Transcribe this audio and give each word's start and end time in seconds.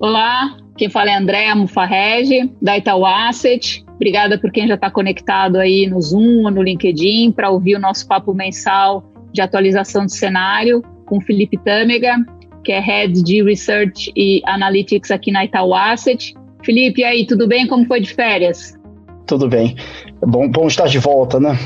Olá, 0.00 0.56
quem 0.76 0.88
fala 0.88 1.10
é 1.10 1.16
Andréa 1.16 1.56
Mufarrege, 1.56 2.52
da 2.62 2.78
Itaú 2.78 3.04
Asset. 3.04 3.84
Obrigada 3.96 4.38
por 4.38 4.52
quem 4.52 4.68
já 4.68 4.74
está 4.74 4.88
conectado 4.88 5.56
aí 5.56 5.88
no 5.88 6.00
Zoom 6.00 6.44
ou 6.44 6.52
no 6.52 6.62
LinkedIn 6.62 7.32
para 7.32 7.50
ouvir 7.50 7.74
o 7.74 7.80
nosso 7.80 8.06
papo 8.06 8.32
mensal 8.32 9.02
de 9.32 9.40
atualização 9.40 10.04
do 10.04 10.12
cenário 10.12 10.82
com 11.04 11.20
Felipe 11.20 11.58
Tâmega, 11.58 12.14
que 12.62 12.70
é 12.70 12.78
Head 12.78 13.24
de 13.24 13.42
Research 13.42 14.12
e 14.14 14.40
Analytics 14.46 15.10
aqui 15.10 15.32
na 15.32 15.44
Itaú 15.44 15.74
Asset. 15.74 16.32
Felipe, 16.62 17.00
e 17.00 17.04
aí, 17.04 17.26
tudo 17.26 17.48
bem? 17.48 17.66
Como 17.66 17.84
foi 17.84 18.00
de 18.00 18.14
férias? 18.14 18.78
Tudo 19.26 19.48
bem. 19.48 19.74
É 20.22 20.26
bom, 20.26 20.48
bom 20.48 20.68
estar 20.68 20.86
de 20.86 21.00
volta, 21.00 21.40
né? 21.40 21.58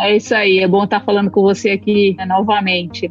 É 0.00 0.16
isso 0.16 0.34
aí, 0.34 0.58
é 0.58 0.68
bom 0.68 0.84
estar 0.84 1.00
falando 1.00 1.30
com 1.30 1.40
você 1.40 1.70
aqui 1.70 2.14
né, 2.18 2.26
novamente. 2.26 3.10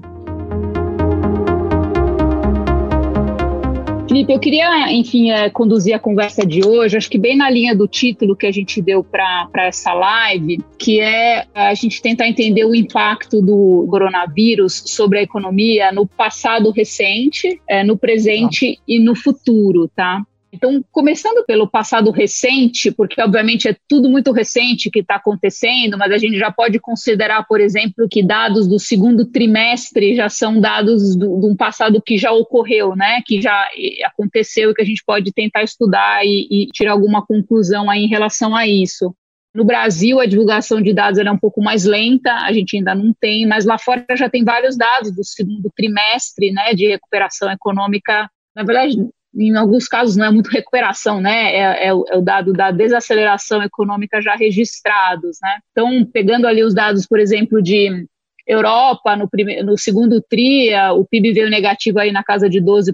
Felipe, 4.10 4.34
eu 4.34 4.40
queria, 4.40 4.92
enfim, 4.92 5.30
é, 5.30 5.52
conduzir 5.52 5.94
a 5.94 6.00
conversa 6.00 6.44
de 6.44 6.66
hoje, 6.66 6.98
acho 6.98 7.08
que 7.08 7.20
bem 7.20 7.38
na 7.38 7.48
linha 7.48 7.76
do 7.76 7.88
título 7.88 8.36
que 8.36 8.48
a 8.48 8.52
gente 8.52 8.82
deu 8.82 9.04
para 9.04 9.48
essa 9.58 9.94
live, 9.94 10.58
que 10.80 11.00
é 11.00 11.46
a 11.54 11.76
gente 11.76 12.02
tentar 12.02 12.28
entender 12.28 12.66
o 12.66 12.74
impacto 12.74 13.40
do 13.40 13.86
coronavírus 13.88 14.82
sobre 14.88 15.20
a 15.20 15.22
economia 15.22 15.92
no 15.92 16.08
passado 16.08 16.72
recente, 16.72 17.62
é, 17.70 17.84
no 17.84 17.96
presente 17.96 18.80
ah. 18.80 18.84
e 18.88 18.98
no 18.98 19.16
futuro, 19.16 19.88
tá? 19.96 20.24
Então, 20.52 20.84
começando 20.92 21.46
pelo 21.46 21.70
passado 21.70 22.10
recente, 22.10 22.92
porque 22.92 23.22
obviamente 23.22 23.68
é 23.68 23.76
tudo 23.88 24.10
muito 24.10 24.32
recente 24.32 24.90
que 24.90 25.00
está 25.00 25.16
acontecendo, 25.16 25.98
mas 25.98 26.12
a 26.12 26.18
gente 26.18 26.38
já 26.38 26.52
pode 26.52 26.80
considerar, 26.80 27.46
por 27.46 27.62
exemplo, 27.62 28.08
que 28.10 28.24
dados 28.24 28.68
do 28.68 28.80
segundo 28.80 29.26
trimestre 29.26 30.16
já 30.16 30.28
são 30.28 30.60
dados 30.60 31.16
de 31.16 31.26
um 31.26 31.56
passado 31.56 32.02
que 32.02 32.18
já 32.18 32.32
ocorreu, 32.32 32.96
né? 32.96 33.22
Que 33.26 33.42
já 33.42 33.68
aconteceu 34.06 34.72
e 34.72 34.74
que 34.74 34.82
a 34.82 34.86
gente 34.86 35.04
pode 35.06 35.32
tentar 35.32 35.64
estudar 35.64 36.26
e, 36.26 36.48
e 36.50 36.68
tirar 36.74 36.94
alguma 36.94 37.24
conclusão 37.24 37.90
aí 37.90 38.04
em 38.04 38.10
relação 38.10 38.56
a 38.56 38.68
isso. 38.68 39.14
No 39.54 39.64
Brasil, 39.64 40.20
a 40.20 40.26
divulgação 40.26 40.82
de 40.82 40.94
dados 40.94 41.20
é 41.20 41.32
um 41.32 41.38
pouco 41.38 41.62
mais 41.62 41.84
lenta, 41.84 42.32
a 42.32 42.54
gente 42.54 42.78
ainda 42.78 42.94
não 42.94 43.14
tem, 43.20 43.48
mas 43.48 43.66
lá 43.66 43.78
fora 43.80 44.06
já 44.16 44.30
tem 44.30 44.44
vários 44.44 44.78
dados 44.78 45.12
do 45.12 45.24
segundo 45.24 45.72
trimestre 45.76 46.52
né, 46.52 46.74
de 46.74 46.88
recuperação 46.88 47.52
econômica. 47.52 48.30
Na 48.56 48.64
verdade, 48.64 48.96
em 49.36 49.56
alguns 49.56 49.88
casos 49.88 50.16
não 50.16 50.26
é 50.26 50.32
muito 50.32 50.50
recuperação, 50.50 51.22
né? 51.22 51.54
É, 51.54 51.88
é, 51.88 51.94
o, 51.94 52.06
é, 52.08 52.18
o, 52.18 52.22
dado 52.22 52.54
da 52.54 52.72
desaceleração 52.72 53.62
econômica 53.62 54.22
já 54.22 54.36
registrados, 54.36 55.38
né? 55.42 55.60
Então, 55.72 56.06
pegando 56.06 56.48
ali 56.48 56.64
os 56.64 56.74
dados, 56.74 57.06
por 57.06 57.20
exemplo, 57.20 57.62
de 57.62 58.08
Europa, 58.50 59.16
no, 59.16 59.30
primeiro, 59.30 59.64
no 59.64 59.78
segundo 59.78 60.20
TRIA, 60.28 60.92
o 60.94 61.06
PIB 61.06 61.34
veio 61.34 61.52
negativo 61.52 62.00
aí 62.00 62.12
na 62.12 62.24
casa 62.24 62.50
de 62.50 62.60
12%, 62.60 62.94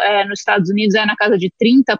é, 0.00 0.24
nos 0.26 0.38
Estados 0.38 0.70
Unidos 0.70 0.94
é 0.94 1.04
na 1.04 1.16
casa 1.16 1.36
de 1.36 1.50
30%, 1.60 1.96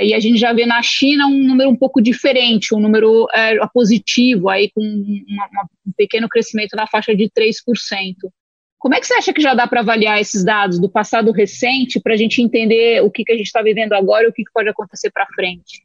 e 0.00 0.12
a 0.12 0.18
gente 0.18 0.36
já 0.36 0.52
vê 0.52 0.66
na 0.66 0.82
China 0.82 1.28
um 1.28 1.44
número 1.44 1.70
um 1.70 1.76
pouco 1.76 2.02
diferente, 2.02 2.74
um 2.74 2.80
número 2.80 3.28
é, 3.32 3.56
positivo, 3.72 4.48
aí 4.48 4.68
com 4.74 4.82
uma, 4.82 5.46
uma, 5.46 5.68
um 5.86 5.92
pequeno 5.96 6.28
crescimento 6.28 6.74
na 6.74 6.88
faixa 6.88 7.14
de 7.14 7.30
3%. 7.30 7.54
Como 8.84 8.94
é 8.94 9.00
que 9.00 9.06
você 9.06 9.14
acha 9.14 9.32
que 9.32 9.40
já 9.40 9.54
dá 9.54 9.66
para 9.66 9.80
avaliar 9.80 10.20
esses 10.20 10.44
dados 10.44 10.78
do 10.78 10.90
passado 10.90 11.32
recente 11.32 11.98
para 11.98 12.12
a 12.12 12.16
gente 12.18 12.42
entender 12.42 13.02
o 13.02 13.10
que, 13.10 13.24
que 13.24 13.32
a 13.32 13.34
gente 13.34 13.46
está 13.46 13.62
vivendo 13.62 13.94
agora 13.94 14.26
e 14.26 14.28
o 14.28 14.32
que, 14.32 14.44
que 14.44 14.52
pode 14.52 14.68
acontecer 14.68 15.10
para 15.10 15.26
frente? 15.34 15.82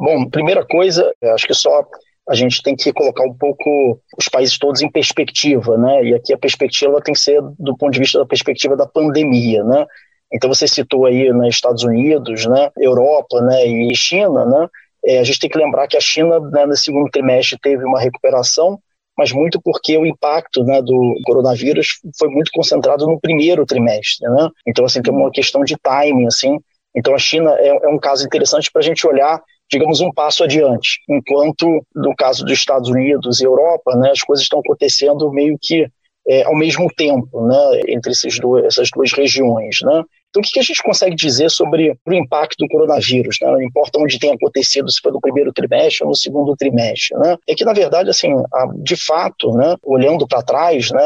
Bom, 0.00 0.30
primeira 0.30 0.64
coisa, 0.64 1.12
acho 1.34 1.46
que 1.46 1.52
só 1.52 1.86
a 2.26 2.34
gente 2.34 2.62
tem 2.62 2.74
que 2.74 2.90
colocar 2.90 3.22
um 3.22 3.34
pouco 3.34 4.00
os 4.16 4.30
países 4.30 4.56
todos 4.56 4.80
em 4.80 4.90
perspectiva, 4.90 5.76
né? 5.76 6.04
E 6.06 6.14
aqui 6.14 6.32
a 6.32 6.38
perspectiva 6.38 7.02
tem 7.02 7.12
que 7.12 7.20
ser 7.20 7.38
do 7.58 7.76
ponto 7.76 7.92
de 7.92 7.98
vista 7.98 8.18
da 8.18 8.24
perspectiva 8.24 8.78
da 8.78 8.86
pandemia, 8.86 9.62
né? 9.62 9.84
Então 10.32 10.48
você 10.48 10.66
citou 10.66 11.04
aí 11.04 11.28
nos 11.28 11.38
né, 11.38 11.48
Estados 11.50 11.84
Unidos, 11.84 12.46
né, 12.46 12.70
Europa, 12.78 13.42
né, 13.42 13.66
e 13.66 13.94
China, 13.94 14.46
né? 14.46 14.68
É, 15.04 15.18
a 15.18 15.22
gente 15.22 15.38
tem 15.38 15.50
que 15.50 15.58
lembrar 15.58 15.86
que 15.86 15.98
a 15.98 16.00
China, 16.00 16.40
né, 16.40 16.64
no 16.64 16.76
segundo 16.78 17.10
trimestre, 17.10 17.58
teve 17.60 17.84
uma 17.84 18.00
recuperação, 18.00 18.80
mas 19.16 19.32
muito 19.32 19.60
porque 19.62 19.96
o 19.96 20.06
impacto 20.06 20.64
né, 20.64 20.80
do 20.80 21.14
coronavírus 21.24 22.00
foi 22.18 22.28
muito 22.28 22.50
concentrado 22.52 23.06
no 23.06 23.20
primeiro 23.20 23.66
trimestre, 23.66 24.28
né? 24.28 24.48
Então, 24.66 24.84
assim, 24.84 25.02
tem 25.02 25.12
uma 25.12 25.30
questão 25.30 25.64
de 25.64 25.76
timing, 25.76 26.26
assim. 26.26 26.58
Então, 26.94 27.14
a 27.14 27.18
China 27.18 27.54
é, 27.58 27.68
é 27.68 27.88
um 27.88 27.98
caso 27.98 28.24
interessante 28.24 28.70
para 28.70 28.80
a 28.80 28.84
gente 28.84 29.06
olhar, 29.06 29.40
digamos, 29.70 30.00
um 30.00 30.12
passo 30.12 30.44
adiante. 30.44 31.00
Enquanto, 31.08 31.84
no 31.94 32.14
caso 32.14 32.44
dos 32.44 32.52
Estados 32.52 32.88
Unidos 32.88 33.40
e 33.40 33.44
Europa, 33.44 33.96
né, 33.96 34.10
as 34.10 34.20
coisas 34.20 34.42
estão 34.42 34.60
acontecendo 34.60 35.30
meio 35.32 35.56
que 35.60 35.86
é, 36.26 36.44
ao 36.44 36.56
mesmo 36.56 36.88
tempo, 36.96 37.46
né, 37.46 37.80
entre 37.88 38.12
esses 38.12 38.38
dois, 38.38 38.64
essas 38.64 38.88
duas 38.94 39.12
regiões, 39.12 39.78
né? 39.82 40.04
Então, 40.32 40.40
o 40.40 40.50
que 40.50 40.58
a 40.58 40.62
gente 40.62 40.82
consegue 40.82 41.14
dizer 41.14 41.50
sobre 41.50 41.94
o 42.06 42.12
impacto 42.14 42.56
do 42.58 42.68
coronavírus? 42.68 43.36
Né? 43.42 43.50
Não 43.50 43.62
importa 43.62 44.00
onde 44.00 44.18
tenha 44.18 44.32
acontecido, 44.32 44.90
se 44.90 45.00
foi 45.02 45.12
no 45.12 45.20
primeiro 45.20 45.52
trimestre 45.52 46.04
ou 46.04 46.08
no 46.08 46.16
segundo 46.16 46.56
trimestre. 46.56 47.18
Né? 47.18 47.36
É 47.46 47.54
que, 47.54 47.66
na 47.66 47.74
verdade, 47.74 48.08
assim, 48.08 48.32
de 48.78 48.96
fato, 48.96 49.52
né, 49.52 49.76
olhando 49.84 50.26
para 50.26 50.42
trás, 50.42 50.90
né, 50.90 51.04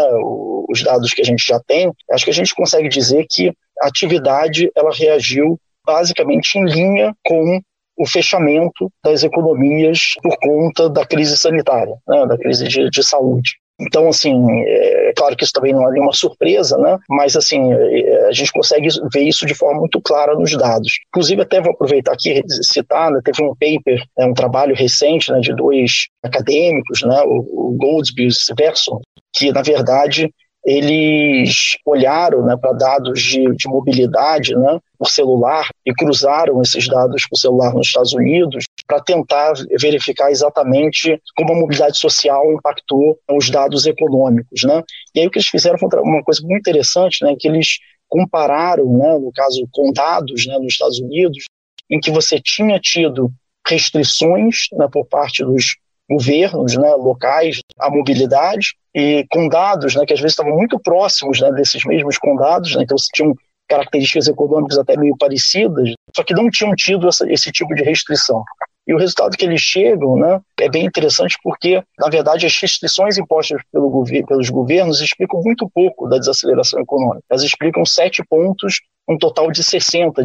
os 0.69 0.81
dados 0.81 1.13
que 1.13 1.23
a 1.23 1.25
gente 1.25 1.45
já 1.45 1.59
tem, 1.59 1.93
acho 2.13 2.25
que 2.25 2.31
a 2.31 2.35
gente 2.35 2.55
consegue 2.55 2.89
dizer 2.89 3.27
que 3.29 3.53
a 3.83 3.89
atividade 3.89 4.71
ela 4.77 4.91
reagiu 4.93 5.59
basicamente 5.85 6.57
em 6.57 6.65
linha 6.65 7.13
com 7.25 7.61
o 7.99 8.07
fechamento 8.07 8.91
das 9.03 9.25
economias 9.25 10.15
por 10.23 10.37
conta 10.39 10.89
da 10.89 11.05
crise 11.05 11.37
sanitária, 11.37 11.97
né, 12.07 12.27
da 12.27 12.39
crise 12.39 12.69
de, 12.69 12.91
de 12.91 13.03
saúde. 13.03 13.57
Então, 13.79 14.09
assim, 14.09 14.35
é 14.63 15.13
claro 15.15 15.37
que 15.37 15.45
isso 15.45 15.53
também 15.53 15.75
não 15.75 15.87
é 15.87 15.93
nenhuma 15.93 16.13
surpresa, 16.13 16.79
né? 16.79 16.99
Mas, 17.11 17.37
assim, 17.37 17.73
é, 17.73 18.27
a 18.27 18.33
gente 18.33 18.51
consegue 18.51 18.89
ver 19.13 19.23
isso 19.23 19.45
de 19.45 19.55
forma 19.55 19.81
muito 19.81 20.01
clara 20.01 20.35
nos 20.35 20.57
dados. 20.57 20.93
Inclusive, 21.09 21.43
até 21.43 21.61
vou 21.61 21.73
aproveitar 21.73 22.13
aqui 22.13 22.43
citar, 22.63 23.11
né, 23.11 23.21
teve 23.23 23.43
um 23.43 23.55
paper, 23.55 24.03
né, 24.17 24.27
um 24.27 24.35
trabalho 24.35 24.75
recente 24.75 25.31
né, 25.31 25.41
de 25.41 25.55
dois 25.55 26.09
acadêmicos, 26.23 27.03
né, 27.03 27.21
o, 27.27 27.77
Goldsby 27.79 28.25
e 28.25 28.29
o 28.29 28.57
Verson, 28.57 29.01
que, 29.35 29.53
na 29.53 29.61
verdade, 29.61 30.31
eles 30.65 31.77
olharam 31.85 32.45
né, 32.45 32.57
para 32.57 32.73
dados 32.73 33.21
de, 33.21 33.45
de 33.55 33.69
mobilidade 33.69 34.55
né, 34.57 34.81
por 34.99 35.09
celular 35.09 35.69
e 35.85 35.95
cruzaram 35.95 36.61
esses 36.63 36.89
dados 36.89 37.27
por 37.29 37.37
celular 37.37 37.73
nos 37.75 37.87
Estados 37.87 38.13
Unidos 38.15 38.65
para 38.87 39.01
tentar 39.01 39.53
verificar 39.81 40.31
exatamente 40.31 41.21
como 41.37 41.53
a 41.53 41.57
mobilidade 41.57 41.99
social 41.99 42.53
impactou 42.53 43.19
os 43.31 43.51
dados 43.51 43.87
econômicos. 43.87 44.63
Né? 44.65 44.83
E 45.15 45.21
aí 45.21 45.27
o 45.27 45.31
que 45.31 45.39
eles 45.39 45.49
fizeram 45.49 45.79
foi 45.79 45.89
uma 46.01 46.23
coisa 46.23 46.41
muito 46.43 46.61
interessante, 46.61 47.25
né, 47.25 47.35
que 47.39 47.49
eles 47.49 47.79
compararam, 48.09 48.87
né, 48.97 49.19
no 49.19 49.33
caso, 49.33 49.67
com 49.73 49.93
dados 49.93 50.47
né, 50.47 50.59
nos 50.59 50.73
Estados 50.73 51.01
Unidos, 51.01 51.45
em 51.91 51.99
que 51.99 52.11
você 52.11 52.41
tinha 52.41 52.79
tido 52.79 53.31
restrições 53.67 54.69
né, 54.73 54.89
por 54.91 55.07
parte 55.07 55.45
dos 55.45 55.77
governos 56.09 56.77
né, 56.77 56.95
locais 56.95 57.61
à 57.79 57.91
mobilidade 57.91 58.75
e 58.95 59.27
com 59.31 59.49
dados 59.49 59.97
né, 59.97 60.07
que 60.07 60.13
às 60.13 60.21
vezes 60.21 60.33
estavam 60.33 60.55
muito 60.55 60.79
próximos 60.79 61.41
né, 61.41 61.51
desses 61.53 61.85
mesmos 61.85 62.17
condados, 62.17 62.77
né, 62.77 62.85
então 62.85 62.97
tinham 63.13 63.35
características 63.69 64.29
econômicas 64.29 64.79
até 64.79 64.97
meio 64.97 65.17
parecidas, 65.17 65.93
só 66.15 66.23
que 66.23 66.35
não 66.35 66.49
tinham 66.49 66.73
tido 66.77 67.09
essa, 67.09 67.31
esse 67.31 67.51
tipo 67.51 67.75
de 67.75 67.83
restrição. 67.83 68.45
E 68.87 68.95
o 68.95 68.99
resultado 68.99 69.37
que 69.37 69.45
eles 69.45 69.61
chegam 69.61 70.17
né, 70.17 70.41
é 70.61 70.69
bem 70.69 70.85
interessante 70.85 71.37
porque, 71.43 71.83
na 71.99 72.09
verdade, 72.09 72.47
as 72.47 72.57
restrições 72.61 73.19
impostas 73.19 73.61
pelo 73.73 73.91
gover 73.91 74.25
pelos 74.25 74.49
governos 74.49 75.01
explicam 75.01 75.41
muito 75.43 75.69
pouco 75.75 76.09
da 76.09 76.19
desaceleração 76.19 76.81
econômica. 76.81 77.25
Elas 77.29 77.43
explicam 77.43 77.85
sete 77.85 78.23
pontos, 78.25 78.81
um 79.09 79.19
total 79.19 79.51
de 79.51 79.63
60 79.63 80.23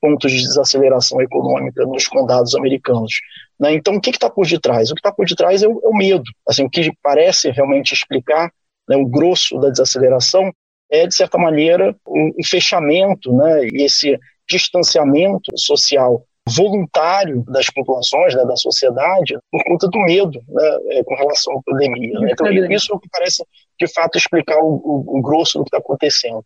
pontos 0.00 0.30
de 0.30 0.42
desaceleração 0.42 1.20
econômica 1.20 1.84
nos 1.84 2.06
condados 2.06 2.54
americanos. 2.54 3.12
Né? 3.58 3.74
Então, 3.74 3.94
o 3.94 4.00
que 4.00 4.10
está 4.10 4.30
por 4.30 4.46
detrás? 4.46 4.90
O 4.90 4.94
que 4.94 5.00
está 5.00 5.12
por 5.12 5.26
detrás 5.26 5.62
é 5.62 5.68
o, 5.68 5.80
é 5.82 5.88
o, 5.88 5.94
medo. 5.94 6.24
Assim, 6.48 6.64
o 6.64 6.70
que 6.70 6.92
parece 7.02 7.50
realmente 7.50 7.92
explicar 7.92 8.50
né, 8.88 8.96
o 8.96 9.06
grosso 9.06 9.58
da 9.58 9.70
desaceleração 9.70 10.52
é, 10.90 11.06
de 11.06 11.14
certa 11.14 11.38
maneira, 11.38 11.96
o 12.04 12.44
fechamento 12.44 13.32
né, 13.32 13.66
e 13.66 13.82
esse 13.82 14.18
distanciamento 14.48 15.50
social 15.56 16.22
voluntário 16.48 17.44
das 17.48 17.66
populações, 17.66 18.34
né, 18.34 18.44
da 18.44 18.56
sociedade, 18.56 19.38
por 19.50 19.62
conta 19.64 19.88
do 19.88 19.98
medo 20.00 20.40
né, 20.48 20.78
é, 20.90 21.04
com 21.04 21.14
relação 21.14 21.56
à 21.56 21.62
pandemia. 21.64 22.18
Né? 22.20 22.30
Então, 22.32 22.50
isso 22.50 22.92
é 22.92 22.96
o 22.96 22.98
que 22.98 23.08
parece, 23.10 23.44
de 23.78 23.92
fato, 23.92 24.18
explicar 24.18 24.58
o, 24.58 24.74
o, 24.84 25.18
o 25.18 25.22
grosso 25.22 25.58
do 25.58 25.64
que 25.64 25.68
está 25.68 25.78
acontecendo. 25.78 26.44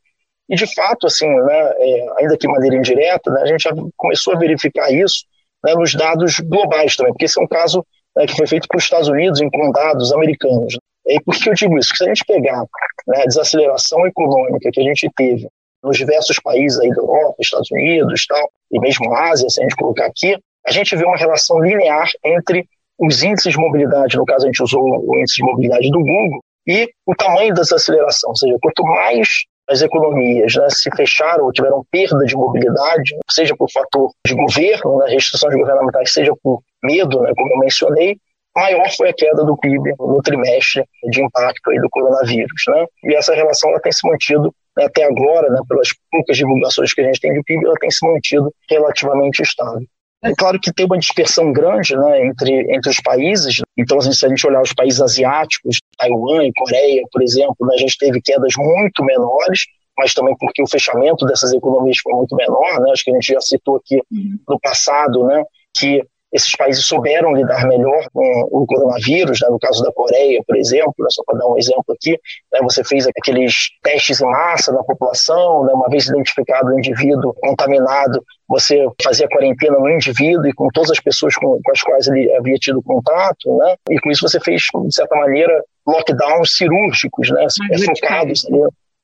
E, 0.49 0.55
de 0.55 0.73
fato, 0.75 1.07
assim, 1.07 1.29
né, 1.29 1.75
é, 1.79 2.07
ainda 2.19 2.37
que 2.37 2.47
de 2.47 2.53
maneira 2.53 2.77
indireta, 2.77 3.31
né, 3.31 3.43
a 3.43 3.47
gente 3.47 3.63
já 3.63 3.71
começou 3.97 4.35
a 4.35 4.39
verificar 4.39 4.93
isso 4.93 5.25
né, 5.65 5.75
nos 5.75 5.95
dados 5.95 6.39
globais 6.41 6.95
também, 6.95 7.13
porque 7.13 7.25
esse 7.25 7.41
é 7.41 7.43
um 7.43 7.49
caso 7.49 7.85
que 8.27 8.37
foi 8.37 8.47
feito 8.47 8.67
para 8.67 8.79
os 8.79 8.85
Estados 8.85 9.09
Unidos 9.09 9.41
em 9.41 9.51
condados 9.51 10.13
americanos. 10.13 10.79
E 11.07 11.21
por 11.21 11.35
que 11.37 11.51
eu 11.51 11.55
digo 11.55 11.79
isso? 11.79 11.89
Porque 11.91 12.05
se 12.05 12.11
a 12.11 12.15
gente 12.15 12.25
pegar 12.25 12.65
né, 13.07 13.23
a 13.23 13.27
desaceleração 13.27 14.07
econômica 14.07 14.71
que 14.73 14.81
a 14.81 14.85
gente 14.85 15.11
teve 15.15 15.47
nos 15.83 15.97
diversos 15.97 16.39
países 16.41 16.79
aí 16.81 16.91
da 16.91 17.01
Europa, 17.01 17.37
Estados 17.41 17.71
Unidos 17.71 18.27
tal, 18.27 18.51
e 18.71 18.81
mesmo 18.81 19.15
Ásia, 19.15 19.49
se 19.49 19.61
a 19.61 19.63
gente 19.63 19.77
colocar 19.77 20.07
aqui, 20.07 20.37
a 20.67 20.73
gente 20.73 20.97
vê 20.97 21.05
uma 21.05 21.17
relação 21.17 21.61
linear 21.61 22.09
entre 22.25 22.67
os 22.99 23.23
índices 23.23 23.53
de 23.53 23.59
mobilidade, 23.59 24.17
no 24.17 24.25
caso 24.25 24.45
a 24.45 24.49
gente 24.49 24.63
usou 24.63 24.83
o 24.83 25.19
índice 25.19 25.37
de 25.37 25.45
mobilidade 25.45 25.91
do 25.91 26.01
Google, 26.01 26.41
e 26.67 26.89
o 27.07 27.15
tamanho 27.15 27.55
da 27.55 27.63
desaceleração, 27.63 28.31
ou 28.31 28.37
seja, 28.37 28.57
quanto 28.61 28.83
mais 28.83 29.29
as 29.69 29.83
economias 29.83 30.55
né, 30.55 30.67
se 30.71 30.91
fecharam 30.97 31.45
ou 31.45 31.53
tiveram 31.53 31.85
perda 31.91 32.25
de 32.25 32.37
mobilidade, 32.37 33.17
seja 33.31 33.55
por 33.57 33.71
fator 33.71 34.11
de 34.27 34.35
governo, 34.35 34.99
né, 34.99 35.07
restrições 35.09 35.55
governamentais, 35.55 36.13
seja 36.13 36.33
por 36.43 36.61
medo, 36.83 37.21
né, 37.21 37.33
como 37.37 37.53
eu 37.53 37.59
mencionei, 37.59 38.17
maior 38.55 38.89
foi 38.97 39.11
a 39.11 39.13
queda 39.13 39.45
do 39.45 39.57
PIB 39.57 39.95
no 39.99 40.23
trimestre 40.23 40.85
de 41.11 41.23
impacto 41.23 41.71
aí 41.71 41.79
do 41.79 41.91
coronavírus. 41.91 42.63
Né? 42.69 42.87
E 43.05 43.15
essa 43.15 43.35
relação 43.35 43.71
ela 43.71 43.81
tem 43.81 43.93
se 43.93 44.09
mantido 44.09 44.55
até 44.85 45.05
agora, 45.05 45.49
né, 45.51 45.61
pelas 45.69 45.89
poucas 46.11 46.37
divulgações 46.37 46.93
que 46.93 47.01
a 47.01 47.05
gente 47.05 47.21
tem 47.21 47.33
de 47.33 47.43
PIB, 47.43 47.65
ela 47.65 47.75
tem 47.81 47.91
se 47.91 48.07
mantido 48.07 48.53
relativamente 48.69 49.43
estável. 49.43 49.87
É 50.25 50.35
claro 50.35 50.59
que 50.59 50.73
tem 50.73 50.87
uma 50.87 50.99
dispersão 50.99 51.53
grande 51.53 51.97
né, 51.97 52.27
entre, 52.27 52.75
entre 52.75 52.91
os 52.91 53.01
países. 53.01 53.61
Então, 53.77 53.99
assim, 53.99 54.13
se 54.13 54.27
a 54.27 54.29
gente 54.29 54.47
olhar 54.47 54.63
os 54.63 54.73
países 54.73 55.01
asiáticos, 55.01 55.79
Taiwan 55.99 56.45
e 56.45 56.53
Coreia, 56.55 57.03
por 57.13 57.23
exemplo, 57.23 57.57
né, 57.61 57.75
a 57.75 57.79
gente 57.79 57.97
teve 57.99 58.21
quedas 58.21 58.55
muito 58.57 59.05
menores, 59.05 59.61
mas 59.97 60.13
também 60.15 60.35
porque 60.39 60.63
o 60.63 60.69
fechamento 60.69 61.25
dessas 61.27 61.53
economias 61.53 61.99
foi 62.03 62.13
muito 62.15 62.35
menor. 62.35 62.81
Né? 62.81 62.91
Acho 62.93 63.05
que 63.05 63.11
a 63.11 63.15
gente 63.15 63.33
já 63.33 63.41
citou 63.41 63.77
aqui 63.77 63.97
uhum. 64.11 64.39
no 64.49 64.59
passado 64.61 65.25
né, 65.27 65.45
que 65.77 66.03
esses 66.33 66.55
países 66.57 66.85
souberam 66.85 67.35
lidar 67.35 67.67
melhor 67.67 68.05
com 68.13 68.49
o 68.51 68.67
coronavírus, 68.67 69.41
né? 69.41 69.49
no 69.49 69.59
caso 69.59 69.83
da 69.83 69.93
Coreia, 69.93 70.43
por 70.47 70.57
exemplo, 70.57 70.95
né? 70.99 71.07
só 71.11 71.23
para 71.25 71.39
dar 71.39 71.47
um 71.47 71.57
exemplo 71.57 71.85
aqui, 71.89 72.19
né? 72.53 72.61
você 72.63 72.83
fez 72.85 73.07
aqueles 73.07 73.69
testes 73.83 74.21
em 74.21 74.27
massa 74.27 74.73
na 74.73 74.83
população, 74.83 75.65
né? 75.65 75.73
uma 75.73 75.89
vez 75.89 76.07
identificado 76.07 76.69
o 76.69 76.79
indivíduo 76.79 77.35
contaminado, 77.41 78.23
você 78.49 78.87
fazia 79.03 79.29
quarentena 79.29 79.79
no 79.79 79.91
indivíduo 79.91 80.47
e 80.47 80.53
com 80.53 80.69
todas 80.73 80.91
as 80.91 81.01
pessoas 81.01 81.35
com, 81.37 81.61
com 81.63 81.73
as 81.73 81.83
quais 81.83 82.09
ele 82.09 82.33
havia 82.35 82.57
tido 82.57 82.83
contato, 82.83 83.57
né? 83.59 83.77
e 83.91 83.99
com 84.01 84.11
isso 84.11 84.29
você 84.29 84.41
fez, 84.41 84.63
de 84.63 84.95
certa 84.95 85.17
maneira, 85.17 85.63
lockdowns 85.87 86.57
cirúrgicos, 86.57 87.31
né? 87.31 87.47
focados 87.87 88.45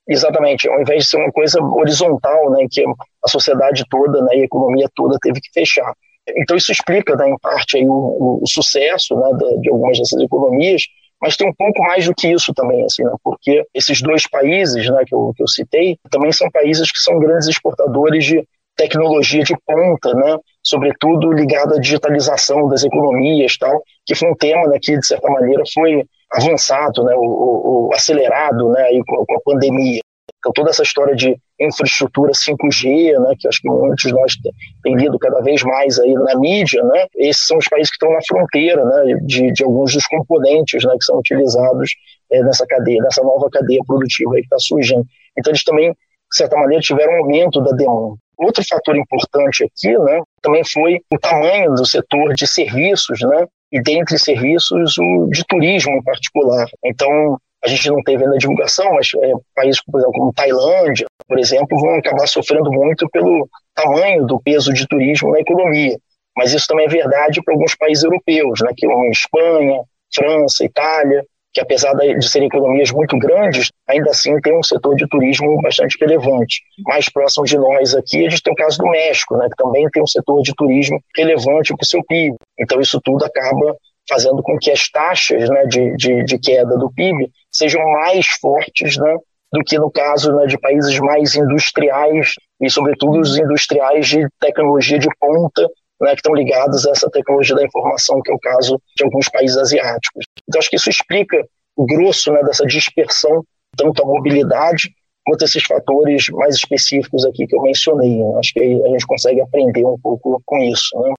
Exatamente, 0.08 0.68
ao 0.68 0.80
invés 0.80 1.04
de 1.04 1.10
ser 1.10 1.16
uma 1.18 1.30
coisa 1.30 1.62
horizontal, 1.62 2.50
né, 2.50 2.66
que 2.68 2.84
a 2.84 3.28
sociedade 3.28 3.84
toda 3.88 4.20
né, 4.22 4.36
e 4.36 4.40
a 4.40 4.44
economia 4.44 4.88
toda 4.94 5.16
teve 5.20 5.40
que 5.40 5.48
fechar. 5.54 5.94
Então 6.28 6.56
isso 6.56 6.70
explica, 6.70 7.16
né, 7.16 7.28
em 7.28 7.38
parte, 7.38 7.76
aí, 7.76 7.86
o, 7.86 8.38
o 8.42 8.46
sucesso 8.46 9.16
né, 9.16 9.28
de, 9.60 9.70
algumas 9.70 9.98
dessas 9.98 10.20
economias, 10.20 10.82
mas 11.20 11.36
tem 11.36 11.48
um 11.48 11.54
pouco 11.54 11.82
mais 11.82 12.06
do 12.06 12.14
que 12.14 12.28
isso 12.28 12.52
também, 12.54 12.84
assim, 12.84 13.04
né, 13.04 13.12
porque 13.22 13.64
esses 13.74 14.00
dois 14.00 14.28
países 14.28 14.88
né, 14.88 15.02
que, 15.06 15.14
eu, 15.14 15.32
que 15.36 15.42
eu 15.42 15.48
citei 15.48 15.98
também 16.10 16.32
são 16.32 16.50
países 16.50 16.90
que 16.90 17.00
são 17.00 17.18
grandes 17.18 17.48
exportadores 17.48 18.24
de 18.24 18.44
tecnologia 18.76 19.42
de 19.42 19.54
ponta, 19.66 20.14
né, 20.14 20.36
sobretudo 20.62 21.32
ligada 21.32 21.76
à 21.76 21.80
digitalização 21.80 22.68
das 22.68 22.84
economias, 22.84 23.56
tal, 23.58 23.82
que 24.06 24.14
foi 24.14 24.30
um 24.30 24.34
tema 24.34 24.66
né, 24.68 24.78
que 24.80 24.96
de 24.96 25.06
certa 25.06 25.28
maneira 25.28 25.62
foi 25.74 26.04
avançado, 26.30 27.04
né, 27.04 27.14
o, 27.16 27.88
o 27.88 27.94
acelerado, 27.94 28.70
né, 28.70 28.82
aí 28.82 29.02
com 29.04 29.34
a 29.34 29.40
pandemia. 29.44 30.00
Então, 30.42 30.52
toda 30.52 30.70
essa 30.70 30.82
história 30.82 31.14
de 31.14 31.36
infraestrutura 31.60 32.32
5G, 32.32 33.16
né, 33.16 33.34
que 33.38 33.46
acho 33.46 33.60
que 33.60 33.68
muitos 33.68 34.02
de 34.02 34.12
nós 34.12 34.32
têm 34.82 34.96
lido 34.96 35.16
cada 35.16 35.40
vez 35.40 35.62
mais 35.62 36.00
aí 36.00 36.12
na 36.14 36.36
mídia, 36.36 36.82
né, 36.82 37.06
esses 37.14 37.46
são 37.46 37.58
os 37.58 37.68
países 37.68 37.90
que 37.90 37.94
estão 37.94 38.12
na 38.12 38.18
fronteira 38.26 38.84
né, 38.84 39.14
de, 39.24 39.52
de 39.52 39.62
alguns 39.62 39.94
dos 39.94 40.04
componentes 40.08 40.84
né, 40.84 40.92
que 40.98 41.04
são 41.04 41.16
utilizados 41.16 41.92
é, 42.32 42.42
nessa 42.42 42.66
cadeia, 42.66 43.00
nessa 43.02 43.22
nova 43.22 43.48
cadeia 43.50 43.78
produtiva 43.86 44.32
que 44.34 44.40
está 44.40 44.58
surgindo. 44.58 45.06
Então, 45.38 45.52
eles 45.52 45.62
também, 45.62 45.92
de 45.92 46.36
certa 46.36 46.56
maneira, 46.56 46.82
tiveram 46.82 47.12
um 47.12 47.22
aumento 47.22 47.60
da 47.60 47.70
demanda. 47.70 48.16
Outro 48.36 48.64
fator 48.68 48.96
importante 48.96 49.62
aqui 49.62 49.96
né, 49.96 50.20
também 50.42 50.64
foi 50.64 50.98
o 51.14 51.18
tamanho 51.20 51.72
do 51.74 51.86
setor 51.86 52.34
de 52.34 52.48
serviços, 52.48 53.20
né, 53.20 53.46
e 53.70 53.80
dentre 53.80 54.18
serviços 54.18 54.98
o 54.98 55.28
de 55.30 55.44
turismo 55.46 55.92
em 55.92 56.02
particular. 56.02 56.66
Então, 56.84 57.38
a 57.64 57.68
gente 57.68 57.88
não 57.90 58.02
teve 58.02 58.24
ainda 58.24 58.38
divulgação, 58.38 58.92
mas 58.94 59.08
é, 59.22 59.32
países 59.54 59.80
por 59.84 59.98
exemplo, 59.98 60.18
como 60.18 60.32
Tailândia, 60.32 61.06
por 61.28 61.38
exemplo, 61.38 61.80
vão 61.80 61.94
acabar 61.94 62.26
sofrendo 62.26 62.70
muito 62.70 63.08
pelo 63.10 63.48
tamanho 63.74 64.26
do 64.26 64.40
peso 64.40 64.72
de 64.72 64.86
turismo 64.86 65.30
na 65.30 65.40
economia. 65.40 65.96
Mas 66.36 66.52
isso 66.52 66.66
também 66.66 66.86
é 66.86 66.88
verdade 66.88 67.42
para 67.42 67.54
alguns 67.54 67.74
países 67.74 68.02
europeus, 68.02 68.60
né, 68.62 68.72
que 68.76 68.86
são 68.86 69.10
Espanha, 69.10 69.82
França, 70.14 70.64
Itália, 70.64 71.22
que 71.52 71.60
apesar 71.60 71.92
de 71.94 72.28
serem 72.28 72.48
economias 72.48 72.90
muito 72.90 73.16
grandes, 73.18 73.70
ainda 73.86 74.10
assim 74.10 74.40
tem 74.40 74.58
um 74.58 74.62
setor 74.62 74.96
de 74.96 75.06
turismo 75.06 75.60
bastante 75.60 75.98
relevante. 76.00 76.62
Mais 76.86 77.10
próximo 77.10 77.44
de 77.44 77.58
nós 77.58 77.94
aqui, 77.94 78.26
a 78.26 78.30
gente 78.30 78.42
tem 78.42 78.52
o 78.52 78.56
caso 78.56 78.78
do 78.78 78.88
México, 78.88 79.36
né, 79.36 79.46
que 79.50 79.62
também 79.62 79.86
tem 79.90 80.02
um 80.02 80.06
setor 80.06 80.40
de 80.42 80.54
turismo 80.54 80.98
relevante 81.16 81.74
para 81.74 81.84
o 81.84 81.86
seu 81.86 82.02
PIB. 82.04 82.34
Então 82.58 82.80
isso 82.80 82.98
tudo 83.04 83.24
acaba 83.24 83.76
fazendo 84.08 84.42
com 84.42 84.56
que 84.58 84.70
as 84.70 84.88
taxas 84.90 85.48
né, 85.48 85.66
de, 85.66 85.96
de, 85.96 86.24
de, 86.24 86.38
queda 86.38 86.76
do 86.76 86.92
PIB 86.92 87.30
sejam 87.50 87.82
mais 87.92 88.26
fortes 88.40 88.96
né, 88.96 89.16
do 89.52 89.60
que 89.64 89.78
no 89.78 89.90
caso 89.90 90.32
né, 90.34 90.46
de 90.46 90.58
países 90.58 90.98
mais 90.98 91.34
industriais 91.34 92.32
e, 92.60 92.70
sobretudo, 92.70 93.20
os 93.20 93.36
industriais 93.36 94.08
de 94.08 94.26
tecnologia 94.40 94.98
de 94.98 95.08
ponta, 95.20 95.68
né, 96.00 96.10
que 96.10 96.16
estão 96.16 96.34
ligados 96.34 96.86
a 96.86 96.90
essa 96.90 97.10
tecnologia 97.10 97.54
da 97.54 97.64
informação, 97.64 98.20
que 98.22 98.30
é 98.30 98.34
o 98.34 98.38
caso 98.38 98.80
de 98.96 99.04
alguns 99.04 99.28
países 99.28 99.56
asiáticos. 99.56 100.24
Então, 100.48 100.58
acho 100.58 100.70
que 100.70 100.76
isso 100.76 100.90
explica 100.90 101.44
o 101.76 101.86
grosso 101.86 102.32
né, 102.32 102.42
dessa 102.42 102.66
dispersão, 102.66 103.44
tanto 103.76 104.02
a 104.02 104.06
mobilidade 104.06 104.90
quanto 105.24 105.44
esses 105.44 105.62
fatores 105.64 106.28
mais 106.30 106.56
específicos 106.56 107.24
aqui 107.24 107.46
que 107.46 107.56
eu 107.56 107.62
mencionei. 107.62 108.20
Acho 108.38 108.52
que 108.54 108.60
a 108.60 108.88
gente 108.88 109.06
consegue 109.06 109.40
aprender 109.40 109.84
um 109.84 109.98
pouco 110.00 110.42
com 110.44 110.58
isso. 110.58 110.98
Né? 111.00 111.12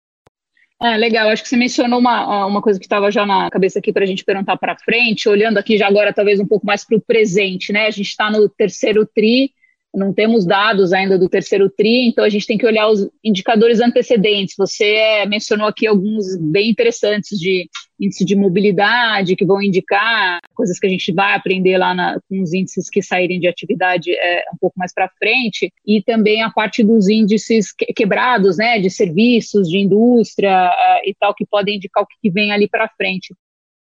Ah, 0.85 0.97
legal. 0.97 1.29
Acho 1.29 1.41
que 1.41 1.47
você 1.47 1.55
mencionou 1.55 1.97
uma, 1.97 2.45
uma 2.45 2.61
coisa 2.61 2.77
que 2.77 2.85
estava 2.85 3.09
já 3.09 3.25
na 3.25 3.49
cabeça 3.49 3.79
aqui 3.79 3.93
para 3.93 4.03
a 4.03 4.05
gente 4.05 4.25
perguntar 4.25 4.57
para 4.57 4.75
frente, 4.75 5.29
olhando 5.29 5.57
aqui 5.57 5.77
já 5.77 5.87
agora 5.87 6.11
talvez 6.11 6.41
um 6.41 6.45
pouco 6.45 6.65
mais 6.65 6.83
para 6.83 6.97
o 6.97 7.01
presente, 7.01 7.71
né? 7.71 7.87
A 7.87 7.89
gente 7.89 8.09
está 8.09 8.29
no 8.29 8.49
terceiro 8.49 9.05
tri, 9.05 9.53
não 9.93 10.11
temos 10.11 10.45
dados 10.45 10.91
ainda 10.91 11.19
do 11.19 11.29
terceiro 11.29 11.69
TRI, 11.69 12.07
então 12.07 12.23
a 12.23 12.29
gente 12.29 12.47
tem 12.47 12.57
que 12.57 12.65
olhar 12.65 12.89
os 12.89 13.07
indicadores 13.23 13.79
antecedentes. 13.79 14.55
Você 14.57 14.85
é, 14.85 15.25
mencionou 15.25 15.67
aqui 15.67 15.85
alguns 15.85 16.35
bem 16.39 16.71
interessantes 16.71 17.37
de 17.37 17.69
índice 17.99 18.25
de 18.25 18.35
mobilidade, 18.35 19.35
que 19.35 19.45
vão 19.45 19.61
indicar 19.61 20.39
coisas 20.55 20.79
que 20.79 20.87
a 20.87 20.89
gente 20.89 21.13
vai 21.13 21.35
aprender 21.35 21.77
lá 21.77 21.93
na, 21.93 22.19
com 22.27 22.41
os 22.41 22.53
índices 22.53 22.89
que 22.89 23.01
saírem 23.01 23.39
de 23.39 23.47
atividade 23.47 24.11
é, 24.11 24.43
um 24.53 24.57
pouco 24.59 24.77
mais 24.77 24.93
para 24.93 25.09
frente, 25.19 25.71
e 25.85 26.01
também 26.01 26.41
a 26.41 26.49
parte 26.49 26.83
dos 26.83 27.07
índices 27.07 27.67
quebrados, 27.95 28.57
né, 28.57 28.79
de 28.79 28.89
serviços, 28.89 29.69
de 29.69 29.77
indústria 29.77 30.69
uh, 30.69 31.07
e 31.07 31.15
tal, 31.19 31.33
que 31.35 31.45
podem 31.45 31.75
indicar 31.75 32.03
o 32.03 32.07
que 32.07 32.31
vem 32.31 32.51
ali 32.51 32.67
para 32.67 32.89
frente. 32.97 33.33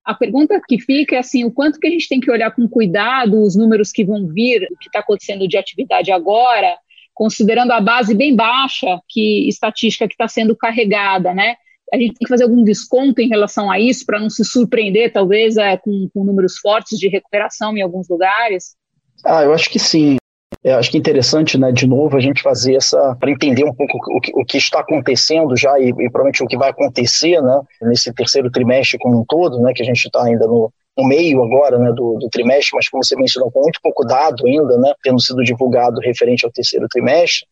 A 0.06 0.14
pergunta 0.14 0.60
que 0.68 0.80
fica 0.80 1.16
é 1.16 1.18
assim, 1.18 1.44
o 1.44 1.50
quanto 1.50 1.80
que 1.80 1.86
a 1.88 1.90
gente 1.90 2.08
tem 2.08 2.20
que 2.20 2.30
olhar 2.30 2.52
com 2.52 2.68
cuidado 2.68 3.42
os 3.42 3.56
números 3.56 3.90
que 3.90 4.04
vão 4.04 4.28
vir, 4.28 4.62
o 4.70 4.78
que 4.78 4.86
está 4.86 5.00
acontecendo 5.00 5.48
de 5.48 5.58
atividade 5.58 6.12
agora, 6.12 6.78
considerando 7.12 7.72
a 7.72 7.80
base 7.80 8.14
bem 8.14 8.36
baixa 8.36 9.00
que 9.08 9.48
estatística 9.48 10.06
que 10.06 10.14
está 10.14 10.28
sendo 10.28 10.54
carregada, 10.54 11.34
né? 11.34 11.56
A 11.92 11.96
gente 11.96 12.14
tem 12.14 12.24
que 12.24 12.28
fazer 12.28 12.44
algum 12.44 12.62
desconto 12.62 13.20
em 13.20 13.28
relação 13.28 13.68
a 13.68 13.80
isso 13.80 14.06
para 14.06 14.20
não 14.20 14.30
se 14.30 14.44
surpreender, 14.44 15.12
talvez, 15.12 15.56
é, 15.56 15.76
com, 15.76 16.08
com 16.14 16.24
números 16.24 16.56
fortes 16.58 16.98
de 16.98 17.08
recuperação 17.08 17.76
em 17.76 17.82
alguns 17.82 18.08
lugares? 18.08 18.76
Ah, 19.24 19.42
eu 19.42 19.52
acho 19.52 19.68
que 19.68 19.78
sim. 19.78 20.18
Eu 20.66 20.78
acho 20.78 20.90
que 20.90 20.96
é 20.96 20.98
interessante, 20.98 21.56
né, 21.56 21.70
de 21.70 21.86
novo, 21.86 22.16
a 22.16 22.20
gente 22.20 22.42
fazer 22.42 22.74
essa, 22.74 23.14
para 23.20 23.30
entender 23.30 23.62
um 23.62 23.72
pouco 23.72 23.98
o 24.16 24.20
que, 24.20 24.32
o 24.34 24.44
que 24.44 24.58
está 24.58 24.80
acontecendo 24.80 25.56
já 25.56 25.78
e, 25.78 25.90
e, 25.90 26.10
provavelmente 26.10 26.42
o 26.42 26.46
que 26.48 26.58
vai 26.58 26.70
acontecer, 26.70 27.40
né, 27.40 27.60
nesse 27.82 28.12
terceiro 28.12 28.50
trimestre 28.50 28.98
como 28.98 29.20
um 29.20 29.24
todo, 29.24 29.60
né, 29.60 29.72
que 29.72 29.80
a 29.80 29.84
gente 29.84 30.04
está 30.04 30.24
ainda 30.24 30.44
no, 30.44 30.72
no 30.98 31.06
meio 31.06 31.40
agora, 31.40 31.78
né, 31.78 31.92
do, 31.92 32.18
do, 32.18 32.28
trimestre, 32.30 32.74
mas 32.74 32.88
como 32.88 33.04
você 33.04 33.14
mencionou, 33.14 33.48
com 33.52 33.62
muito 33.62 33.78
pouco 33.80 34.04
dado 34.04 34.44
ainda, 34.44 34.76
né, 34.76 34.92
tendo 35.04 35.22
sido 35.22 35.44
divulgado 35.44 36.00
referente 36.00 36.44
ao 36.44 36.50
terceiro 36.50 36.88
trimestre, 36.88 37.46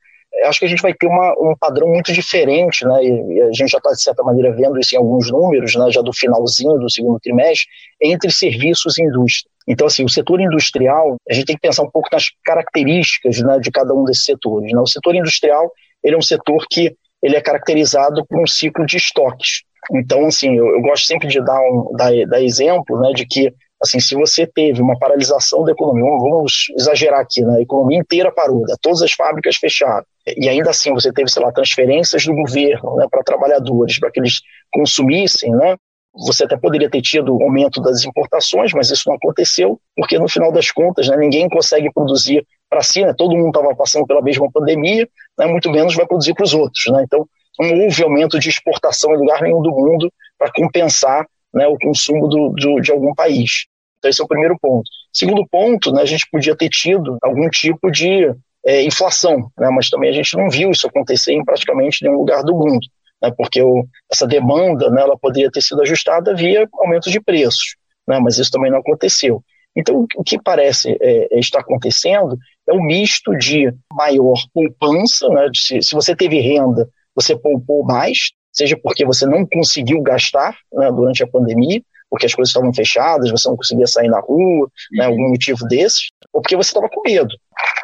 acho 0.46 0.58
que 0.58 0.64
a 0.64 0.68
gente 0.68 0.82
vai 0.82 0.92
ter 0.92 1.06
uma, 1.06 1.34
um 1.38 1.54
padrão 1.56 1.86
muito 1.86 2.12
diferente, 2.12 2.84
né, 2.84 2.98
e, 3.00 3.34
e 3.34 3.42
a 3.42 3.52
gente 3.52 3.70
já 3.70 3.78
está, 3.78 3.92
de 3.92 4.02
certa 4.02 4.24
maneira, 4.24 4.50
vendo 4.56 4.76
isso 4.80 4.92
em 4.92 4.98
alguns 4.98 5.30
números, 5.30 5.76
né, 5.76 5.88
já 5.88 6.02
do 6.02 6.12
finalzinho 6.12 6.80
do 6.80 6.90
segundo 6.90 7.20
trimestre, 7.20 7.68
entre 8.02 8.28
serviços 8.32 8.98
e 8.98 9.04
indústria. 9.04 9.53
Então, 9.66 9.86
assim, 9.86 10.04
o 10.04 10.08
setor 10.08 10.40
industrial, 10.40 11.16
a 11.28 11.32
gente 11.32 11.46
tem 11.46 11.56
que 11.56 11.62
pensar 11.62 11.82
um 11.82 11.90
pouco 11.90 12.08
nas 12.12 12.26
características 12.44 13.40
né, 13.40 13.58
de 13.58 13.70
cada 13.70 13.94
um 13.94 14.04
desses 14.04 14.24
setores. 14.24 14.70
Né? 14.72 14.78
O 14.78 14.86
setor 14.86 15.14
industrial, 15.14 15.70
ele 16.02 16.14
é 16.14 16.18
um 16.18 16.22
setor 16.22 16.66
que 16.70 16.94
ele 17.22 17.36
é 17.36 17.40
caracterizado 17.40 18.24
por 18.26 18.42
um 18.42 18.46
ciclo 18.46 18.84
de 18.84 18.98
estoques. 18.98 19.62
Então, 19.92 20.26
assim, 20.26 20.56
eu, 20.56 20.66
eu 20.66 20.82
gosto 20.82 21.06
sempre 21.06 21.28
de 21.28 21.42
dar, 21.42 21.60
um, 21.60 21.92
dar, 21.96 22.10
dar 22.26 22.42
exemplo 22.42 23.00
né, 23.00 23.12
de 23.14 23.26
que, 23.26 23.52
assim, 23.82 23.98
se 23.98 24.14
você 24.14 24.46
teve 24.46 24.80
uma 24.82 24.98
paralisação 24.98 25.64
da 25.64 25.72
economia, 25.72 26.04
vamos 26.04 26.66
exagerar 26.78 27.20
aqui, 27.20 27.42
né, 27.42 27.56
a 27.58 27.62
economia 27.62 27.98
inteira 27.98 28.30
parou, 28.32 28.60
né, 28.60 28.74
todas 28.80 29.02
as 29.02 29.12
fábricas 29.12 29.56
fecharam, 29.56 30.04
e 30.26 30.48
ainda 30.48 30.70
assim 30.70 30.92
você 30.92 31.12
teve, 31.12 31.30
sei 31.30 31.42
lá, 31.42 31.52
transferências 31.52 32.24
do 32.24 32.34
governo 32.34 32.96
né, 32.96 33.06
para 33.10 33.22
trabalhadores, 33.22 33.98
para 33.98 34.10
que 34.10 34.20
eles 34.20 34.40
consumissem, 34.72 35.50
né, 35.50 35.76
você 36.14 36.44
até 36.44 36.56
poderia 36.56 36.88
ter 36.88 37.02
tido 37.02 37.32
aumento 37.42 37.80
das 37.80 38.04
importações, 38.04 38.72
mas 38.72 38.90
isso 38.90 39.08
não 39.08 39.16
aconteceu, 39.16 39.80
porque 39.96 40.18
no 40.18 40.28
final 40.28 40.52
das 40.52 40.70
contas, 40.70 41.08
né, 41.08 41.16
ninguém 41.16 41.48
consegue 41.48 41.92
produzir 41.92 42.46
para 42.70 42.82
si, 42.82 43.04
né, 43.04 43.12
todo 43.16 43.36
mundo 43.36 43.48
estava 43.48 43.74
passando 43.74 44.06
pela 44.06 44.22
mesma 44.22 44.50
pandemia, 44.50 45.08
né, 45.38 45.46
muito 45.46 45.70
menos 45.70 45.94
vai 45.94 46.06
produzir 46.06 46.34
para 46.34 46.44
os 46.44 46.54
outros. 46.54 46.84
Né, 46.88 47.02
então, 47.04 47.26
não 47.58 47.84
houve 47.84 48.02
aumento 48.02 48.38
de 48.38 48.48
exportação 48.48 49.12
em 49.14 49.18
lugar 49.18 49.42
nenhum 49.42 49.60
do 49.60 49.70
mundo 49.70 50.12
para 50.38 50.52
compensar 50.52 51.26
né, 51.52 51.66
o 51.66 51.76
consumo 51.78 52.28
do, 52.28 52.50
do, 52.50 52.80
de 52.80 52.92
algum 52.92 53.14
país. 53.14 53.66
Então, 53.98 54.08
esse 54.10 54.20
é 54.20 54.24
o 54.24 54.28
primeiro 54.28 54.56
ponto. 54.60 54.88
Segundo 55.12 55.46
ponto, 55.50 55.92
né, 55.92 56.02
a 56.02 56.06
gente 56.06 56.28
podia 56.30 56.56
ter 56.56 56.68
tido 56.68 57.16
algum 57.22 57.48
tipo 57.48 57.90
de 57.90 58.32
é, 58.66 58.82
inflação, 58.82 59.50
né, 59.58 59.68
mas 59.70 59.88
também 59.88 60.10
a 60.10 60.12
gente 60.12 60.36
não 60.36 60.48
viu 60.48 60.70
isso 60.70 60.86
acontecer 60.86 61.32
em 61.32 61.44
praticamente 61.44 62.02
nenhum 62.02 62.18
lugar 62.18 62.42
do 62.42 62.54
mundo, 62.54 62.86
né, 63.24 63.32
porque 63.36 63.62
o, 63.62 63.86
essa 64.12 64.26
demanda 64.26 64.90
né, 64.90 65.00
ela 65.00 65.18
poderia 65.18 65.50
ter 65.50 65.62
sido 65.62 65.80
ajustada 65.80 66.34
via 66.34 66.68
aumento 66.74 67.10
de 67.10 67.20
preços, 67.20 67.76
né, 68.06 68.18
mas 68.20 68.38
isso 68.38 68.50
também 68.50 68.70
não 68.70 68.78
aconteceu. 68.78 69.42
Então, 69.76 70.06
o 70.16 70.22
que 70.22 70.40
parece 70.40 70.96
é, 71.00 71.34
é 71.34 71.38
estar 71.38 71.60
acontecendo 71.60 72.38
é 72.68 72.72
um 72.72 72.82
misto 72.82 73.36
de 73.36 73.72
maior 73.92 74.36
poupança, 74.52 75.28
né, 75.30 75.48
de 75.50 75.58
se, 75.58 75.82
se 75.82 75.94
você 75.94 76.14
teve 76.14 76.38
renda, 76.38 76.88
você 77.14 77.36
poupou 77.36 77.82
mais, 77.84 78.18
seja 78.52 78.76
porque 78.80 79.04
você 79.04 79.26
não 79.26 79.46
conseguiu 79.46 80.02
gastar 80.02 80.56
né, 80.72 80.92
durante 80.92 81.22
a 81.22 81.26
pandemia, 81.26 81.82
porque 82.14 82.26
as 82.26 82.34
coisas 82.34 82.50
estavam 82.50 82.72
fechadas, 82.72 83.28
você 83.28 83.48
não 83.48 83.56
conseguia 83.56 83.88
sair 83.88 84.06
na 84.06 84.20
rua, 84.20 84.70
né, 84.92 85.04
algum 85.04 85.30
motivo 85.30 85.66
desses, 85.66 86.10
ou 86.32 86.40
porque 86.40 86.54
você 86.54 86.68
estava 86.68 86.88
com 86.88 87.02
medo. 87.02 87.34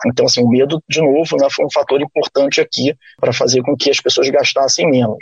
Então, 0.07 0.25
assim, 0.25 0.41
o 0.41 0.49
medo, 0.49 0.81
de 0.89 1.01
novo, 1.01 1.37
né, 1.37 1.49
foi 1.51 1.65
um 1.65 1.71
fator 1.75 2.01
importante 2.01 2.61
aqui 2.61 2.95
para 3.21 3.33
fazer 3.33 3.61
com 3.63 3.77
que 3.77 3.91
as 3.91 3.99
pessoas 3.99 4.31
gastassem 4.31 4.89
menos. 4.89 5.19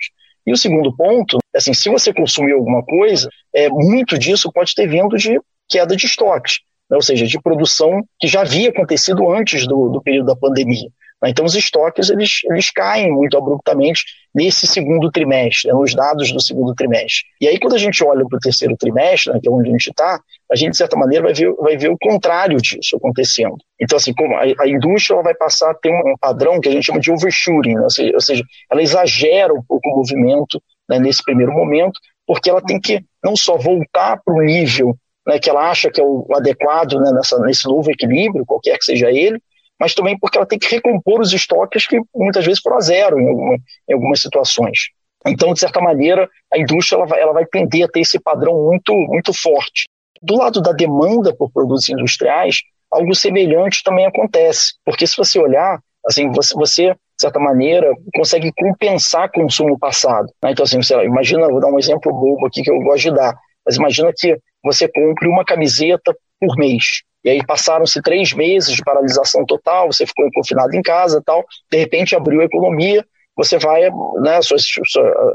E 0.47 0.53
o 0.53 0.59
segundo 0.59 0.95
ponto, 0.95 1.38
assim, 1.57 1.73
se 1.73 1.88
você 1.88 2.12
consumiu 2.12 2.59
alguma 2.59 2.85
coisa, 2.85 3.31
é, 3.55 3.71
muito 3.71 4.19
disso 4.19 4.53
pode 4.53 4.75
ter 4.75 4.87
vindo 4.87 5.17
de 5.17 5.41
queda 5.67 5.97
de 5.97 6.05
estoques, 6.05 6.59
né, 6.91 6.97
ou 6.97 7.03
seja, 7.03 7.27
de 7.27 7.41
produção 7.41 8.03
que 8.21 8.29
já 8.29 8.43
havia 8.43 8.69
acontecido 8.69 9.31
antes 9.33 9.67
do, 9.67 9.88
do 9.88 10.03
período 10.03 10.27
da 10.27 10.37
pandemia. 10.37 10.91
Né? 11.22 11.30
Então, 11.30 11.44
os 11.44 11.54
estoques 11.54 12.10
eles, 12.10 12.40
eles 12.44 12.70
caem 12.70 13.10
muito 13.10 13.37
abruptamente 13.37 14.04
nesse 14.34 14.66
segundo 14.66 15.10
trimestre, 15.10 15.70
né, 15.70 15.78
nos 15.78 15.94
dados 15.94 16.30
do 16.30 16.40
segundo 16.40 16.75
trimestre. 16.75 17.25
E 17.40 17.48
aí, 17.48 17.58
quando 17.58 17.75
a 17.75 17.78
gente 17.78 18.04
olha 18.04 18.25
para 18.28 18.37
o 18.37 18.40
terceiro 18.40 18.76
trimestre, 18.76 19.32
né, 19.32 19.40
que 19.42 19.48
é 19.48 19.52
onde 19.52 19.68
a 19.68 19.72
gente 19.72 19.90
está, 19.90 20.20
a 20.50 20.56
gente, 20.56 20.72
de 20.72 20.76
certa 20.76 20.96
maneira, 20.96 21.25
vai 21.25 21.34
ver, 21.34 21.52
vai 21.54 21.76
ver 21.76 21.90
o 21.90 21.98
contrário 21.98 22.58
disso 22.58 22.96
acontecendo. 22.96 23.56
Então, 23.80 23.96
assim, 23.96 24.14
como 24.14 24.34
a, 24.37 24.42
a 24.42 24.68
indústria 24.68 25.20
vai 25.22 25.34
passar 25.34 25.70
a 25.70 25.75
ter 25.75 25.90
um, 25.90 26.14
padrão 26.20 26.60
que 26.60 26.68
a 26.68 26.72
gente 26.72 26.87
chama 26.87 27.00
de 27.00 27.10
overshooting, 27.10 27.75
né? 27.75 27.82
ou, 27.82 27.90
seja, 27.90 28.14
ou, 28.14 28.20
seja, 28.20 28.44
ela 28.70 28.82
exagera 28.82 29.52
um 29.52 29.62
pouco 29.62 29.88
o 29.88 29.96
movimento 29.96 30.62
né, 30.88 30.98
nesse 30.98 31.22
primeiro 31.22 31.52
momento, 31.52 31.98
porque 32.26 32.48
ela 32.48 32.62
tem 32.62 32.80
que 32.80 33.02
não 33.25 33.34
só 33.34 33.56
voltar 33.56 34.20
para 34.25 34.34
o 34.34 34.42
nível 34.42 34.96
né, 35.26 35.38
que 35.38 35.50
ela 35.50 35.70
acha 35.70 35.90
que 35.90 36.00
é 36.00 36.04
o 36.04 36.26
adequado 36.34 36.98
né, 36.98 37.10
nessa, 37.12 37.38
nesse 37.40 37.66
novo 37.66 37.90
equilíbrio, 37.90 38.46
qualquer 38.46 38.78
que 38.78 38.84
seja 38.84 39.10
ele, 39.10 39.38
mas 39.78 39.94
também 39.94 40.18
porque 40.18 40.38
ela 40.38 40.47
tem 40.47 40.58
que 40.58 40.75
recompor 40.75 41.20
os 41.20 41.32
estoques 41.32 41.87
que 41.87 41.99
muitas 42.14 42.44
vezes 42.44 42.61
foram 42.61 42.76
a 42.76 42.80
zero 42.80 43.20
em, 43.20 43.28
alguma, 43.28 43.56
em 43.88 43.94
algumas 43.94 44.20
situações. 44.20 44.88
Então, 45.26 45.52
de 45.52 45.61
certa 45.61 45.80
maneira, 45.80 46.28
a 46.52 46.58
indústria 46.58 46.97
ela 46.97 47.06
vai, 47.06 47.20
ela 47.20 47.32
vai 47.32 47.47
tender 47.47 47.85
a 47.85 47.88
ter 47.88 48.00
esse 48.00 48.18
padrão 48.20 48.54
muito, 48.64 48.92
muito 48.92 49.32
forte. 49.32 49.88
Do 50.23 50.37
lado 50.37 50.61
da 50.61 50.73
demanda 50.73 51.35
por 51.35 51.50
produtos 51.50 51.88
industriais, 51.88 52.58
algo 52.90 53.14
semelhante 53.14 53.82
também 53.85 54.06
acontece, 54.06 54.75
porque 54.85 55.06
se 55.06 55.16
você 55.16 55.38
olhar, 55.38 55.78
assim, 56.06 56.30
você, 56.30 56.54
você 56.54 56.94
de 57.18 57.23
certa 57.23 57.40
maneira, 57.40 57.92
consegue 58.14 58.52
compensar 58.56 59.30
consumo 59.32 59.76
passado. 59.76 60.28
Né? 60.42 60.52
Então, 60.52 60.62
assim, 60.62 60.78
lá, 60.94 61.04
imagina, 61.04 61.49
vou 61.49 61.61
dar 61.61 61.66
um 61.66 61.78
exemplo 61.78 62.12
bobo 62.12 62.47
aqui 62.47 62.62
que 62.62 62.70
eu 62.70 62.78
gosto 62.80 63.11
de 63.11 63.14
dar, 63.14 63.37
mas 63.66 63.75
imagina 63.75 64.12
que 64.16 64.38
você 64.62 64.88
compre 64.88 65.26
uma 65.26 65.44
camiseta 65.44 66.16
por 66.40 66.56
mês. 66.56 67.02
E 67.25 67.30
aí 67.30 67.44
passaram-se 67.44 68.00
três 68.00 68.32
meses 68.32 68.75
de 68.75 68.82
paralisação 68.82 69.44
total, 69.44 69.92
você 69.92 70.06
ficou 70.06 70.28
confinado 70.32 70.75
em 70.75 70.82
casa 70.82 71.22
tal, 71.25 71.44
de 71.70 71.78
repente 71.78 72.14
abriu 72.14 72.40
a 72.40 72.44
economia, 72.44 73.04
você 73.37 73.58
vai, 73.58 73.88
né, 74.20 74.37
as 74.37 74.46
suas, 74.46 74.64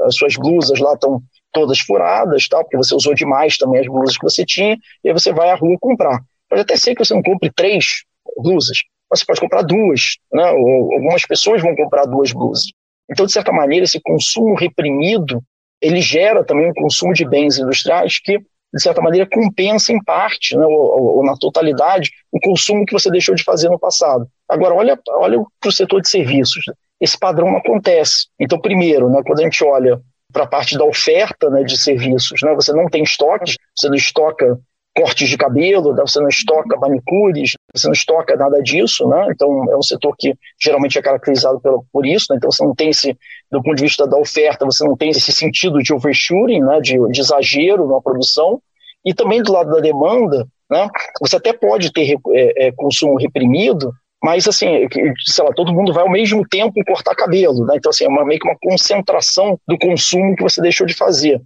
as 0.06 0.16
suas 0.16 0.36
blusas 0.36 0.78
lá 0.78 0.92
estão 0.94 1.22
todas 1.52 1.78
furadas, 1.80 2.48
tal, 2.48 2.62
porque 2.62 2.76
você 2.76 2.94
usou 2.94 3.14
demais 3.14 3.56
também 3.56 3.80
as 3.80 3.86
blusas 3.86 4.18
que 4.18 4.24
você 4.24 4.44
tinha, 4.44 4.76
e 5.02 5.08
aí 5.08 5.12
você 5.12 5.32
vai 5.32 5.50
à 5.50 5.54
rua 5.54 5.76
comprar. 5.80 6.20
Pode 6.48 6.62
até 6.62 6.76
ser 6.76 6.94
que 6.94 7.04
você 7.04 7.14
não 7.14 7.22
compre 7.22 7.50
três 7.54 8.02
blusas, 8.36 8.78
mas 9.10 9.20
você 9.20 9.26
pode 9.26 9.40
comprar 9.40 9.62
duas, 9.62 10.16
né, 10.32 10.50
ou 10.50 10.92
algumas 10.92 11.26
pessoas 11.26 11.62
vão 11.62 11.74
comprar 11.74 12.04
duas 12.06 12.32
blusas. 12.32 12.64
Então, 13.10 13.24
de 13.24 13.32
certa 13.32 13.52
maneira, 13.52 13.84
esse 13.84 14.00
consumo 14.00 14.54
reprimido, 14.54 15.42
ele 15.80 16.00
gera 16.00 16.44
também 16.44 16.68
um 16.68 16.74
consumo 16.74 17.12
de 17.12 17.24
bens 17.24 17.58
industriais 17.58 18.18
que 18.18 18.38
de 18.74 18.82
certa 18.82 19.00
maneira, 19.00 19.28
compensa 19.30 19.92
em 19.92 20.02
parte, 20.02 20.56
né, 20.56 20.66
ou, 20.66 21.18
ou, 21.18 21.24
na 21.24 21.36
totalidade, 21.36 22.10
o 22.32 22.40
consumo 22.40 22.84
que 22.84 22.92
você 22.92 23.08
deixou 23.08 23.34
de 23.34 23.44
fazer 23.44 23.68
no 23.68 23.78
passado. 23.78 24.26
Agora, 24.48 24.74
olha, 24.74 24.98
olha 25.10 25.38
para 25.60 25.68
o 25.68 25.72
setor 25.72 26.00
de 26.00 26.08
serviços. 26.08 26.64
Esse 27.00 27.16
padrão 27.16 27.50
não 27.50 27.58
acontece. 27.58 28.26
Então, 28.38 28.60
primeiro, 28.60 29.08
né, 29.08 29.22
quando 29.24 29.40
a 29.40 29.44
gente 29.44 29.62
olha 29.64 30.00
para 30.32 30.42
a 30.42 30.48
parte 30.48 30.76
da 30.76 30.84
oferta 30.84 31.48
né, 31.50 31.62
de 31.62 31.78
serviços, 31.78 32.42
né, 32.42 32.52
você 32.52 32.72
não 32.72 32.88
tem 32.88 33.04
estoques, 33.04 33.56
você 33.76 33.88
não 33.88 33.94
estoca 33.94 34.58
cortes 34.94 35.28
de 35.28 35.36
cabelo, 35.36 35.92
né? 35.92 36.02
você 36.06 36.20
não 36.20 36.28
estoca 36.28 36.78
manicures, 36.78 37.52
você 37.74 37.86
não 37.88 37.92
estoca 37.92 38.36
nada 38.36 38.62
disso, 38.62 39.06
né? 39.08 39.26
Então 39.30 39.70
é 39.70 39.76
um 39.76 39.82
setor 39.82 40.14
que 40.16 40.34
geralmente 40.62 40.96
é 40.98 41.02
caracterizado 41.02 41.60
pelo, 41.60 41.84
por 41.92 42.06
isso, 42.06 42.26
né? 42.30 42.36
Então 42.36 42.50
você 42.50 42.64
não 42.64 42.74
tem 42.74 42.90
esse, 42.90 43.16
do 43.50 43.60
ponto 43.62 43.74
de 43.74 43.82
vista 43.82 44.06
da 44.06 44.16
oferta, 44.16 44.64
você 44.64 44.84
não 44.84 44.96
tem 44.96 45.10
esse 45.10 45.32
sentido 45.32 45.82
de 45.82 45.92
overshooting, 45.92 46.60
né? 46.60 46.80
De, 46.80 46.96
de 47.10 47.20
exagero 47.20 47.88
na 47.88 48.00
produção, 48.00 48.62
e 49.04 49.12
também 49.12 49.42
do 49.42 49.52
lado 49.52 49.70
da 49.70 49.80
demanda, 49.80 50.46
né? 50.70 50.88
Você 51.20 51.36
até 51.36 51.52
pode 51.52 51.92
ter 51.92 52.16
é, 52.32 52.68
é, 52.68 52.72
consumo 52.72 53.16
reprimido, 53.18 53.92
mas 54.22 54.46
assim, 54.46 54.88
sei 55.26 55.44
lá, 55.44 55.50
todo 55.52 55.74
mundo 55.74 55.92
vai 55.92 56.04
ao 56.04 56.10
mesmo 56.10 56.46
tempo 56.48 56.84
cortar 56.86 57.16
cabelo, 57.16 57.66
né? 57.66 57.74
Então 57.76 57.90
assim, 57.90 58.04
é 58.04 58.08
uma, 58.08 58.24
meio 58.24 58.38
que 58.38 58.48
uma 58.48 58.58
concentração 58.62 59.58
do 59.66 59.76
consumo 59.76 60.36
que 60.36 60.42
você 60.42 60.60
deixou 60.62 60.86
de 60.86 60.94
fazer 60.94 61.42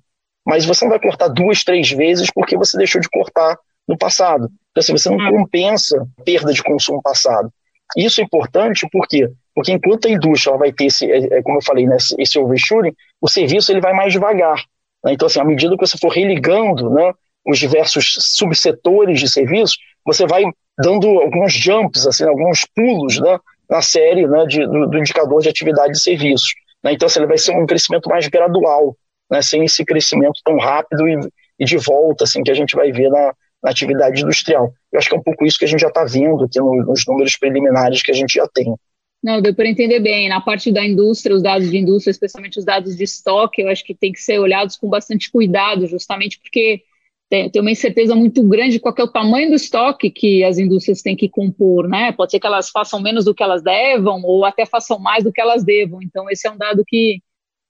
mas 0.48 0.64
você 0.64 0.82
não 0.82 0.90
vai 0.90 0.98
cortar 0.98 1.28
duas, 1.28 1.62
três 1.62 1.90
vezes 1.90 2.30
porque 2.34 2.56
você 2.56 2.78
deixou 2.78 3.02
de 3.02 3.08
cortar 3.10 3.54
no 3.86 3.98
passado. 3.98 4.48
Então, 4.70 4.80
assim, 4.80 4.92
você 4.92 5.10
não 5.10 5.18
hum. 5.18 5.40
compensa 5.40 6.08
perda 6.24 6.54
de 6.54 6.62
consumo 6.62 7.02
passado. 7.02 7.52
Isso 7.94 8.22
é 8.22 8.24
importante 8.24 8.88
por 8.90 9.06
quê? 9.06 9.28
Porque 9.54 9.72
enquanto 9.72 10.08
a 10.08 10.10
indústria 10.10 10.52
ela 10.52 10.58
vai 10.58 10.72
ter 10.72 10.86
esse, 10.86 11.04
é, 11.04 11.38
é, 11.38 11.42
como 11.42 11.58
eu 11.58 11.62
falei, 11.62 11.86
né, 11.86 11.98
esse 12.18 12.38
overshooting, 12.38 12.94
o 13.20 13.28
serviço 13.28 13.70
ele 13.70 13.82
vai 13.82 13.92
mais 13.92 14.10
devagar. 14.10 14.56
Né? 15.04 15.12
Então, 15.12 15.26
assim, 15.26 15.38
à 15.38 15.44
medida 15.44 15.76
que 15.76 15.86
você 15.86 15.98
for 15.98 16.08
religando 16.08 16.88
né, 16.94 17.12
os 17.46 17.58
diversos 17.58 18.16
subsetores 18.18 19.20
de 19.20 19.28
serviços, 19.28 19.76
você 20.02 20.26
vai 20.26 20.44
dando 20.78 21.08
alguns 21.20 21.52
jumps, 21.52 22.06
assim, 22.06 22.24
alguns 22.24 22.64
pulos 22.74 23.20
né, 23.20 23.38
na 23.68 23.82
série 23.82 24.26
né, 24.26 24.46
de, 24.46 24.66
do, 24.66 24.86
do, 24.86 24.98
indicador 24.98 25.42
de 25.42 25.50
atividade 25.50 25.92
de 25.92 26.00
serviços. 26.00 26.54
Né? 26.82 26.94
Então, 26.94 27.04
assim, 27.04 27.20
ele 27.20 27.26
vai 27.26 27.36
ser 27.36 27.54
um 27.54 27.66
crescimento 27.66 28.08
mais 28.08 28.26
gradual 28.28 28.96
né, 29.30 29.42
sem 29.42 29.64
esse 29.64 29.84
crescimento 29.84 30.40
tão 30.44 30.56
rápido 30.58 31.08
e, 31.08 31.18
e, 31.60 31.64
de 31.64 31.76
volta 31.76 32.24
assim 32.24 32.42
que 32.42 32.50
a 32.50 32.54
gente 32.54 32.74
vai 32.74 32.92
ver 32.92 33.10
na, 33.10 33.34
na 33.62 33.70
atividade 33.70 34.22
industrial. 34.22 34.72
Eu 34.92 34.98
acho 34.98 35.08
que 35.08 35.14
é 35.14 35.18
um 35.18 35.22
pouco 35.22 35.44
isso 35.44 35.58
que 35.58 35.64
a 35.64 35.68
gente 35.68 35.80
já 35.80 35.88
está 35.88 36.04
vendo 36.04 36.44
aqui 36.44 36.58
no, 36.58 36.84
nos 36.84 37.04
números 37.06 37.36
preliminares 37.36 38.02
que 38.02 38.10
a 38.10 38.14
gente 38.14 38.34
já 38.34 38.46
tem. 38.52 38.74
Não, 39.22 39.42
deu 39.42 39.54
para 39.54 39.68
entender 39.68 39.98
bem. 39.98 40.28
Na 40.28 40.40
parte 40.40 40.70
da 40.70 40.84
indústria, 40.84 41.34
os 41.34 41.42
dados 41.42 41.70
de 41.70 41.76
indústria, 41.76 42.12
especialmente 42.12 42.58
os 42.58 42.64
dados 42.64 42.96
de 42.96 43.02
estoque, 43.02 43.62
eu 43.62 43.68
acho 43.68 43.84
que 43.84 43.94
tem 43.94 44.12
que 44.12 44.20
ser 44.20 44.38
olhados 44.38 44.76
com 44.76 44.88
bastante 44.88 45.30
cuidado, 45.30 45.86
justamente 45.86 46.38
porque 46.38 46.82
tem, 47.28 47.50
tem 47.50 47.60
uma 47.60 47.70
incerteza 47.70 48.14
muito 48.14 48.42
grande 48.44 48.78
qual 48.78 48.94
é 48.96 49.02
o 49.02 49.12
tamanho 49.12 49.50
do 49.50 49.56
estoque 49.56 50.10
que 50.10 50.42
as 50.44 50.56
indústrias 50.56 51.02
têm 51.02 51.16
que 51.16 51.28
compor, 51.28 51.88
né? 51.88 52.12
Pode 52.12 52.30
ser 52.30 52.40
que 52.40 52.46
elas 52.46 52.70
façam 52.70 53.02
menos 53.02 53.24
do 53.24 53.34
que 53.34 53.42
elas 53.42 53.62
devam 53.62 54.22
ou 54.24 54.44
até 54.44 54.64
façam 54.64 54.98
mais 54.98 55.24
do 55.24 55.32
que 55.32 55.40
elas 55.40 55.64
devam. 55.64 56.00
Então, 56.00 56.30
esse 56.30 56.46
é 56.46 56.50
um 56.50 56.56
dado 56.56 56.84
que 56.86 57.20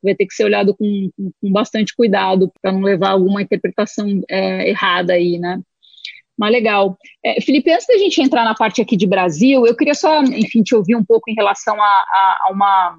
vai 0.03 0.15
ter 0.15 0.27
que 0.27 0.35
ser 0.35 0.45
olhado 0.45 0.75
com, 0.77 1.11
com, 1.17 1.53
bastante 1.53 1.95
cuidado 1.95 2.53
para 2.61 2.73
não 2.73 2.81
levar 2.81 3.11
alguma 3.11 3.43
interpretação 3.43 4.21
é, 4.29 4.69
errada 4.69 5.15
aí, 5.15 5.39
né? 5.39 5.61
Mas 6.39 6.53
legal. 6.53 6.97
É, 7.25 7.41
Felipe, 7.41 7.73
antes 7.73 7.87
da 7.87 7.99
gente 7.99 8.23
entrar 8.23 8.45
na 8.45 8.55
parte 8.55 8.81
aqui 8.81 8.97
de 8.97 9.07
Brasil, 9.07 9.67
eu 9.67 9.77
queria 9.77 9.95
só, 9.95 10.23
enfim, 10.23 10.63
te 10.63 10.75
ouvir 10.75 10.95
um 10.95 11.05
pouco 11.05 11.29
em 11.29 11.35
relação 11.35 11.75
a, 11.75 11.87
a, 11.87 12.39
a 12.47 12.53
uma, 12.53 12.97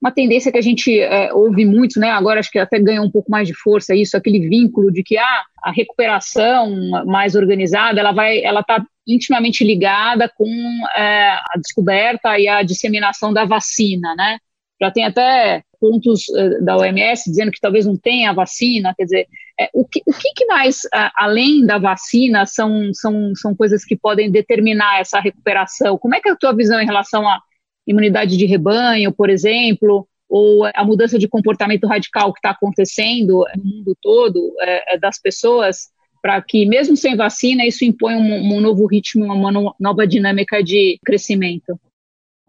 uma 0.00 0.12
tendência 0.12 0.52
que 0.52 0.58
a 0.58 0.62
gente 0.62 1.00
é, 1.00 1.32
ouve 1.34 1.64
muito, 1.64 1.98
né? 1.98 2.10
Agora 2.10 2.38
acho 2.38 2.50
que 2.50 2.60
até 2.60 2.78
ganhou 2.78 3.04
um 3.04 3.10
pouco 3.10 3.28
mais 3.28 3.48
de 3.48 3.54
força 3.54 3.94
isso, 3.94 4.16
aquele 4.16 4.48
vínculo 4.48 4.92
de 4.92 5.02
que 5.02 5.18
ah, 5.18 5.44
a 5.64 5.72
recuperação 5.72 6.72
mais 7.06 7.34
organizada, 7.34 7.98
ela 7.98 8.12
vai, 8.12 8.40
ela 8.40 8.60
está 8.60 8.84
intimamente 9.06 9.64
ligada 9.64 10.30
com 10.36 10.48
é, 10.96 11.30
a 11.30 11.58
descoberta 11.58 12.38
e 12.38 12.46
a 12.46 12.62
disseminação 12.62 13.32
da 13.32 13.44
vacina, 13.44 14.14
né? 14.14 14.38
Já 14.80 14.90
tem 14.90 15.04
até 15.04 15.62
pontos 15.86 16.28
uh, 16.28 16.64
da 16.64 16.76
OMS 16.76 17.30
dizendo 17.30 17.50
que 17.50 17.60
talvez 17.60 17.86
não 17.86 17.96
tenha 17.96 18.32
vacina, 18.32 18.94
quer 18.96 19.04
dizer, 19.04 19.26
é, 19.58 19.70
o, 19.72 19.86
que, 19.86 20.02
o 20.06 20.12
que, 20.12 20.44
mais, 20.46 20.80
além 21.16 21.64
da 21.64 21.78
vacina, 21.78 22.44
são, 22.44 22.92
são, 22.92 23.32
são 23.34 23.54
coisas 23.54 23.84
que 23.84 23.96
podem 23.96 24.30
determinar 24.30 25.00
essa 25.00 25.20
recuperação? 25.20 25.96
Como 25.98 26.14
é 26.14 26.20
que 26.20 26.28
é 26.28 26.32
a 26.32 26.36
tua 26.36 26.54
visão 26.54 26.80
em 26.80 26.86
relação 26.86 27.26
à 27.26 27.40
imunidade 27.86 28.36
de 28.36 28.46
rebanho, 28.46 29.12
por 29.12 29.30
exemplo, 29.30 30.06
ou 30.28 30.64
a 30.64 30.84
mudança 30.84 31.18
de 31.18 31.28
comportamento 31.28 31.86
radical 31.86 32.32
que 32.32 32.38
está 32.38 32.50
acontecendo 32.50 33.44
no 33.56 33.64
mundo 33.64 33.96
todo 34.02 34.52
é, 34.60 34.98
das 34.98 35.20
pessoas, 35.20 35.88
para 36.20 36.42
que, 36.42 36.66
mesmo 36.66 36.96
sem 36.96 37.16
vacina, 37.16 37.64
isso 37.64 37.84
impõe 37.84 38.16
um, 38.16 38.56
um 38.56 38.60
novo 38.60 38.86
ritmo, 38.86 39.24
uma 39.24 39.74
nova 39.78 40.06
dinâmica 40.06 40.62
de 40.62 40.98
crescimento? 41.04 41.78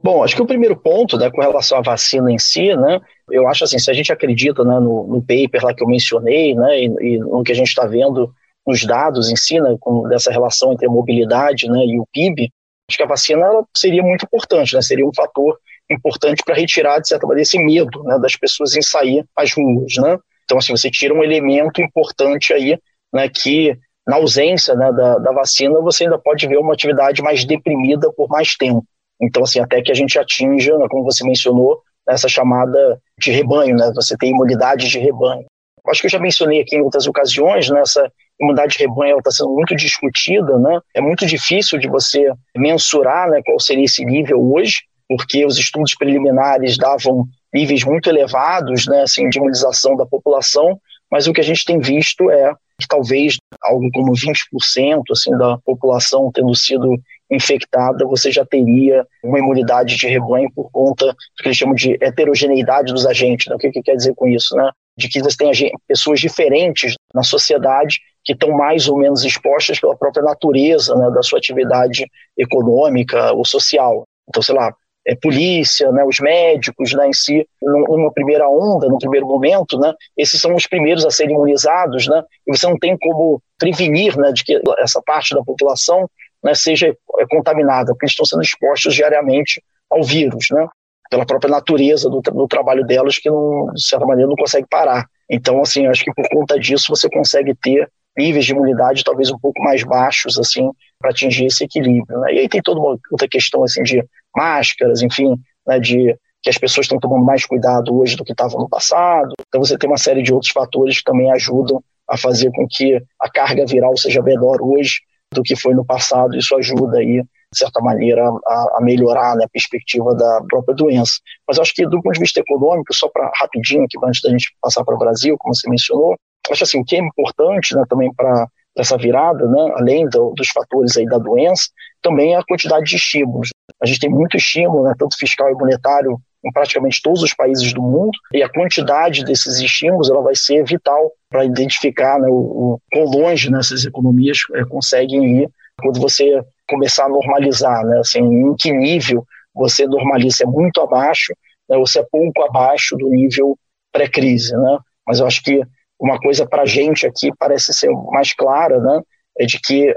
Bom, 0.01 0.24
acho 0.24 0.36
que 0.36 0.41
o 0.41 0.48
primeiro 0.48 0.75
ponto, 0.75 1.17
né, 1.17 1.29
com 1.29 1.41
relação 1.41 1.77
à 1.77 1.82
vacina 1.82 2.32
em 2.32 2.39
si, 2.39 2.75
né, 2.75 3.00
eu 3.29 3.48
acho 3.48 3.63
assim, 3.63 3.79
se 3.79 3.89
a 3.89 3.93
gente 3.93 4.12
acredita 4.12 4.63
né, 4.63 4.79
no, 4.79 5.07
no 5.07 5.22
paper 5.22 5.63
lá 5.63 5.74
que 5.74 5.84
eu 5.84 5.88
mencionei, 5.88 6.55
né, 6.55 6.79
e, 6.79 6.86
e 6.86 7.17
no 7.19 7.43
que 7.43 7.51
a 7.51 7.55
gente 7.55 7.67
está 7.67 7.86
vendo 7.86 8.31
nos 8.65 8.86
dados 8.86 9.29
em 9.31 9.36
si, 9.36 9.60
né, 9.60 9.75
com, 9.79 10.07
dessa 10.07 10.31
relação 10.31 10.74
entre 10.74 10.88
a 10.88 10.91
mobilidade 10.91 11.69
né, 11.69 11.86
e 11.86 12.00
o 12.00 12.07
PIB, 12.12 12.50
acho 12.89 12.98
que 12.98 13.03
a 13.03 13.07
vacina 13.07 13.46
seria 13.75 14.01
muito 14.01 14.25
importante, 14.25 14.75
né, 14.75 14.81
seria 14.81 15.05
um 15.05 15.13
fator 15.13 15.57
importante 15.89 16.41
para 16.46 16.55
retirar, 16.55 17.00
de 17.00 17.07
certa 17.07 17.25
maneira, 17.25 17.43
esse 17.43 17.57
medo 17.57 18.03
né, 18.03 18.19
das 18.19 18.36
pessoas 18.36 18.75
em 18.75 18.81
sair 18.81 19.25
às 19.36 19.53
ruas. 19.53 19.93
Né? 19.98 20.17
Então, 20.43 20.57
assim, 20.57 20.75
você 20.75 20.89
tira 20.89 21.13
um 21.13 21.24
elemento 21.24 21.81
importante 21.81 22.53
aí, 22.53 22.77
né, 23.13 23.29
que 23.29 23.77
na 24.05 24.15
ausência 24.15 24.74
né, 24.74 24.91
da, 24.93 25.17
da 25.17 25.31
vacina, 25.34 25.81
você 25.81 26.05
ainda 26.05 26.17
pode 26.17 26.48
ver 26.48 26.57
uma 26.57 26.74
atividade 26.74 27.22
mais 27.22 27.43
deprimida 27.43 28.12
por 28.13 28.29
mais 28.29 28.55
tempo. 28.55 28.86
Então, 29.22 29.43
assim, 29.43 29.60
até 29.60 29.81
que 29.81 29.91
a 29.91 29.96
gente 29.96 30.17
atinja, 30.17 30.77
né, 30.77 30.88
como 30.89 31.03
você 31.03 31.25
mencionou, 31.25 31.81
essa 32.08 32.28
chamada 32.28 33.00
de 33.20 33.32
rebanho, 33.32 33.76
né? 33.76 33.92
Você 33.96 34.16
tem 34.18 34.32
imunidade 34.32 34.88
de 34.88 35.00
rebanho. 35.00 35.46
Acho 35.88 36.02
que 36.02 36.08
eu 36.08 36.12
já 36.12 36.20
mencionei 36.20 36.62
aqui 36.62 36.76
em 36.76 36.82
outras 36.82 37.08
ocasiões, 37.08 37.70
né? 37.70 37.80
Essa 37.82 38.12
imunidade 38.40 38.74
de 38.74 38.84
rebanho 38.84 39.18
está 39.18 39.32
sendo 39.32 39.52
muito 39.52 39.76
discutida, 39.76 40.58
né? 40.60 40.80
É 40.94 41.02
muito 41.02 41.26
difícil 41.26 41.80
de 41.80 41.88
você 41.88 42.32
mensurar, 42.56 43.30
né? 43.30 43.42
Qual 43.46 43.60
seria 43.60 43.86
esse 43.86 44.04
nível 44.06 44.40
hoje, 44.54 44.82
porque 45.08 45.46
os 45.46 45.58
estudos 45.58 45.96
preliminares 45.96 46.78
davam 46.78 47.26
níveis 47.54 47.84
muito 47.84 48.10
elevados, 48.10 48.86
né? 48.88 49.02
Assim, 49.02 49.30
de 49.30 49.38
imunização 49.38 49.96
da 49.96 50.06
população, 50.06 50.80
mas 51.10 51.28
o 51.28 51.34
que 51.34 51.42
a 51.42 51.44
gente 51.44 51.64
tem 51.64 51.80
visto 51.80 52.30
é 52.30 52.54
que 52.80 52.88
talvez 52.88 53.38
algo 53.64 53.90
como 53.94 54.14
20% 54.14 55.02
assim 55.12 55.32
da 55.38 55.58
população 55.66 56.30
tendo 56.32 56.54
sido 56.54 56.96
infectada, 57.29 58.05
você 58.05 58.31
já 58.31 58.46
teria 58.46 59.05
uma 59.24 59.39
imunidade 59.39 59.96
de 59.98 60.07
rebanho 60.07 60.50
por 60.53 60.69
conta 60.72 61.07
do 61.07 61.15
que 61.41 61.48
eles 61.48 61.57
chamam 61.57 61.75
de 61.75 61.98
heterogeneidade 62.01 62.93
dos 62.93 63.05
agentes. 63.05 63.48
Né? 63.48 63.55
O 63.55 63.60
que, 63.60 63.72
que 63.72 63.81
quer 63.81 63.96
dizer 63.96 64.13
com 64.15 64.27
isso? 64.27 64.55
Né? 64.55 64.69
De 64.98 65.10
que 65.10 65.22
você 65.22 65.38
tem 65.38 65.72
pessoas 65.88 66.19
diferentes 66.19 66.96
na 67.13 67.24
sociedade 67.24 68.00
que 68.24 68.34
estão 68.34 68.51
mais 68.51 68.88
ou 68.89 68.98
menos 68.98 69.24
expostas 69.24 69.79
pela 69.79 69.96
própria 69.96 70.24
natureza 70.24 70.93
né, 70.96 71.10
da 71.12 71.24
sua 71.24 71.39
atividade 71.39 72.05
econômica 72.38 73.31
ou 73.31 73.46
social. 73.46 74.03
Então, 74.27 74.41
sei 74.41 74.53
lá, 74.53 74.74
é, 75.07 75.15
polícia, 75.15 75.89
né, 75.93 76.03
os 76.03 76.19
médicos 76.19 76.93
né, 76.93 77.07
em 77.07 77.13
si, 77.13 77.48
numa 77.62 78.12
primeira 78.12 78.48
onda, 78.50 78.89
no 78.89 79.00
primeiro 79.00 79.25
momento, 79.25 79.79
né, 79.79 79.93
esses 80.17 80.41
são 80.41 80.53
os 80.53 80.67
primeiros 80.67 81.05
a 81.05 81.10
serem 81.10 81.36
imunizados, 81.36 82.07
né, 82.07 82.22
e 82.46 82.55
você 82.55 82.67
não 82.67 82.77
tem 82.77 82.98
como 82.98 83.41
prevenir 83.57 84.17
né, 84.17 84.34
de 84.34 84.43
que 84.43 84.62
essa 84.79 85.01
parte 85.01 85.34
da 85.34 85.41
população 85.41 86.10
né, 86.44 86.53
seja 86.53 86.88
é, 86.88 87.25
contaminada, 87.29 87.94
porque 87.94 88.06
eles 88.06 88.13
estão 88.13 88.25
sendo 88.25 88.41
expostos 88.41 88.94
diariamente 88.94 89.62
ao 89.89 90.03
vírus, 90.03 90.48
né, 90.51 90.67
pela 91.10 91.25
própria 91.25 91.50
natureza 91.50 92.10
do, 92.10 92.22
do 92.22 92.48
trabalho 92.48 92.86
delas, 92.86 93.17
que, 93.17 93.29
não, 93.29 93.67
de 93.74 93.84
certa 93.88 94.06
maneira, 94.06 94.29
não 94.29 94.36
consegue 94.36 94.67
parar. 94.70 95.06
Então, 95.29 95.62
assim, 95.62 95.88
acho 95.88 96.03
que 96.03 96.13
por 96.13 96.27
conta 96.29 96.60
disso 96.60 96.86
você 96.89 97.10
consegue 97.10 97.53
ter 97.56 97.89
níveis 98.17 98.46
de 98.46 98.51
imunidade 98.51 99.03
talvez 99.03 99.29
um 99.29 99.38
pouco 99.38 99.62
mais 99.62 99.84
baixos, 99.84 100.39
assim, 100.39 100.70
para 101.00 101.12
atingir 101.12 101.46
esse 101.46 101.63
equilíbrio. 101.63 102.20
Né? 102.22 102.34
E 102.34 102.39
aí 102.39 102.50
tem 102.50 102.62
toda 102.62 102.79
uma 102.79 102.98
outra 103.12 103.27
questão, 103.27 103.63
assim, 103.63 103.84
de 103.84 104.03
máscaras, 104.36 105.01
enfim, 105.01 105.36
né, 105.65 105.79
de 105.79 106.17
que 106.41 106.50
as 106.50 106.58
pessoas 106.58 106.86
estão 106.86 107.00
tomando 107.00 107.25
mais 107.25 107.46
cuidado 107.46 107.96
hoje 107.98 108.15
do 108.15 108.24
que 108.24 108.32
estavam 108.32 108.60
no 108.60 108.70
passado. 108.70 109.34
Então 109.48 109.63
você 109.63 109.77
tem 109.77 109.89
uma 109.89 109.98
série 109.98 110.22
de 110.22 110.34
outros 110.34 110.51
fatores 110.51 110.98
que 110.98 111.03
também 111.03 111.32
ajudam 111.32 111.84
a 112.08 112.17
fazer 112.17 112.51
com 112.51 112.65
que 112.70 113.01
a 113.20 113.29
carga 113.29 113.65
viral 113.65 113.98
seja 113.98 114.22
menor 114.22 114.62
hoje 114.62 115.01
do 115.34 115.43
que 115.43 115.55
foi 115.55 115.74
no 115.74 115.86
passado. 115.86 116.36
Isso 116.36 116.55
ajuda 116.55 117.00
aí, 117.00 117.22
de 117.22 117.57
certa 117.57 117.81
maneira, 117.81 118.24
a, 118.24 118.77
a 118.77 118.79
melhorar 118.81 119.36
né, 119.36 119.46
a 119.46 119.50
perspectiva 119.50 120.13
da 120.15 120.41
própria 120.50 120.75
doença. 120.75 121.13
Mas 121.48 121.60
acho 121.60 121.74
que 121.74 121.86
do 121.86 122.01
ponto 122.01 122.13
de 122.13 122.19
vista 122.19 122.39
econômico, 122.39 122.93
só 122.93 123.10
para 123.10 123.31
rapidinho 123.36 123.84
aqui, 123.84 123.98
antes 124.03 124.22
da 124.22 124.29
gente 124.29 124.55
passar 124.62 124.84
para 124.84 124.96
o 124.96 125.00
Brasil, 125.00 125.36
como 125.39 125.55
você 125.55 125.69
mencionou, 125.69 126.15
acho 126.51 126.63
assim, 126.63 126.79
o 126.79 126.86
que 126.86 126.96
é 126.96 127.00
importante 127.00 127.75
né, 127.75 127.84
também 127.89 128.13
para 128.13 128.48
essa 128.77 128.98
virada, 128.98 129.48
né, 129.48 129.74
além 129.75 130.07
do, 130.07 130.34
dos 130.36 130.50
fatores 130.50 130.96
aí 130.98 131.05
da 131.05 131.17
doença, 131.17 131.63
também 132.01 132.34
é 132.36 132.38
a 132.38 132.43
quantidade 132.43 132.86
de 132.86 132.96
estímulos. 132.96 133.50
A 133.81 133.86
gente 133.86 134.00
tem 134.00 134.10
muito 134.10 134.38
estímulo, 134.38 134.84
né, 134.84 134.93
tanto 134.98 135.17
fiscal 135.17 135.50
e 135.50 135.55
monetário, 135.55 136.19
em 136.48 136.51
praticamente 136.51 137.02
todos 137.02 137.21
os 137.21 137.34
países 137.34 137.74
do 137.74 137.82
mundo, 137.82 138.17
e 138.34 138.41
a 138.41 138.50
quantidade 138.50 139.24
desses 139.24 139.60
estímulos 139.60 140.10
ela 140.10 140.21
vai 140.21 140.36
ser 140.36 140.63
vital 140.63 141.12
para 141.30 141.45
identificar 141.45 142.19
né, 142.19 142.28
o, 142.30 142.34
o 142.34 142.82
quão 142.91 143.06
longe 143.06 143.52
né, 143.52 143.60
essas 143.60 143.86
economias 143.86 144.39
é, 144.56 144.63
conseguem 144.65 145.41
ir 145.41 145.50
quando 145.82 146.00
você 146.00 146.41
começar 146.67 147.06
a 147.06 147.10
normalizar, 147.10 147.86
né, 147.86 148.00
assim, 148.00 148.19
em 148.19 148.56
que 148.56 148.71
nível 148.71 149.26
você 149.54 149.86
normaliza, 149.86 150.43
é 150.43 150.48
muito 150.48 150.82
abaixo, 150.82 151.34
né, 151.69 151.78
ou 151.78 151.86
se 151.86 152.00
é 152.00 152.06
pouco 152.12 152.43
abaixo 152.43 152.95
do 152.95 153.10
nível 153.10 153.58
pré-crise, 153.91 154.56
né? 154.56 154.78
Mas 155.06 155.19
eu 155.19 155.26
acho 155.26 155.41
que 155.41 155.62
uma 156.00 156.19
coisa 156.19 156.45
para 156.45 156.63
a 156.63 156.65
gente 156.65 157.08
aqui 157.08 157.32
parece 157.39 157.74
ser 157.74 157.89
mais 158.12 158.34
clara, 158.34 158.80
né? 158.80 159.02
É 159.39 159.45
de 159.45 159.60
que 159.60 159.95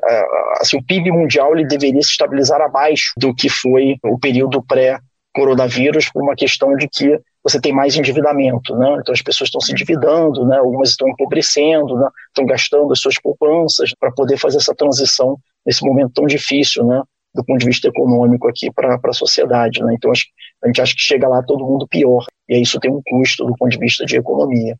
assim, 0.58 0.78
o 0.78 0.84
PIB 0.84 1.10
mundial 1.10 1.54
ele 1.54 1.66
deveria 1.66 2.00
se 2.02 2.10
estabilizar 2.10 2.60
abaixo 2.60 3.12
do 3.16 3.34
que 3.34 3.48
foi 3.48 3.96
o 4.04 4.18
período 4.18 4.62
pré-coronavírus, 5.40 6.10
por 6.10 6.22
uma 6.22 6.34
questão 6.34 6.76
de 6.76 6.88
que 6.88 7.18
você 7.42 7.60
tem 7.60 7.72
mais 7.72 7.96
endividamento, 7.96 8.76
né? 8.76 8.98
Então 9.00 9.12
as 9.12 9.22
pessoas 9.22 9.48
estão 9.48 9.60
se 9.60 9.72
endividando, 9.72 10.44
né? 10.46 10.58
Algumas 10.58 10.90
estão 10.90 11.08
empobrecendo, 11.08 11.96
né? 11.96 12.08
Estão 12.28 12.44
gastando 12.44 12.92
as 12.92 13.00
suas 13.00 13.18
poupanças 13.20 13.92
para 13.98 14.12
poder 14.12 14.36
fazer 14.36 14.58
essa 14.58 14.74
transição 14.74 15.38
nesse 15.64 15.84
momento 15.84 16.12
tão 16.14 16.26
difícil, 16.26 16.84
né? 16.84 17.02
Do 17.34 17.44
ponto 17.44 17.60
de 17.60 17.66
vista 17.66 17.88
econômico 17.88 18.48
aqui 18.48 18.70
para 18.72 18.98
a 19.02 19.12
sociedade, 19.12 19.82
né? 19.82 19.94
Então 19.94 20.10
a 20.10 20.66
gente 20.66 20.80
acha 20.80 20.94
que 20.94 21.00
chega 21.00 21.26
lá 21.26 21.42
todo 21.42 21.64
mundo 21.64 21.86
pior 21.88 22.24
e 22.48 22.60
isso 22.60 22.78
tem 22.78 22.90
um 22.90 23.00
custo 23.04 23.44
do 23.46 23.54
ponto 23.56 23.70
de 23.70 23.78
vista 23.78 24.04
de 24.04 24.16
economia. 24.16 24.76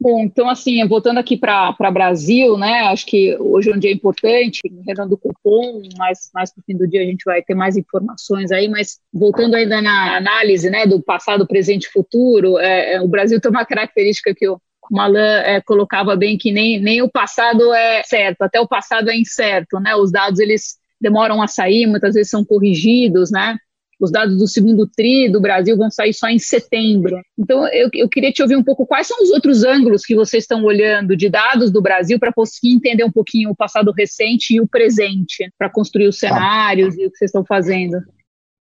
Bom, 0.00 0.20
então 0.20 0.48
assim, 0.48 0.86
voltando 0.86 1.18
aqui 1.18 1.36
para 1.36 1.90
Brasil, 1.92 2.56
né, 2.56 2.82
acho 2.82 3.04
que 3.04 3.36
hoje 3.40 3.68
é 3.68 3.74
um 3.74 3.78
dia 3.78 3.90
importante, 3.90 4.60
reunião 4.86 5.08
do 5.08 5.18
cupom, 5.18 5.82
mas 5.98 6.30
mais 6.32 6.52
para 6.52 6.60
o 6.60 6.64
fim 6.64 6.76
do 6.76 6.86
dia 6.86 7.02
a 7.02 7.04
gente 7.04 7.24
vai 7.24 7.42
ter 7.42 7.54
mais 7.54 7.76
informações 7.76 8.52
aí, 8.52 8.68
mas 8.68 9.00
voltando 9.12 9.56
ainda 9.56 9.82
na 9.82 10.16
análise, 10.16 10.70
né, 10.70 10.86
do 10.86 11.02
passado, 11.02 11.48
presente 11.48 11.86
e 11.86 11.90
futuro, 11.90 12.60
é, 12.60 12.94
é, 12.94 13.00
o 13.00 13.08
Brasil 13.08 13.40
tem 13.40 13.50
uma 13.50 13.66
característica 13.66 14.32
que 14.32 14.48
o 14.48 14.60
Malan 14.88 15.40
é, 15.40 15.60
colocava 15.60 16.14
bem, 16.14 16.38
que 16.38 16.52
nem, 16.52 16.80
nem 16.80 17.02
o 17.02 17.10
passado 17.10 17.74
é 17.74 18.04
certo, 18.04 18.42
até 18.42 18.60
o 18.60 18.68
passado 18.68 19.10
é 19.10 19.16
incerto, 19.16 19.80
né, 19.80 19.96
os 19.96 20.12
dados 20.12 20.38
eles 20.38 20.76
demoram 21.00 21.42
a 21.42 21.48
sair, 21.48 21.88
muitas 21.88 22.14
vezes 22.14 22.30
são 22.30 22.44
corrigidos, 22.44 23.32
né, 23.32 23.56
os 24.00 24.10
dados 24.10 24.38
do 24.38 24.46
segundo 24.46 24.86
TRI 24.86 25.28
do 25.28 25.40
Brasil 25.40 25.76
vão 25.76 25.90
sair 25.90 26.12
só 26.12 26.28
em 26.28 26.38
setembro. 26.38 27.20
Então, 27.38 27.66
eu, 27.68 27.88
eu 27.92 28.08
queria 28.08 28.32
te 28.32 28.42
ouvir 28.42 28.56
um 28.56 28.62
pouco 28.62 28.86
quais 28.86 29.06
são 29.06 29.22
os 29.22 29.30
outros 29.30 29.64
ângulos 29.64 30.04
que 30.04 30.14
vocês 30.14 30.44
estão 30.44 30.64
olhando 30.64 31.16
de 31.16 31.28
dados 31.28 31.70
do 31.70 31.82
Brasil 31.82 32.18
para 32.18 32.32
conseguir 32.32 32.74
entender 32.74 33.04
um 33.04 33.12
pouquinho 33.12 33.50
o 33.50 33.56
passado 33.56 33.92
recente 33.92 34.54
e 34.54 34.60
o 34.60 34.68
presente, 34.68 35.50
para 35.58 35.70
construir 35.70 36.08
os 36.08 36.18
tá. 36.18 36.28
cenários 36.28 36.94
ah. 36.96 37.02
e 37.02 37.06
o 37.06 37.10
que 37.10 37.18
vocês 37.18 37.28
estão 37.28 37.44
fazendo. 37.44 37.98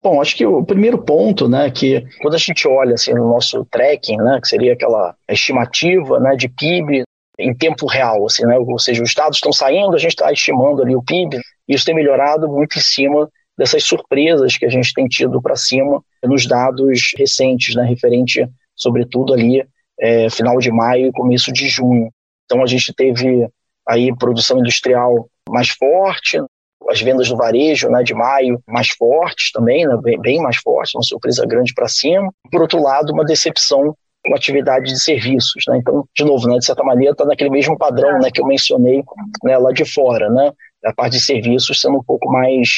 Bom, 0.01 0.21
acho 0.21 0.35
que 0.35 0.45
o 0.45 0.63
primeiro 0.63 0.99
ponto, 0.99 1.49
né, 1.49 1.71
que 1.71 2.05
quando 2.21 2.35
a 2.35 2.37
gente 2.37 2.67
olha 2.67 2.93
assim 2.93 3.11
no 3.13 3.27
nosso 3.27 3.65
tracking, 3.65 4.17
né, 4.17 4.39
que 4.39 4.47
seria 4.47 4.73
aquela 4.73 5.15
estimativa, 5.27 6.19
né, 6.19 6.35
de 6.35 6.47
PIB 6.47 7.03
em 7.39 7.53
tempo 7.55 7.87
real, 7.87 8.25
assim, 8.25 8.45
né, 8.45 8.55
ou 8.57 8.77
seja, 8.77 9.01
os 9.01 9.13
dados 9.15 9.37
estão 9.37 9.51
saindo, 9.51 9.95
a 9.95 9.97
gente 9.97 10.11
está 10.11 10.31
estimando 10.31 10.83
ali 10.83 10.95
o 10.95 11.01
PIB, 11.01 11.37
e 11.67 11.73
isso 11.73 11.85
tem 11.85 11.95
melhorado 11.95 12.47
muito 12.47 12.77
em 12.77 12.81
cima 12.81 13.27
dessas 13.57 13.83
surpresas 13.83 14.57
que 14.57 14.65
a 14.65 14.69
gente 14.69 14.93
tem 14.93 15.07
tido 15.07 15.41
para 15.41 15.55
cima 15.55 16.03
nos 16.23 16.45
dados 16.45 17.13
recentes, 17.17 17.75
né, 17.75 17.83
referente, 17.83 18.47
sobretudo 18.75 19.33
ali, 19.33 19.65
é, 19.99 20.29
final 20.29 20.57
de 20.59 20.71
maio 20.71 21.07
e 21.07 21.11
começo 21.11 21.51
de 21.51 21.67
junho. 21.67 22.11
Então 22.45 22.61
a 22.61 22.67
gente 22.67 22.93
teve 22.93 23.47
aí 23.87 24.15
produção 24.17 24.59
industrial 24.59 25.29
mais 25.49 25.69
forte, 25.69 26.39
as 26.89 27.01
vendas 27.01 27.29
do 27.29 27.37
varejo 27.37 27.89
né, 27.89 28.03
de 28.03 28.13
maio 28.13 28.61
mais 28.67 28.89
fortes 28.89 29.51
também, 29.51 29.87
né, 29.87 29.97
bem, 30.01 30.19
bem 30.19 30.41
mais 30.41 30.57
fortes, 30.57 30.93
uma 30.93 31.03
surpresa 31.03 31.45
grande 31.45 31.73
para 31.73 31.87
cima. 31.87 32.31
Por 32.51 32.61
outro 32.61 32.81
lado, 32.81 33.11
uma 33.11 33.25
decepção 33.25 33.95
com 34.25 34.33
a 34.33 34.37
atividade 34.37 34.85
de 34.85 34.99
serviços. 34.99 35.63
Né? 35.67 35.77
Então, 35.77 36.07
de 36.15 36.23
novo, 36.23 36.47
né, 36.47 36.57
de 36.57 36.65
certa 36.65 36.83
maneira, 36.83 37.13
está 37.13 37.25
naquele 37.25 37.49
mesmo 37.49 37.77
padrão 37.77 38.19
né, 38.19 38.29
que 38.31 38.41
eu 38.41 38.45
mencionei 38.45 39.03
né, 39.43 39.57
lá 39.57 39.71
de 39.71 39.85
fora. 39.85 40.29
Né? 40.29 40.51
A 40.85 40.93
parte 40.93 41.13
de 41.13 41.23
serviços 41.23 41.79
sendo 41.79 41.97
um 41.97 42.03
pouco 42.03 42.29
mais 42.31 42.69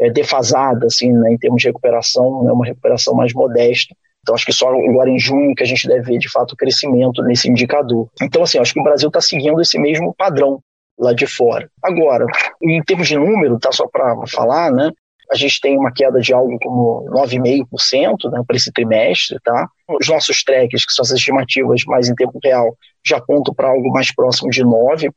é, 0.00 0.10
defasada, 0.10 0.86
assim, 0.86 1.12
né, 1.12 1.32
em 1.32 1.38
termos 1.38 1.60
de 1.60 1.68
recuperação, 1.68 2.42
né, 2.44 2.52
uma 2.52 2.66
recuperação 2.66 3.14
mais 3.14 3.32
modesta. 3.32 3.94
Então, 4.20 4.34
acho 4.34 4.44
que 4.44 4.52
só 4.52 4.68
agora 4.68 5.08
em 5.08 5.18
junho 5.18 5.54
que 5.54 5.62
a 5.62 5.66
gente 5.66 5.86
deve 5.86 6.02
ver, 6.02 6.18
de 6.18 6.30
fato, 6.30 6.52
o 6.52 6.56
crescimento 6.56 7.22
nesse 7.22 7.48
indicador. 7.48 8.08
Então, 8.20 8.42
assim, 8.42 8.58
acho 8.58 8.74
que 8.74 8.80
o 8.80 8.84
Brasil 8.84 9.08
está 9.08 9.20
seguindo 9.20 9.60
esse 9.60 9.78
mesmo 9.78 10.12
padrão 10.14 10.60
lá 10.98 11.12
de 11.12 11.26
fora. 11.26 11.70
Agora, 11.82 12.26
em 12.62 12.82
termos 12.82 13.06
de 13.06 13.16
número, 13.16 13.58
tá 13.58 13.70
só 13.70 13.86
para 13.86 14.16
falar, 14.26 14.72
né, 14.72 14.90
a 15.30 15.36
gente 15.36 15.60
tem 15.60 15.76
uma 15.76 15.92
queda 15.92 16.20
de 16.20 16.32
algo 16.32 16.56
como 16.60 17.04
9,5% 17.10 18.30
né, 18.30 18.42
para 18.46 18.56
esse 18.56 18.72
trimestre, 18.72 19.38
tá? 19.42 19.68
Os 20.00 20.08
nossos 20.08 20.42
tracks, 20.42 20.84
que 20.84 20.92
são 20.92 21.02
as 21.02 21.10
estimativas 21.10 21.82
mais 21.86 22.08
em 22.08 22.14
tempo 22.14 22.38
real, 22.42 22.76
já 23.04 23.16
apontam 23.16 23.54
para 23.54 23.68
algo 23.68 23.90
mais 23.90 24.14
próximo 24.14 24.50
de 24.50 24.64
9%, 24.64 25.10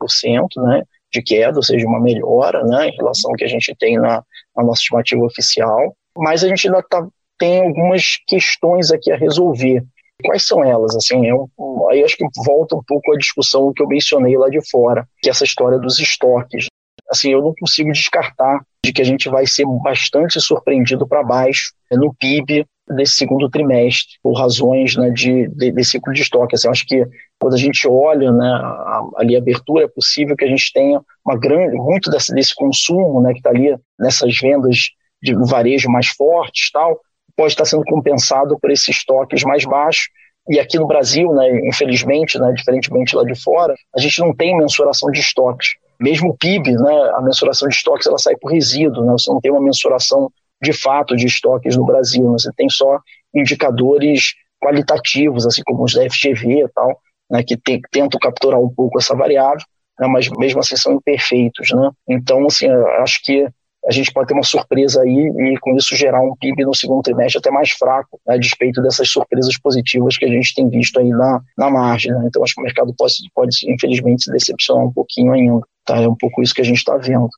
né? 0.57 0.83
De 1.11 1.21
queda, 1.21 1.57
ou 1.57 1.63
seja, 1.63 1.87
uma 1.87 1.99
melhora 1.99 2.63
né, 2.63 2.89
em 2.89 2.95
relação 2.95 3.31
ao 3.31 3.35
que 3.35 3.43
a 3.43 3.47
gente 3.47 3.75
tem 3.79 3.97
na, 3.97 4.23
na 4.55 4.63
nossa 4.63 4.81
estimativa 4.81 5.23
oficial, 5.23 5.95
mas 6.17 6.43
a 6.43 6.47
gente 6.47 6.67
ainda 6.67 6.83
tá, 6.83 7.05
tem 7.37 7.65
algumas 7.65 8.17
questões 8.27 8.91
aqui 8.91 9.11
a 9.11 9.17
resolver. 9.17 9.83
Quais 10.23 10.45
são 10.45 10.63
elas? 10.63 10.95
Assim, 10.95 11.27
é 11.27 11.33
um, 11.33 11.47
aí 11.89 12.03
acho 12.03 12.17
que 12.17 12.25
volta 12.45 12.75
um 12.75 12.83
pouco 12.85 13.13
a 13.13 13.17
discussão 13.17 13.71
que 13.73 13.81
eu 13.81 13.87
mencionei 13.87 14.37
lá 14.37 14.49
de 14.49 14.59
fora, 14.69 15.07
que 15.21 15.29
é 15.29 15.31
essa 15.31 15.45
história 15.45 15.79
dos 15.79 15.97
estoques. 15.97 16.67
Assim, 17.09 17.31
eu 17.31 17.41
não 17.41 17.53
consigo 17.59 17.91
descartar 17.91 18.61
de 18.85 18.93
que 18.93 19.01
a 19.01 19.05
gente 19.05 19.29
vai 19.29 19.47
ser 19.47 19.65
bastante 19.81 20.39
surpreendido 20.39 21.07
para 21.07 21.23
baixo 21.23 21.71
no 21.91 22.13
PIB 22.13 22.65
desse 22.89 23.17
segundo 23.17 23.49
trimestre, 23.49 24.17
por 24.21 24.33
razões 24.33 24.95
né, 24.95 25.09
de, 25.11 25.47
de, 25.47 25.83
ciclo 25.83 26.11
de 26.11 26.21
estoque. 26.21 26.55
Assim, 26.55 26.67
acho 26.67 26.85
que 26.85 27.05
quando 27.39 27.53
a 27.53 27.57
gente 27.57 27.87
olha 27.87 28.31
né, 28.31 28.47
a, 28.47 29.01
ali 29.17 29.35
a 29.35 29.39
abertura, 29.39 29.85
é 29.85 29.87
possível 29.87 30.35
que 30.35 30.45
a 30.45 30.47
gente 30.47 30.71
tenha 30.73 30.99
uma 31.25 31.37
grande, 31.37 31.75
muito 31.75 32.09
desse, 32.09 32.33
desse 32.33 32.55
consumo 32.55 33.21
né, 33.21 33.31
que 33.31 33.39
está 33.39 33.51
ali 33.51 33.75
nessas 33.99 34.37
vendas 34.37 34.89
de 35.21 35.35
varejo 35.35 35.89
mais 35.89 36.07
fortes 36.07 36.71
tal, 36.71 36.99
pode 37.35 37.53
estar 37.53 37.65
sendo 37.65 37.83
compensado 37.83 38.57
por 38.59 38.71
esses 38.71 38.89
estoques 38.89 39.43
mais 39.43 39.63
baixos. 39.65 40.09
E 40.49 40.59
aqui 40.59 40.79
no 40.79 40.87
Brasil, 40.87 41.31
né, 41.33 41.67
infelizmente, 41.67 42.39
né, 42.39 42.51
diferentemente 42.53 43.15
lá 43.15 43.23
de 43.23 43.39
fora, 43.39 43.75
a 43.95 43.99
gente 43.99 44.19
não 44.19 44.33
tem 44.35 44.57
mensuração 44.57 45.11
de 45.11 45.19
estoques. 45.19 45.69
Mesmo 45.99 46.29
o 46.29 46.37
PIB, 46.37 46.71
né, 46.71 47.11
a 47.15 47.21
mensuração 47.21 47.67
de 47.67 47.75
estoques 47.75 48.07
ela 48.07 48.17
sai 48.17 48.35
por 48.37 48.51
resíduo, 48.51 49.05
né, 49.05 49.11
você 49.11 49.31
não 49.31 49.39
tem 49.39 49.51
uma 49.51 49.61
mensuração 49.61 50.31
de 50.61 50.73
fato 50.73 51.15
de 51.15 51.25
estoques 51.25 51.75
no 51.75 51.85
Brasil, 51.85 52.23
né, 52.23 52.37
você 52.37 52.51
tem 52.55 52.69
só 52.69 52.99
indicadores 53.33 54.33
qualitativos, 54.61 55.45
assim 55.45 55.61
como 55.65 55.83
os 55.83 55.93
da 55.93 56.03
FGV 56.09 56.63
e 56.63 56.69
tal, 56.69 56.99
né, 57.29 57.43
que 57.43 57.57
tem, 57.57 57.81
tentam 57.91 58.19
capturar 58.19 58.59
um 58.59 58.69
pouco 58.69 58.99
essa 58.99 59.15
variável, 59.15 59.65
né, 59.99 60.07
mas 60.07 60.29
mesmo 60.37 60.59
assim 60.59 60.75
são 60.75 60.93
imperfeitos. 60.93 61.71
Né? 61.71 61.89
Então, 62.07 62.45
assim, 62.45 62.67
acho 63.01 63.21
que 63.23 63.47
a 63.87 63.91
gente 63.91 64.11
pode 64.11 64.27
ter 64.27 64.33
uma 64.33 64.43
surpresa 64.43 65.01
aí 65.01 65.09
e 65.09 65.57
com 65.61 65.75
isso 65.75 65.95
gerar 65.95 66.21
um 66.21 66.35
PIB 66.35 66.65
no 66.65 66.75
segundo 66.75 67.01
trimestre 67.01 67.39
até 67.39 67.49
mais 67.49 67.71
fraco, 67.71 68.19
né, 68.27 68.35
a 68.35 68.37
despeito 68.37 68.81
dessas 68.81 69.09
surpresas 69.09 69.57
positivas 69.59 70.17
que 70.17 70.25
a 70.25 70.27
gente 70.27 70.53
tem 70.53 70.69
visto 70.69 70.99
aí 70.99 71.09
na, 71.09 71.41
na 71.57 71.69
margem. 71.69 72.11
Né? 72.11 72.25
Então 72.27 72.43
acho 72.43 72.55
que 72.55 72.61
o 72.61 72.63
mercado 72.63 72.93
pode, 72.97 73.13
pode, 73.33 73.55
infelizmente, 73.71 74.23
se 74.23 74.31
decepcionar 74.31 74.85
um 74.85 74.91
pouquinho 74.91 75.31
ainda. 75.31 75.61
Tá? 75.85 75.97
É 75.97 76.07
um 76.07 76.15
pouco 76.15 76.41
isso 76.41 76.53
que 76.53 76.61
a 76.61 76.65
gente 76.65 76.77
está 76.77 76.97
vendo. 76.97 77.29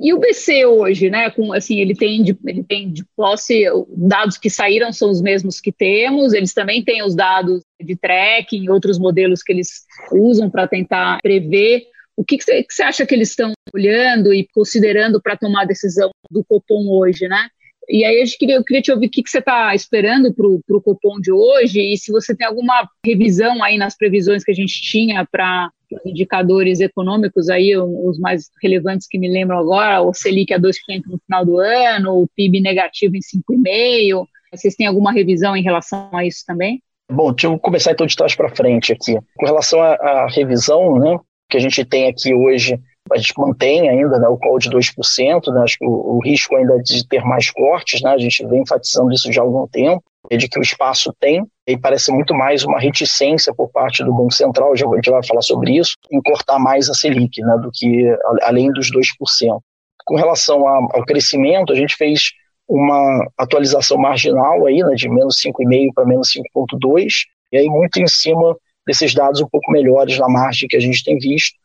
E 0.00 0.12
o 0.12 0.18
BC 0.18 0.64
hoje, 0.66 1.10
né? 1.10 1.30
Com, 1.30 1.52
assim, 1.52 1.80
ele 1.80 1.94
tem 1.94 2.22
de, 2.22 2.36
ele 2.46 2.62
tem 2.62 2.92
de 2.92 3.04
posse, 3.16 3.64
dados 3.96 4.38
que 4.38 4.48
saíram 4.48 4.92
são 4.92 5.10
os 5.10 5.20
mesmos 5.20 5.60
que 5.60 5.72
temos, 5.72 6.32
eles 6.32 6.52
também 6.52 6.84
têm 6.84 7.02
os 7.02 7.14
dados 7.14 7.62
de 7.80 7.96
tracking, 7.96 8.68
outros 8.68 8.98
modelos 8.98 9.42
que 9.42 9.52
eles 9.52 9.84
usam 10.12 10.50
para 10.50 10.68
tentar 10.68 11.18
prever 11.22 11.86
o 12.18 12.24
que, 12.24 12.36
você, 12.36 12.82
acha 12.82 13.06
que 13.06 13.14
eles 13.14 13.30
estão 13.30 13.52
olhando 13.72 14.34
e 14.34 14.44
considerando 14.52 15.22
para 15.22 15.36
tomar 15.36 15.62
a 15.62 15.66
decisão 15.66 16.10
do 16.28 16.44
Copom 16.44 16.88
hoje, 16.88 17.28
né? 17.28 17.48
E 17.88 18.04
aí 18.04 18.20
eu 18.20 18.26
queria, 18.36 18.56
eu 18.56 18.64
queria 18.64 18.82
te 18.82 18.92
ouvir 18.92 19.06
o 19.06 19.10
que, 19.10 19.22
que 19.22 19.30
você 19.30 19.38
está 19.38 19.72
esperando 19.72 20.34
para 20.34 20.46
o 20.46 20.82
Copom 20.82 21.20
de 21.20 21.30
hoje 21.30 21.80
e 21.80 21.96
se 21.96 22.10
você 22.10 22.36
tem 22.36 22.46
alguma 22.46 22.88
revisão 23.06 23.62
aí 23.62 23.78
nas 23.78 23.96
previsões 23.96 24.42
que 24.42 24.50
a 24.50 24.54
gente 24.54 24.82
tinha 24.82 25.24
para 25.30 25.70
indicadores 26.04 26.80
econômicos 26.80 27.48
aí, 27.48 27.76
os 27.76 28.18
mais 28.18 28.50
relevantes 28.62 29.06
que 29.06 29.18
me 29.18 29.28
lembram 29.28 29.58
agora, 29.58 30.02
o 30.02 30.12
Selic 30.12 30.52
a 30.52 30.58
2% 30.58 30.72
no 31.06 31.18
final 31.18 31.44
do 31.44 31.58
ano, 31.58 32.22
o 32.22 32.28
PIB 32.36 32.60
negativo 32.60 33.16
em 33.16 33.20
5,5%. 33.20 34.26
Vocês 34.52 34.74
têm 34.74 34.86
alguma 34.86 35.12
revisão 35.12 35.56
em 35.56 35.62
relação 35.62 36.08
a 36.12 36.24
isso 36.24 36.42
também? 36.46 36.82
Bom, 37.10 37.32
deixa 37.32 37.46
eu 37.46 37.58
começar 37.58 37.92
então 37.92 38.06
de 38.06 38.16
trás 38.16 38.34
para 38.34 38.54
frente 38.54 38.92
aqui. 38.92 39.18
Com 39.36 39.46
relação 39.46 39.80
à, 39.80 39.94
à 39.94 40.28
revisão, 40.28 40.98
né, 40.98 41.18
que 41.48 41.56
a 41.56 41.60
gente 41.60 41.84
tem 41.84 42.08
aqui 42.08 42.34
hoje, 42.34 42.78
a 43.10 43.16
gente 43.16 43.32
mantém 43.38 43.88
ainda 43.88 44.18
né, 44.18 44.28
o 44.28 44.36
call 44.36 44.58
de 44.58 44.70
2%, 44.70 45.52
né, 45.52 45.62
acho 45.62 45.78
que 45.78 45.86
o, 45.86 46.16
o, 46.16 46.20
risco 46.22 46.54
ainda 46.54 46.74
é 46.74 46.78
de 46.78 47.06
ter 47.08 47.24
mais 47.24 47.50
cortes, 47.50 48.02
né, 48.02 48.10
a 48.10 48.18
gente 48.18 48.46
vem 48.46 48.60
enfatizando 48.60 49.12
isso 49.12 49.32
já 49.32 49.40
há 49.40 49.44
algum 49.44 49.66
tempo, 49.66 50.02
de 50.36 50.48
que 50.48 50.58
o 50.58 50.62
espaço 50.62 51.12
tem, 51.18 51.42
e 51.66 51.76
parece 51.76 52.12
muito 52.12 52.34
mais 52.34 52.64
uma 52.64 52.78
reticência 52.78 53.54
por 53.54 53.70
parte 53.70 54.04
do 54.04 54.12
Banco 54.12 54.32
Central, 54.32 54.76
já, 54.76 54.86
a 54.86 54.94
gente 54.96 55.10
vai 55.10 55.24
falar 55.24 55.42
sobre 55.42 55.78
isso, 55.78 55.92
em 56.10 56.20
cortar 56.20 56.58
mais 56.58 56.90
a 56.90 56.94
Selic, 56.94 57.40
né, 57.40 57.56
do 57.62 57.70
que 57.72 58.04
além 58.42 58.70
dos 58.72 58.90
2%. 58.90 59.60
Com 60.04 60.16
relação 60.16 60.66
ao 60.66 61.04
crescimento, 61.04 61.72
a 61.72 61.76
gente 61.76 61.94
fez 61.94 62.32
uma 62.68 63.26
atualização 63.38 63.96
marginal 63.96 64.66
aí, 64.66 64.82
né, 64.82 64.94
de 64.94 65.08
menos 65.08 65.40
5,5 65.40 65.92
para 65.94 66.04
menos 66.04 66.30
5,2, 66.30 67.06
e 67.52 67.58
aí 67.58 67.66
muito 67.66 67.98
em 67.98 68.06
cima 68.06 68.56
desses 68.86 69.14
dados 69.14 69.40
um 69.40 69.48
pouco 69.48 69.70
melhores 69.72 70.18
na 70.18 70.28
margem 70.28 70.68
que 70.68 70.76
a 70.76 70.80
gente 70.80 71.02
tem 71.02 71.18
visto. 71.18 71.56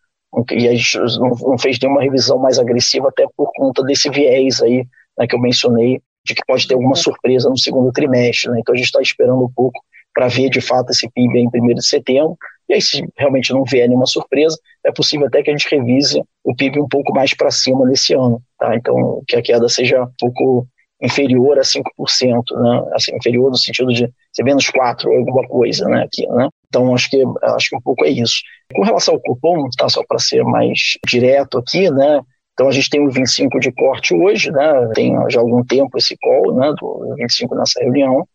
E 0.51 0.67
a 0.67 0.73
gente 0.73 0.97
não 0.97 1.57
fez 1.59 1.77
nenhuma 1.79 2.01
revisão 2.01 2.39
mais 2.39 2.57
agressiva, 2.57 3.09
até 3.09 3.25
por 3.37 3.51
conta 3.53 3.83
desse 3.83 4.09
viés 4.09 4.61
aí 4.61 4.83
né, 5.17 5.27
que 5.27 5.35
eu 5.35 5.39
mencionei, 5.39 6.01
de 6.25 6.33
que 6.33 6.45
pode 6.45 6.67
ter 6.67 6.73
alguma 6.73 6.95
surpresa 6.95 7.49
no 7.49 7.57
segundo 7.57 7.91
trimestre. 7.91 8.51
Né? 8.51 8.59
Então 8.59 8.73
a 8.73 8.77
gente 8.77 8.87
está 8.87 9.01
esperando 9.01 9.43
um 9.43 9.51
pouco 9.53 9.79
para 10.13 10.27
ver 10.27 10.49
de 10.49 10.61
fato 10.61 10.91
esse 10.91 11.09
PIB 11.09 11.39
em 11.39 11.49
1 11.53 11.73
de 11.75 11.85
setembro. 11.85 12.37
E 12.69 12.75
aí, 12.75 12.81
se 12.81 13.05
realmente 13.17 13.51
não 13.51 13.65
vier 13.65 13.87
nenhuma 13.87 14.05
surpresa, 14.05 14.57
é 14.85 14.91
possível 14.91 15.27
até 15.27 15.43
que 15.43 15.49
a 15.49 15.57
gente 15.57 15.67
revise 15.69 16.23
o 16.43 16.55
PIB 16.55 16.79
um 16.79 16.87
pouco 16.87 17.13
mais 17.13 17.33
para 17.33 17.51
cima 17.51 17.85
nesse 17.85 18.13
ano. 18.13 18.41
Tá? 18.57 18.75
Então, 18.75 19.21
que 19.27 19.35
a 19.35 19.41
queda 19.41 19.67
seja 19.67 20.03
um 20.03 20.11
pouco 20.17 20.67
inferior 21.01 21.59
a 21.59 21.61
5%, 21.61 21.83
né? 22.55 22.91
assim, 22.93 23.13
inferior 23.15 23.49
no 23.49 23.57
sentido 23.57 23.91
de 23.91 24.09
ser 24.31 24.43
menos 24.43 24.69
4 24.69 25.09
ou 25.09 25.17
alguma 25.17 25.45
coisa, 25.47 25.85
né? 25.89 26.03
Aqui, 26.03 26.25
né? 26.27 26.47
Então, 26.69 26.93
acho 26.95 27.09
que, 27.09 27.21
acho 27.43 27.69
que 27.69 27.75
um 27.75 27.81
pouco 27.81 28.05
é 28.05 28.09
isso. 28.09 28.35
Com 28.73 28.83
relação 28.83 29.15
ao 29.15 29.19
cupom, 29.19 29.67
tá? 29.77 29.89
só 29.89 30.01
para 30.07 30.17
ser 30.17 30.43
mais 30.43 30.97
direto 31.05 31.57
aqui, 31.57 31.91
né? 31.91 32.21
Então, 32.53 32.67
a 32.67 32.71
gente 32.71 32.89
tem 32.89 33.05
o 33.05 33.09
25 33.09 33.59
de 33.59 33.71
corte 33.71 34.13
hoje, 34.13 34.51
né? 34.51 34.91
Tem 34.93 35.15
já 35.29 35.39
algum 35.39 35.63
tempo 35.63 35.97
esse 35.97 36.15
call, 36.17 36.55
né? 36.55 36.73
Do 36.79 37.15
25 37.17 37.55
nessa 37.55 37.79
reunião. 37.81 38.27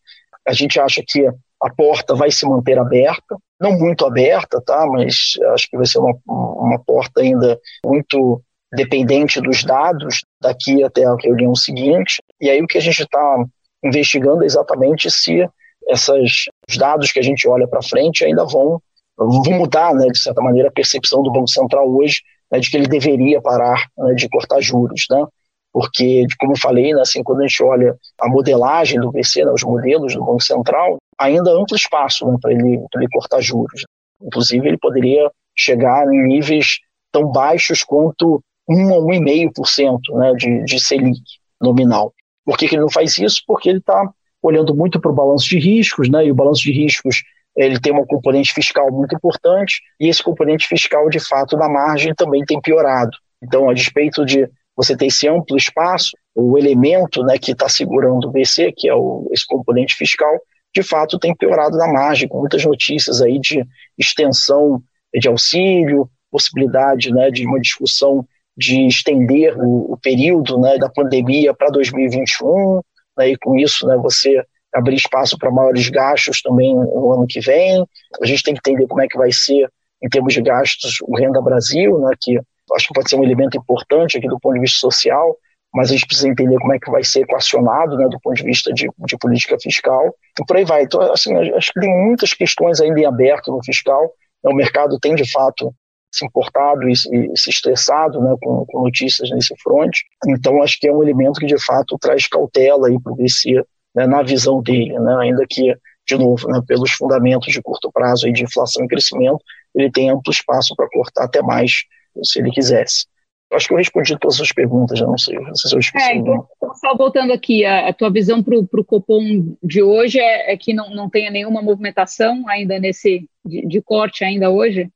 A 0.47 0.53
gente 0.53 0.81
acha 0.81 1.03
que 1.07 1.27
a 1.27 1.71
porta 1.77 2.15
vai 2.15 2.31
se 2.31 2.47
manter 2.47 2.79
aberta, 2.79 3.37
não 3.61 3.73
muito 3.73 4.05
aberta, 4.05 4.61
tá? 4.61 4.87
Mas 4.87 5.33
acho 5.53 5.69
que 5.69 5.77
vai 5.77 5.87
ser 5.87 5.99
uma, 5.99 6.15
uma 6.27 6.79
porta 6.79 7.21
ainda 7.21 7.59
muito 7.85 8.43
dependente 8.73 9.41
dos 9.41 9.65
dados 9.65 10.25
daqui 10.41 10.83
até 10.85 11.05
a 11.05 11.17
reunião 11.17 11.55
seguinte. 11.55 12.23
E 12.41 12.51
aí 12.51 12.63
o 12.63 12.67
que 12.67 12.79
a 12.79 12.83
gente 12.83 13.03
está 13.03 13.45
investigando 13.85 14.43
é 14.43 14.47
exatamente 14.47 15.11
se 15.11 15.49
esses 15.89 16.49
dados 16.77 17.11
que 17.11 17.19
a 17.19 17.23
gente 17.23 17.49
olha 17.49 17.67
para 17.67 17.83
frente 17.83 18.25
ainda 18.25 18.45
vão, 18.45 18.81
vão 19.17 19.59
mudar, 19.59 19.95
né, 19.95 20.07
de 20.09 20.19
certa 20.19 20.43
maneira, 20.43 20.69
a 20.69 20.73
percepção 20.73 21.23
do 21.23 21.33
Banco 21.33 21.49
Central 21.49 21.89
hoje 21.89 22.21
né, 22.51 22.59
de 22.59 22.71
que 22.71 22.77
ele 22.77 22.89
deveria 22.89 23.41
parar 23.41 23.87
né, 23.97 24.15
de 24.15 24.29
cortar 24.29 24.61
juros, 24.61 25.07
né? 25.11 25.25
Porque, 25.73 26.27
como 26.41 26.53
eu 26.53 26.59
falei, 26.59 26.95
né, 26.95 27.01
assim, 27.03 27.23
quando 27.23 27.41
a 27.41 27.47
gente 27.47 27.63
olha 27.63 27.95
a 28.21 28.29
modelagem 28.29 28.99
do 28.99 29.13
BC, 29.13 29.45
né, 29.45 29.53
os 29.53 29.63
modelos 29.63 30.15
do 30.15 30.25
Banco 30.25 30.43
Central, 30.43 30.97
ainda 31.19 31.51
há 31.51 31.55
amplo 31.55 31.77
espaço 31.77 32.27
né, 32.27 32.37
para 32.41 32.53
ele, 32.53 32.81
ele 32.95 33.09
cortar 33.13 33.41
juros. 33.41 33.85
Inclusive, 34.21 34.67
ele 34.67 34.79
poderia 34.79 35.31
chegar 35.57 36.07
em 36.13 36.27
níveis 36.27 36.79
tão 37.13 37.31
baixos 37.31 37.85
quanto 37.85 38.43
1 38.69 38.95
a 38.95 38.99
1,5% 38.99 39.99
né, 40.15 40.33
de, 40.35 40.65
de 40.65 40.81
Selic 40.81 41.21
nominal. 41.61 42.13
Por 42.45 42.57
que, 42.57 42.67
que 42.67 42.75
ele 42.75 42.83
não 42.83 42.91
faz 42.91 43.19
isso? 43.19 43.43
Porque 43.47 43.69
ele 43.69 43.79
está 43.79 44.11
olhando 44.43 44.75
muito 44.75 45.01
para 45.01 45.11
o 45.11 45.15
balanço 45.15 45.49
de 45.49 45.59
riscos, 45.59 46.09
né, 46.09 46.27
e 46.27 46.31
o 46.31 46.35
balanço 46.35 46.63
de 46.63 46.73
riscos 46.73 47.23
ele 47.57 47.81
tem 47.81 47.93
uma 47.93 48.07
componente 48.07 48.53
fiscal 48.53 48.91
muito 48.91 49.15
importante, 49.15 49.81
e 50.01 50.09
esse 50.09 50.23
componente 50.23 50.67
fiscal, 50.67 51.09
de 51.09 51.21
fato, 51.21 51.57
na 51.57 51.69
margem 51.69 52.15
também 52.15 52.45
tem 52.45 52.61
piorado. 52.61 53.17
Então, 53.43 53.69
a 53.69 53.75
despeito 53.75 54.25
de 54.25 54.49
você 54.77 54.97
ter 54.97 55.07
esse 55.07 55.27
amplo 55.29 55.57
espaço, 55.57 56.17
o 56.35 56.57
elemento 56.57 57.25
né, 57.25 57.37
que 57.37 57.51
está 57.51 57.69
segurando 57.69 58.29
o 58.29 58.31
BC, 58.31 58.73
que 58.77 58.89
é 58.89 58.95
o, 58.95 59.29
esse 59.33 59.45
componente 59.45 59.97
fiscal, 59.97 60.39
de 60.75 60.83
fato 60.83 61.19
tem 61.19 61.35
piorado 61.35 61.77
na 61.77 61.93
margem, 61.93 62.29
com 62.29 62.39
muitas 62.39 62.65
notícias 62.65 63.21
aí 63.21 63.41
de 63.41 63.65
extensão 63.99 64.81
de 65.13 65.27
auxílio, 65.27 66.09
possibilidade 66.31 67.13
né, 67.13 67.31
de 67.31 67.45
uma 67.47 67.61
discussão 67.61 68.25
de 68.57 68.87
estender 68.87 69.57
o, 69.59 69.93
o 69.93 69.97
período 69.97 70.59
né, 70.61 70.77
da 70.79 70.89
pandemia 70.89 71.55
para 71.55 71.71
2021, 71.71 72.81
né, 73.17 73.31
e 73.31 73.37
com 73.37 73.57
isso 73.59 73.87
né, 73.87 73.97
você 73.97 74.45
abrir 74.75 74.97
espaço 74.97 75.37
para 75.39 75.51
maiores 75.51 75.89
gastos 75.89 76.43
também 76.43 76.75
no 76.75 77.13
ano 77.13 77.27
que 77.27 77.41
vem. 77.41 77.85
A 78.23 78.27
gente 78.27 78.43
tem 78.43 78.55
que 78.55 78.61
entender 78.61 78.87
como 78.87 79.03
é 79.03 79.09
que 79.09 79.17
vai 79.17 79.33
ser, 79.33 79.71
em 80.03 80.09
termos 80.09 80.35
de 80.35 80.43
gastos, 80.43 80.97
o 81.03 81.17
Renda 81.17 81.41
Brasil, 81.41 81.99
né, 82.01 82.15
que 82.21 82.39
acho 82.77 82.89
que 82.89 82.95
pode 82.95 83.09
ser 83.09 83.17
um 83.17 83.25
elemento 83.25 83.57
importante 83.57 84.19
aqui 84.19 84.29
do 84.29 84.39
ponto 84.39 84.55
de 84.55 84.61
vista 84.61 84.79
social, 84.79 85.37
mas 85.75 85.91
a 85.91 85.93
gente 85.93 86.07
precisa 86.07 86.29
entender 86.29 86.59
como 86.59 86.75
é 86.75 86.79
que 86.79 86.91
vai 86.91 87.05
ser 87.05 87.21
equacionado 87.21 87.97
né, 87.97 88.07
do 88.09 88.19
ponto 88.21 88.37
de 88.37 88.45
vista 88.45 88.73
de, 88.73 88.89
de 88.99 89.19
política 89.19 89.57
fiscal, 89.61 90.15
e 90.39 90.45
por 90.47 90.57
aí 90.57 90.65
vai. 90.65 90.83
Então, 90.83 91.01
assim, 91.13 91.35
acho 91.37 91.73
que 91.73 91.81
tem 91.81 92.07
muitas 92.07 92.33
questões 92.33 92.81
ainda 92.81 93.01
em 93.01 93.05
aberto 93.05 93.51
no 93.51 93.63
fiscal, 93.65 94.11
o 94.45 94.55
mercado 94.55 94.99
tem, 95.01 95.15
de 95.15 95.31
fato, 95.31 95.75
se 96.13 96.25
importado 96.25 96.89
e, 96.89 96.93
e 96.93 97.37
se 97.37 97.51
estressado 97.51 98.21
né, 98.21 98.35
com, 98.41 98.65
com, 98.67 98.83
notícias 98.83 99.31
nesse 99.31 99.55
front. 99.63 99.95
Então, 100.27 100.63
acho 100.63 100.79
que 100.79 100.89
é 100.89 100.93
um 100.93 101.03
elemento 101.03 101.41
que, 101.41 101.47
de 101.47 101.63
fato, 101.65 101.99
traz 102.01 102.27
cautela 102.27 102.89
para 103.03 103.13
o 103.13 103.17
BC 103.17 103.63
né, 103.99 104.07
na 104.07 104.23
visão 104.23 104.63
dele, 104.63 104.99
né, 104.99 105.17
ainda 105.21 105.45
que, 105.49 105.75
de 106.07 106.17
novo, 106.17 106.47
né, 106.49 106.63
pelos 106.67 106.93
fundamentos 106.93 107.53
de 107.53 107.61
curto 107.61 107.91
prazo 107.93 108.27
aí 108.27 108.33
de 108.33 108.45
inflação 108.45 108.85
e 108.85 108.89
crescimento, 108.89 109.41
ele 109.75 109.91
tem 109.91 110.11
amplo 110.11 110.33
espaço 110.33 110.75
para 110.77 110.89
cortar 110.89 111.25
até 111.25 111.43
mais, 111.43 111.83
se 112.23 112.39
ele 112.39 112.51
quisesse. 112.51 113.07
Acho 113.53 113.69
que 113.69 113.73
eu 113.73 113.79
respondi 113.79 114.17
todas 114.19 114.41
as 114.41 114.53
perguntas, 114.53 114.99
já 114.99 115.07
não 115.07 115.17
sei, 115.17 115.39
não 115.39 115.55
sei 115.55 115.71
se 115.71 115.75
eu 115.75 115.81
esqueci. 115.81 116.11
É, 116.11 116.17
então, 116.17 116.47
só 116.75 116.95
voltando 116.97 117.33
aqui, 117.33 117.65
a, 117.65 117.89
a 117.89 117.93
tua 117.95 118.11
visão 118.11 118.43
para 118.43 118.55
o 118.57 118.85
Copom 118.85 119.57
de 119.63 119.83
hoje 119.83 120.21
é, 120.21 120.53
é, 120.53 120.57
que 120.57 120.75
não, 120.75 120.91
não 120.91 121.09
tenha 121.09 121.31
nenhuma 121.31 121.63
movimentação 121.63 122.47
ainda 122.47 122.79
nesse 122.79 123.27
de, 123.45 123.67
de 123.67 123.81
corte 123.81 124.23
ainda 124.23 124.51
hoje? 124.51 124.91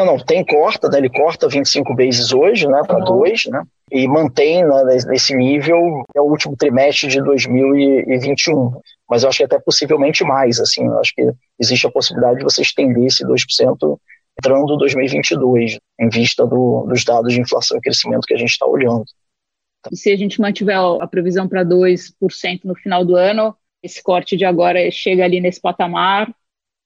Não, 0.00 0.06
não, 0.06 0.18
tem 0.18 0.42
corta, 0.42 0.88
né, 0.88 0.96
ele 0.96 1.10
corta 1.10 1.46
25 1.46 1.94
vezes 1.94 2.32
hoje, 2.32 2.66
né, 2.66 2.80
para 2.86 3.00
2, 3.00 3.44
né, 3.50 3.62
e 3.92 4.08
mantém 4.08 4.64
né, 4.64 4.82
nesse 5.06 5.36
nível 5.36 6.02
é 6.16 6.20
o 6.22 6.24
último 6.24 6.56
trimestre 6.56 7.06
de 7.06 7.22
2021. 7.22 8.80
Mas 9.06 9.22
eu 9.22 9.28
acho 9.28 9.38
que 9.38 9.44
até 9.44 9.58
possivelmente 9.58 10.24
mais, 10.24 10.58
assim, 10.58 10.86
eu 10.86 10.98
acho 10.98 11.14
que 11.14 11.30
existe 11.58 11.86
a 11.86 11.90
possibilidade 11.90 12.38
de 12.38 12.44
você 12.44 12.62
estender 12.62 13.04
esse 13.04 13.26
2% 13.26 13.98
entrando 14.38 14.78
2022, 14.78 15.78
em 16.00 16.08
vista 16.08 16.46
do, 16.46 16.86
dos 16.88 17.04
dados 17.04 17.34
de 17.34 17.40
inflação 17.42 17.76
e 17.76 17.82
crescimento 17.82 18.24
que 18.26 18.32
a 18.32 18.38
gente 18.38 18.52
está 18.52 18.64
olhando. 18.64 19.04
Se 19.92 20.10
a 20.10 20.16
gente 20.16 20.40
mantiver 20.40 20.78
a 20.78 21.06
previsão 21.06 21.46
para 21.46 21.62
2% 21.62 22.14
no 22.64 22.74
final 22.74 23.04
do 23.04 23.16
ano, 23.16 23.54
esse 23.82 24.02
corte 24.02 24.34
de 24.34 24.46
agora 24.46 24.90
chega 24.90 25.26
ali 25.26 25.42
nesse 25.42 25.60
patamar, 25.60 26.34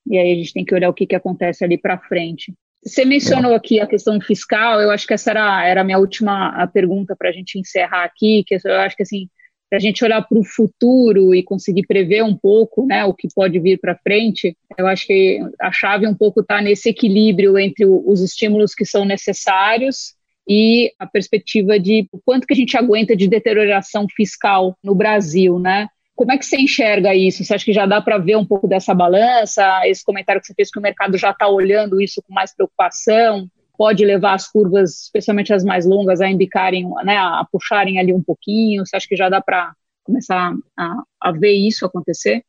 e 0.05 0.19
aí 0.19 0.33
a 0.33 0.35
gente 0.35 0.53
tem 0.53 0.65
que 0.65 0.75
olhar 0.75 0.91
o 0.91 0.95
que, 0.95 1.07
que 1.07 1.15
acontece 1.15 1.65
ali 1.65 1.79
para 1.79 1.97
frente. 1.97 2.53
Você 2.85 3.05
mencionou 3.05 3.55
aqui 3.55 3.81
a 3.81 3.87
questão 3.87 4.21
fiscal, 4.21 4.81
eu 4.81 4.91
acho 4.91 5.07
que 5.07 5.15
essa 5.15 5.31
era, 5.31 5.67
era 5.67 5.81
a 5.81 5.85
minha 5.85 5.99
última 5.99 6.67
pergunta 6.69 7.17
para 7.17 7.31
a 7.31 7.33
gente 7.33 7.59
encerrar 7.59 8.05
aqui, 8.05 8.45
que 8.47 8.57
eu 8.63 8.75
acho 8.81 8.95
que 8.95 9.03
assim, 9.03 9.29
para 9.71 9.79
a 9.79 9.81
gente 9.81 10.05
olhar 10.05 10.23
para 10.23 10.39
o 10.39 10.45
futuro 10.45 11.35
e 11.35 11.43
conseguir 11.43 11.87
prever 11.87 12.23
um 12.23 12.37
pouco 12.37 12.87
né, 12.87 13.05
o 13.05 13.15
que 13.15 13.27
pode 13.35 13.59
vir 13.59 13.81
para 13.81 13.97
frente, 13.97 14.57
eu 14.77 14.87
acho 14.87 15.07
que 15.07 15.41
a 15.61 15.73
chave 15.73 16.07
um 16.07 16.15
pouco 16.15 16.43
está 16.43 16.61
nesse 16.61 16.91
equilíbrio 16.91 17.59
entre 17.59 17.87
os 17.87 18.21
estímulos 18.21 18.75
que 18.75 18.85
são 18.85 19.05
necessários 19.05 20.15
e 20.49 20.93
a 20.99 21.07
perspectiva 21.07 21.81
de 21.81 22.07
quanto 22.25 22.47
que 22.47 22.53
a 22.53 22.57
gente 22.57 22.77
aguenta 22.77 23.17
de 23.17 23.27
deterioração 23.27 24.07
fiscal 24.15 24.77
no 24.85 24.95
Brasil, 24.95 25.59
né? 25.59 25.89
Como 26.17 26.31
é 26.31 26.39
que 26.39 26.47
você 26.47 26.57
enxerga 26.57 27.15
isso? 27.15 27.45
Você 27.45 27.55
acha 27.55 27.65
que 27.65 27.73
já 27.73 27.87
dá 27.87 28.01
para 28.01 28.19
ver 28.19 28.37
um 28.37 28.45
pouco 28.45 28.69
dessa 28.69 28.95
balança? 28.95 29.65
Esse 29.87 30.05
comentário 30.05 30.41
que 30.41 30.47
você 30.47 30.55
fez 30.55 30.71
que 30.71 30.79
o 30.79 30.83
mercado 30.83 31.19
já 31.19 31.31
está 31.31 31.49
olhando 31.49 32.01
isso 32.01 32.23
com 32.23 32.33
mais 32.33 32.55
preocupação? 32.55 33.49
Pode 33.77 34.05
levar 34.05 34.35
as 34.35 34.47
curvas, 34.49 35.03
especialmente 35.03 35.53
as 35.53 35.65
mais 35.65 35.85
longas, 35.85 36.21
a 36.21 36.29
indicarem, 36.29 36.89
né, 37.05 37.17
a 37.17 37.45
puxarem 37.51 37.99
ali 37.99 38.13
um 38.13 38.23
pouquinho? 38.23 38.87
Você 38.87 38.97
acha 38.97 39.09
que 39.09 39.17
já 39.17 39.29
dá 39.29 39.41
para 39.41 39.73
começar 40.05 40.55
a, 40.79 41.03
a 41.21 41.33
ver 41.33 41.53
isso 41.53 41.85
acontecer? 41.85 42.45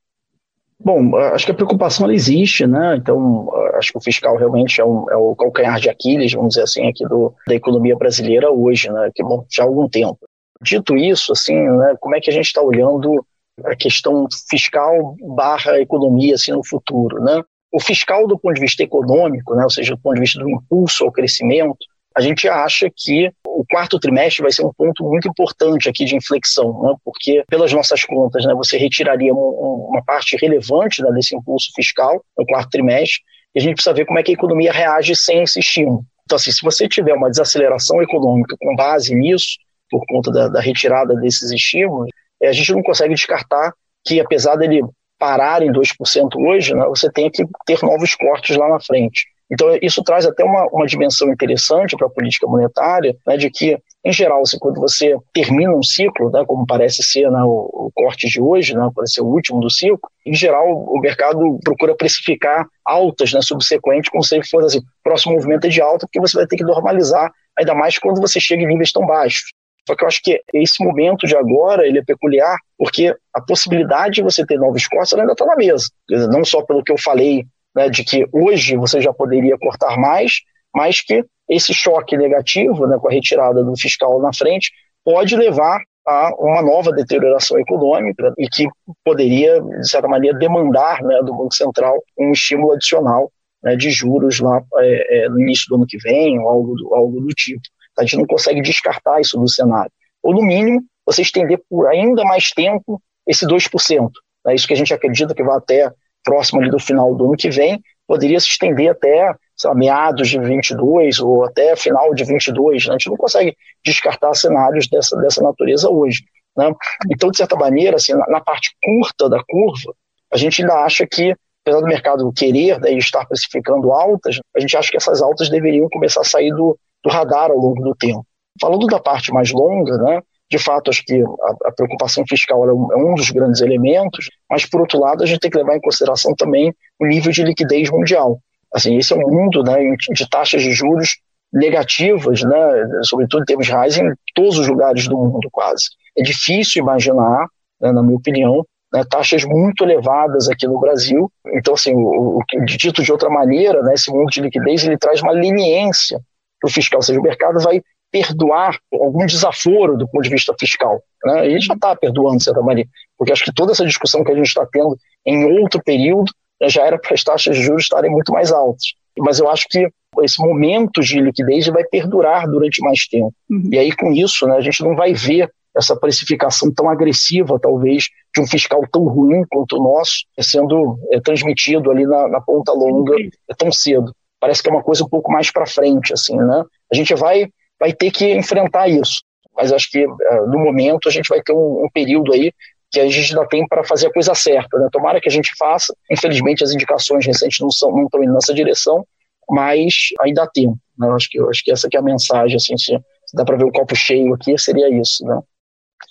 Bom, 0.79 1.15
acho 1.15 1.45
que 1.45 1.51
a 1.51 1.55
preocupação 1.55 2.05
ela 2.05 2.13
existe, 2.13 2.67
né? 2.67 2.97
Então, 2.97 3.49
acho 3.75 3.91
que 3.91 3.97
o 3.97 4.01
fiscal 4.01 4.35
realmente 4.35 4.81
é, 4.81 4.85
um, 4.85 5.09
é, 5.09 5.15
o 5.15 5.35
calcanhar 5.35 5.79
de 5.79 5.89
Aquiles, 5.89 6.33
vamos 6.33 6.49
dizer 6.49 6.63
assim, 6.63 6.87
aqui 6.87 7.03
do, 7.07 7.33
da 7.47 7.55
economia 7.55 7.95
brasileira 7.95 8.51
hoje, 8.51 8.91
né? 8.91 9.09
Que 9.15 9.23
bom, 9.23 9.45
já 9.49 9.63
há 9.63 9.65
algum 9.65 9.87
tempo. 9.87 10.19
Dito 10.61 10.95
isso, 10.95 11.31
assim, 11.31 11.55
né, 11.55 11.95
como 11.99 12.15
é 12.15 12.19
que 12.19 12.29
a 12.29 12.33
gente 12.33 12.45
está 12.45 12.61
olhando 12.61 13.25
a 13.63 13.75
questão 13.75 14.27
fiscal 14.49 15.15
barra 15.35 15.79
economia 15.79 16.35
assim, 16.35 16.51
no 16.51 16.65
futuro. 16.65 17.21
Né? 17.21 17.41
O 17.71 17.79
fiscal, 17.79 18.27
do 18.27 18.37
ponto 18.37 18.55
de 18.55 18.61
vista 18.61 18.83
econômico, 18.83 19.55
né, 19.55 19.63
ou 19.63 19.69
seja, 19.69 19.95
do 19.95 20.01
ponto 20.01 20.15
de 20.15 20.21
vista 20.21 20.39
do 20.39 20.49
impulso 20.49 21.03
ao 21.03 21.11
crescimento, 21.11 21.77
a 22.15 22.21
gente 22.21 22.47
acha 22.47 22.89
que 22.95 23.29
o 23.45 23.65
quarto 23.69 23.99
trimestre 23.99 24.41
vai 24.41 24.51
ser 24.51 24.65
um 24.65 24.71
ponto 24.73 25.03
muito 25.03 25.27
importante 25.27 25.89
aqui 25.89 26.05
de 26.05 26.15
inflexão, 26.15 26.81
né? 26.81 26.93
porque 27.03 27.43
pelas 27.49 27.73
nossas 27.73 28.05
contas, 28.05 28.45
né, 28.45 28.53
você 28.53 28.77
retiraria 28.77 29.33
um, 29.33 29.87
uma 29.89 30.03
parte 30.03 30.37
relevante 30.37 31.01
né, 31.01 31.11
desse 31.11 31.35
impulso 31.35 31.71
fiscal 31.75 32.23
no 32.37 32.45
quarto 32.45 32.69
trimestre, 32.69 33.19
e 33.53 33.59
a 33.59 33.61
gente 33.61 33.75
precisa 33.75 33.93
ver 33.93 34.05
como 34.05 34.19
é 34.19 34.23
que 34.23 34.31
a 34.31 34.33
economia 34.33 34.71
reage 34.71 35.15
sem 35.15 35.43
esse 35.43 35.59
estímulo. 35.59 36.05
Então, 36.23 36.37
assim, 36.37 36.51
se 36.51 36.61
você 36.61 36.87
tiver 36.87 37.13
uma 37.13 37.29
desaceleração 37.29 38.01
econômica 38.01 38.55
com 38.59 38.75
base 38.75 39.13
nisso, 39.13 39.57
por 39.89 40.03
conta 40.07 40.31
da, 40.31 40.47
da 40.47 40.59
retirada 40.59 41.15
desses 41.15 41.51
estímulos, 41.51 42.09
a 42.45 42.51
gente 42.51 42.73
não 42.73 42.83
consegue 42.83 43.13
descartar 43.13 43.73
que, 44.05 44.19
apesar 44.19 44.55
dele 44.55 44.83
parar 45.17 45.61
em 45.61 45.71
2% 45.71 46.35
hoje, 46.37 46.73
né, 46.73 46.85
você 46.85 47.09
tem 47.11 47.29
que 47.29 47.43
ter 47.65 47.81
novos 47.81 48.15
cortes 48.15 48.55
lá 48.57 48.67
na 48.69 48.79
frente. 48.79 49.25
Então, 49.51 49.77
isso 49.79 50.03
traz 50.03 50.25
até 50.25 50.43
uma, 50.43 50.65
uma 50.71 50.87
dimensão 50.87 51.31
interessante 51.31 51.95
para 51.95 52.07
a 52.07 52.09
política 52.09 52.47
monetária, 52.47 53.15
né, 53.27 53.37
de 53.37 53.49
que, 53.51 53.77
em 54.03 54.11
geral, 54.11 54.41
assim, 54.41 54.57
quando 54.57 54.81
você 54.81 55.15
termina 55.33 55.71
um 55.71 55.83
ciclo, 55.83 56.31
né, 56.31 56.43
como 56.47 56.65
parece 56.65 57.03
ser 57.03 57.29
né, 57.29 57.43
o, 57.43 57.69
o, 57.71 57.91
corte 57.93 58.27
de 58.27 58.41
hoje, 58.41 58.75
né, 58.75 58.89
parece 58.93 59.13
ser 59.13 59.21
o 59.21 59.27
último 59.27 59.59
do 59.59 59.69
ciclo, 59.69 59.99
em 60.25 60.33
geral, 60.33 60.67
o 60.67 60.99
mercado 60.99 61.39
procura 61.63 61.95
precificar 61.95 62.67
altas 62.83 63.33
né, 63.33 63.39
subsequentes, 63.41 64.09
como 64.09 64.23
se 64.23 64.41
fosse 64.49 64.77
assim, 64.77 64.85
próximo 65.03 65.35
movimento 65.35 65.67
é 65.67 65.69
de 65.69 65.81
alta, 65.81 66.07
porque 66.07 66.19
você 66.19 66.37
vai 66.37 66.47
ter 66.47 66.57
que 66.57 66.63
normalizar, 66.63 67.31
ainda 67.57 67.75
mais 67.75 67.99
quando 67.99 68.19
você 68.19 68.39
chega 68.39 68.63
em 68.63 68.67
níveis 68.67 68.91
tão 68.91 69.05
baixos. 69.05 69.51
Só 69.87 69.95
que 69.95 70.03
eu 70.03 70.07
acho 70.07 70.21
que 70.23 70.41
esse 70.53 70.83
momento 70.83 71.27
de 71.27 71.35
agora 71.35 71.85
ele 71.87 71.99
é 71.99 72.03
peculiar 72.03 72.57
porque 72.77 73.15
a 73.33 73.41
possibilidade 73.41 74.15
de 74.15 74.23
você 74.23 74.45
ter 74.45 74.57
novos 74.57 74.87
cortes 74.87 75.13
ainda 75.13 75.31
está 75.31 75.45
na 75.45 75.55
mesa. 75.55 75.85
Não 76.09 76.43
só 76.43 76.63
pelo 76.63 76.83
que 76.83 76.91
eu 76.91 76.97
falei, 76.97 77.45
né, 77.75 77.89
de 77.89 78.03
que 78.03 78.25
hoje 78.31 78.75
você 78.75 78.99
já 78.99 79.13
poderia 79.13 79.57
cortar 79.57 79.97
mais, 79.97 80.39
mas 80.73 81.01
que 81.01 81.23
esse 81.49 81.73
choque 81.73 82.17
negativo, 82.17 82.87
né, 82.87 82.97
com 82.99 83.07
a 83.07 83.11
retirada 83.11 83.63
do 83.63 83.77
fiscal 83.77 84.19
na 84.19 84.33
frente, 84.33 84.71
pode 85.03 85.35
levar 85.35 85.79
a 86.07 86.31
uma 86.37 86.61
nova 86.61 86.91
deterioração 86.91 87.59
econômica 87.59 88.33
e 88.37 88.47
que 88.47 88.67
poderia, 89.03 89.61
de 89.61 89.89
certa 89.89 90.07
maneira, 90.07 90.37
demandar 90.37 91.01
né, 91.01 91.19
do 91.23 91.33
Banco 91.33 91.53
Central 91.53 92.03
um 92.17 92.31
estímulo 92.31 92.73
adicional 92.73 93.31
né, 93.63 93.75
de 93.75 93.89
juros 93.89 94.39
lá 94.39 94.61
é, 94.77 95.25
é, 95.25 95.29
no 95.29 95.39
início 95.39 95.65
do 95.67 95.75
ano 95.75 95.87
que 95.87 95.97
vem, 95.97 96.39
ou 96.39 96.47
algo 96.47 96.75
do, 96.75 96.93
algo 96.93 97.21
do 97.21 97.27
tipo. 97.29 97.61
A 97.97 98.03
gente 98.03 98.17
não 98.17 98.25
consegue 98.25 98.61
descartar 98.61 99.19
isso 99.21 99.39
do 99.39 99.47
cenário. 99.47 99.91
Ou, 100.23 100.33
no 100.33 100.41
mínimo, 100.41 100.83
você 101.05 101.21
estender 101.21 101.61
por 101.69 101.87
ainda 101.87 102.23
mais 102.23 102.51
tempo 102.51 103.01
esse 103.27 103.45
2%. 103.45 104.09
É 104.47 104.55
isso 104.55 104.67
que 104.67 104.73
a 104.73 104.77
gente 104.77 104.93
acredita 104.93 105.33
que 105.33 105.43
vai 105.43 105.57
até 105.57 105.91
próximo 106.23 106.59
ali 106.59 106.69
do 106.69 106.79
final 106.79 107.13
do 107.15 107.25
ano 107.25 107.37
que 107.37 107.49
vem, 107.49 107.79
poderia 108.07 108.39
se 108.39 108.47
estender 108.47 108.89
até 108.89 109.33
lá, 109.63 109.75
meados 109.75 110.27
de 110.27 110.39
22 110.39 111.19
ou 111.19 111.45
até 111.45 111.75
final 111.75 112.13
de 112.13 112.23
22. 112.23 112.85
Né? 112.85 112.89
A 112.89 112.97
gente 112.97 113.09
não 113.09 113.15
consegue 113.15 113.55
descartar 113.85 114.33
cenários 114.33 114.87
dessa, 114.87 115.15
dessa 115.17 115.41
natureza 115.41 115.89
hoje. 115.89 116.23
Né? 116.57 116.71
Então, 117.11 117.29
de 117.29 117.37
certa 117.37 117.55
maneira, 117.55 117.95
assim, 117.95 118.13
na, 118.13 118.25
na, 118.27 118.41
parte 118.41 118.75
curta 118.83 119.29
da 119.29 119.41
curva, 119.47 119.93
a 120.33 120.37
gente 120.37 120.61
ainda 120.61 120.73
acha 120.83 121.05
que, 121.07 121.33
apesar 121.63 121.81
do 121.81 121.87
mercado 121.87 122.31
querer 122.33 122.79
né, 122.79 122.91
estar 122.93 123.25
precificando 123.25 123.91
altas, 123.91 124.39
a 124.55 124.59
gente 124.59 124.75
acha 124.75 124.89
que 124.89 124.97
essas 124.97 125.21
altas 125.21 125.49
deveriam 125.49 125.87
começar 125.89 126.21
a 126.21 126.25
sair 126.25 126.51
do, 126.51 126.77
do 127.05 127.11
radar 127.11 127.51
ao 127.51 127.57
longo 127.57 127.81
do 127.81 127.95
tempo. 127.95 128.25
Falando 128.59 128.87
da 128.87 128.99
parte 128.99 129.31
mais 129.31 129.51
longa, 129.51 129.97
né, 129.97 130.21
de 130.49 130.57
fato, 130.57 130.89
acho 130.89 131.03
que 131.05 131.21
a, 131.21 131.69
a 131.69 131.71
preocupação 131.71 132.23
fiscal 132.27 132.67
é 132.67 132.73
um, 132.73 132.87
é 132.91 132.95
um, 132.97 133.15
dos 133.15 133.29
grandes 133.29 133.61
elementos, 133.61 134.29
mas, 134.49 134.65
por 134.65 134.81
outro 134.81 134.99
lado, 134.99 135.23
a 135.23 135.27
gente 135.27 135.39
tem 135.39 135.51
que 135.51 135.57
levar 135.57 135.75
em 135.75 135.81
consideração 135.81 136.33
também 136.35 136.73
o 136.99 137.05
nível 137.05 137.31
de 137.31 137.43
liquidez 137.43 137.89
mundial. 137.89 138.39
Assim, 138.73 138.97
esse 138.97 139.13
é 139.13 139.15
um 139.15 139.29
mundo 139.29 139.63
né, 139.63 139.77
de 140.11 140.29
taxas 140.29 140.61
de 140.61 140.71
juros 140.71 141.17
negativas, 141.51 142.41
né, 142.41 142.87
sobretudo 143.03 143.43
em 143.43 143.45
termos 143.45 143.67
reais, 143.67 143.97
em 143.97 144.11
todos 144.33 144.57
os 144.57 144.67
lugares 144.67 145.07
do 145.07 145.17
mundo, 145.17 145.47
quase. 145.51 145.85
É 146.17 146.23
difícil 146.23 146.81
imaginar, 146.81 147.47
né, 147.81 147.91
na 147.91 148.03
minha 148.03 148.17
opinião, 148.17 148.63
né, 148.93 149.03
taxas 149.09 149.43
muito 149.43 149.83
elevadas 149.83 150.47
aqui 150.47 150.67
no 150.67 150.79
Brasil. 150.79 151.31
Então, 151.53 151.73
assim, 151.73 151.93
o, 151.93 152.39
o, 152.39 152.65
dito 152.65 153.01
de 153.01 153.11
outra 153.11 153.29
maneira, 153.29 153.81
né, 153.81 153.93
esse 153.93 154.11
mundo 154.11 154.29
de 154.29 154.41
liquidez 154.41 154.83
ele 154.83 154.97
traz 154.97 155.21
uma 155.21 155.31
leniência 155.31 156.19
para 156.59 156.69
o 156.69 156.71
fiscal, 156.71 157.01
seja, 157.01 157.19
o 157.19 157.23
mercado 157.23 157.59
vai 157.59 157.81
perdoar 158.11 158.77
algum 158.93 159.25
desaforo 159.25 159.97
do 159.97 160.07
ponto 160.07 160.23
de 160.23 160.29
vista 160.29 160.55
fiscal. 160.57 161.01
Né? 161.23 161.49
E 161.49 161.59
já 161.59 161.73
está 161.73 161.95
perdoando, 161.95 162.37
de 162.37 162.43
certa 162.43 162.61
maneira, 162.61 162.89
porque 163.17 163.33
acho 163.33 163.43
que 163.43 163.53
toda 163.53 163.73
essa 163.73 163.85
discussão 163.85 164.23
que 164.23 164.31
a 164.31 164.35
gente 164.35 164.47
está 164.47 164.65
tendo 164.71 164.97
em 165.25 165.59
outro 165.59 165.81
período 165.83 166.31
né, 166.61 166.69
já 166.69 166.85
era 166.85 166.97
para 166.97 167.13
as 167.13 167.23
taxas 167.23 167.57
de 167.57 167.63
juros 167.63 167.83
estarem 167.83 168.11
muito 168.11 168.31
mais 168.31 168.51
altas. 168.51 168.93
Mas 169.19 169.39
eu 169.39 169.49
acho 169.49 169.65
que 169.69 169.89
esse 170.21 170.41
momento 170.41 171.01
de 171.01 171.19
liquidez 171.19 171.67
vai 171.67 171.83
perdurar 171.83 172.47
durante 172.47 172.81
mais 172.81 173.07
tempo. 173.07 173.33
Uhum. 173.49 173.69
E 173.71 173.77
aí, 173.77 173.91
com 173.93 174.11
isso, 174.11 174.47
né, 174.47 174.55
a 174.55 174.61
gente 174.61 174.81
não 174.83 174.95
vai 174.95 175.13
ver 175.13 175.49
essa 175.75 175.95
precificação 175.95 176.73
tão 176.73 176.89
agressiva, 176.89 177.59
talvez, 177.59 178.05
de 178.33 178.41
um 178.41 178.47
fiscal 178.47 178.81
tão 178.91 179.03
ruim 179.03 179.43
quanto 179.49 179.77
o 179.77 179.83
nosso, 179.83 180.25
sendo 180.39 180.97
é, 181.11 181.19
transmitido 181.19 181.91
ali 181.91 182.05
na, 182.05 182.29
na 182.29 182.41
ponta 182.41 182.71
longa 182.71 183.13
é, 183.21 183.53
tão 183.57 183.71
cedo 183.71 184.13
parece 184.45 184.61
que 184.61 184.69
é 184.69 184.71
uma 184.71 184.83
coisa 184.83 185.03
um 185.03 185.09
pouco 185.09 185.31
mais 185.31 185.51
para 185.51 185.65
frente, 185.65 186.13
assim, 186.13 186.37
né? 186.37 186.63
A 186.91 186.95
gente 186.95 187.15
vai, 187.15 187.47
vai 187.79 187.91
ter 187.91 188.11
que 188.11 188.31
enfrentar 188.31 188.87
isso, 188.87 189.23
mas 189.55 189.73
acho 189.73 189.89
que 189.89 190.05
uh, 190.05 190.47
no 190.47 190.59
momento 190.59 191.09
a 191.09 191.11
gente 191.11 191.27
vai 191.27 191.41
ter 191.41 191.51
um, 191.51 191.83
um 191.83 191.89
período 191.91 192.31
aí 192.31 192.53
que 192.91 192.99
a 192.99 193.09
gente 193.09 193.33
ainda 193.33 193.47
tem 193.47 193.67
para 193.67 193.83
fazer 193.83 194.05
a 194.05 194.13
coisa 194.13 194.35
certa, 194.35 194.77
né? 194.77 194.87
Tomara 194.91 195.19
que 195.19 195.27
a 195.27 195.31
gente 195.31 195.51
faça. 195.57 195.95
Infelizmente 196.11 196.63
as 196.63 196.71
indicações 196.71 197.25
recentes 197.25 197.59
não 197.59 197.71
são 197.71 197.91
não 197.91 198.03
estão 198.03 198.23
indo 198.23 198.33
nessa 198.33 198.53
direção, 198.53 199.03
mas 199.49 200.09
ainda 200.21 200.43
há 200.43 200.47
tempo. 200.47 200.77
Né? 200.95 201.09
Acho 201.09 201.27
que 201.27 201.41
acho 201.41 201.63
que 201.63 201.71
essa 201.71 201.89
é 201.91 201.97
a 201.97 202.03
mensagem, 202.03 202.55
assim, 202.55 202.77
se, 202.77 202.95
se 203.25 203.35
dá 203.35 203.43
para 203.43 203.57
ver 203.57 203.65
o 203.65 203.71
copo 203.71 203.95
cheio 203.95 204.31
aqui, 204.35 204.55
seria 204.59 204.89
isso, 204.89 205.25
né? 205.25 205.39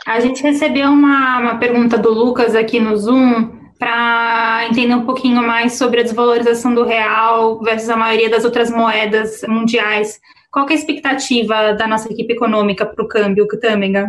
A 0.05 0.18
gente 0.18 0.42
recebeu 0.42 0.88
uma, 0.88 1.38
uma 1.38 1.59
pergunta 1.61 1.97
do 1.97 2.11
Lucas 2.11 2.57
aqui 2.57 2.81
no 2.81 2.97
Zoom 2.97 3.63
para 3.85 4.66
entender 4.70 4.94
um 4.94 5.05
pouquinho 5.05 5.47
mais 5.47 5.75
sobre 5.75 6.01
a 6.01 6.03
desvalorização 6.03 6.75
do 6.75 6.85
real 6.85 7.61
versus 7.61 7.90
a 7.90 7.97
maioria 7.99 8.31
das 8.31 8.42
outras 8.42 8.70
moedas 8.70 9.42
mundiais. 9.47 10.18
Qual 10.51 10.66
é 10.66 10.73
a 10.73 10.75
expectativa 10.75 11.75
da 11.75 11.87
nossa 11.87 12.11
equipe 12.11 12.33
econômica 12.33 12.87
para 12.87 13.05
o 13.05 13.07
câmbio, 13.07 13.47
Tâmega? 13.61 14.09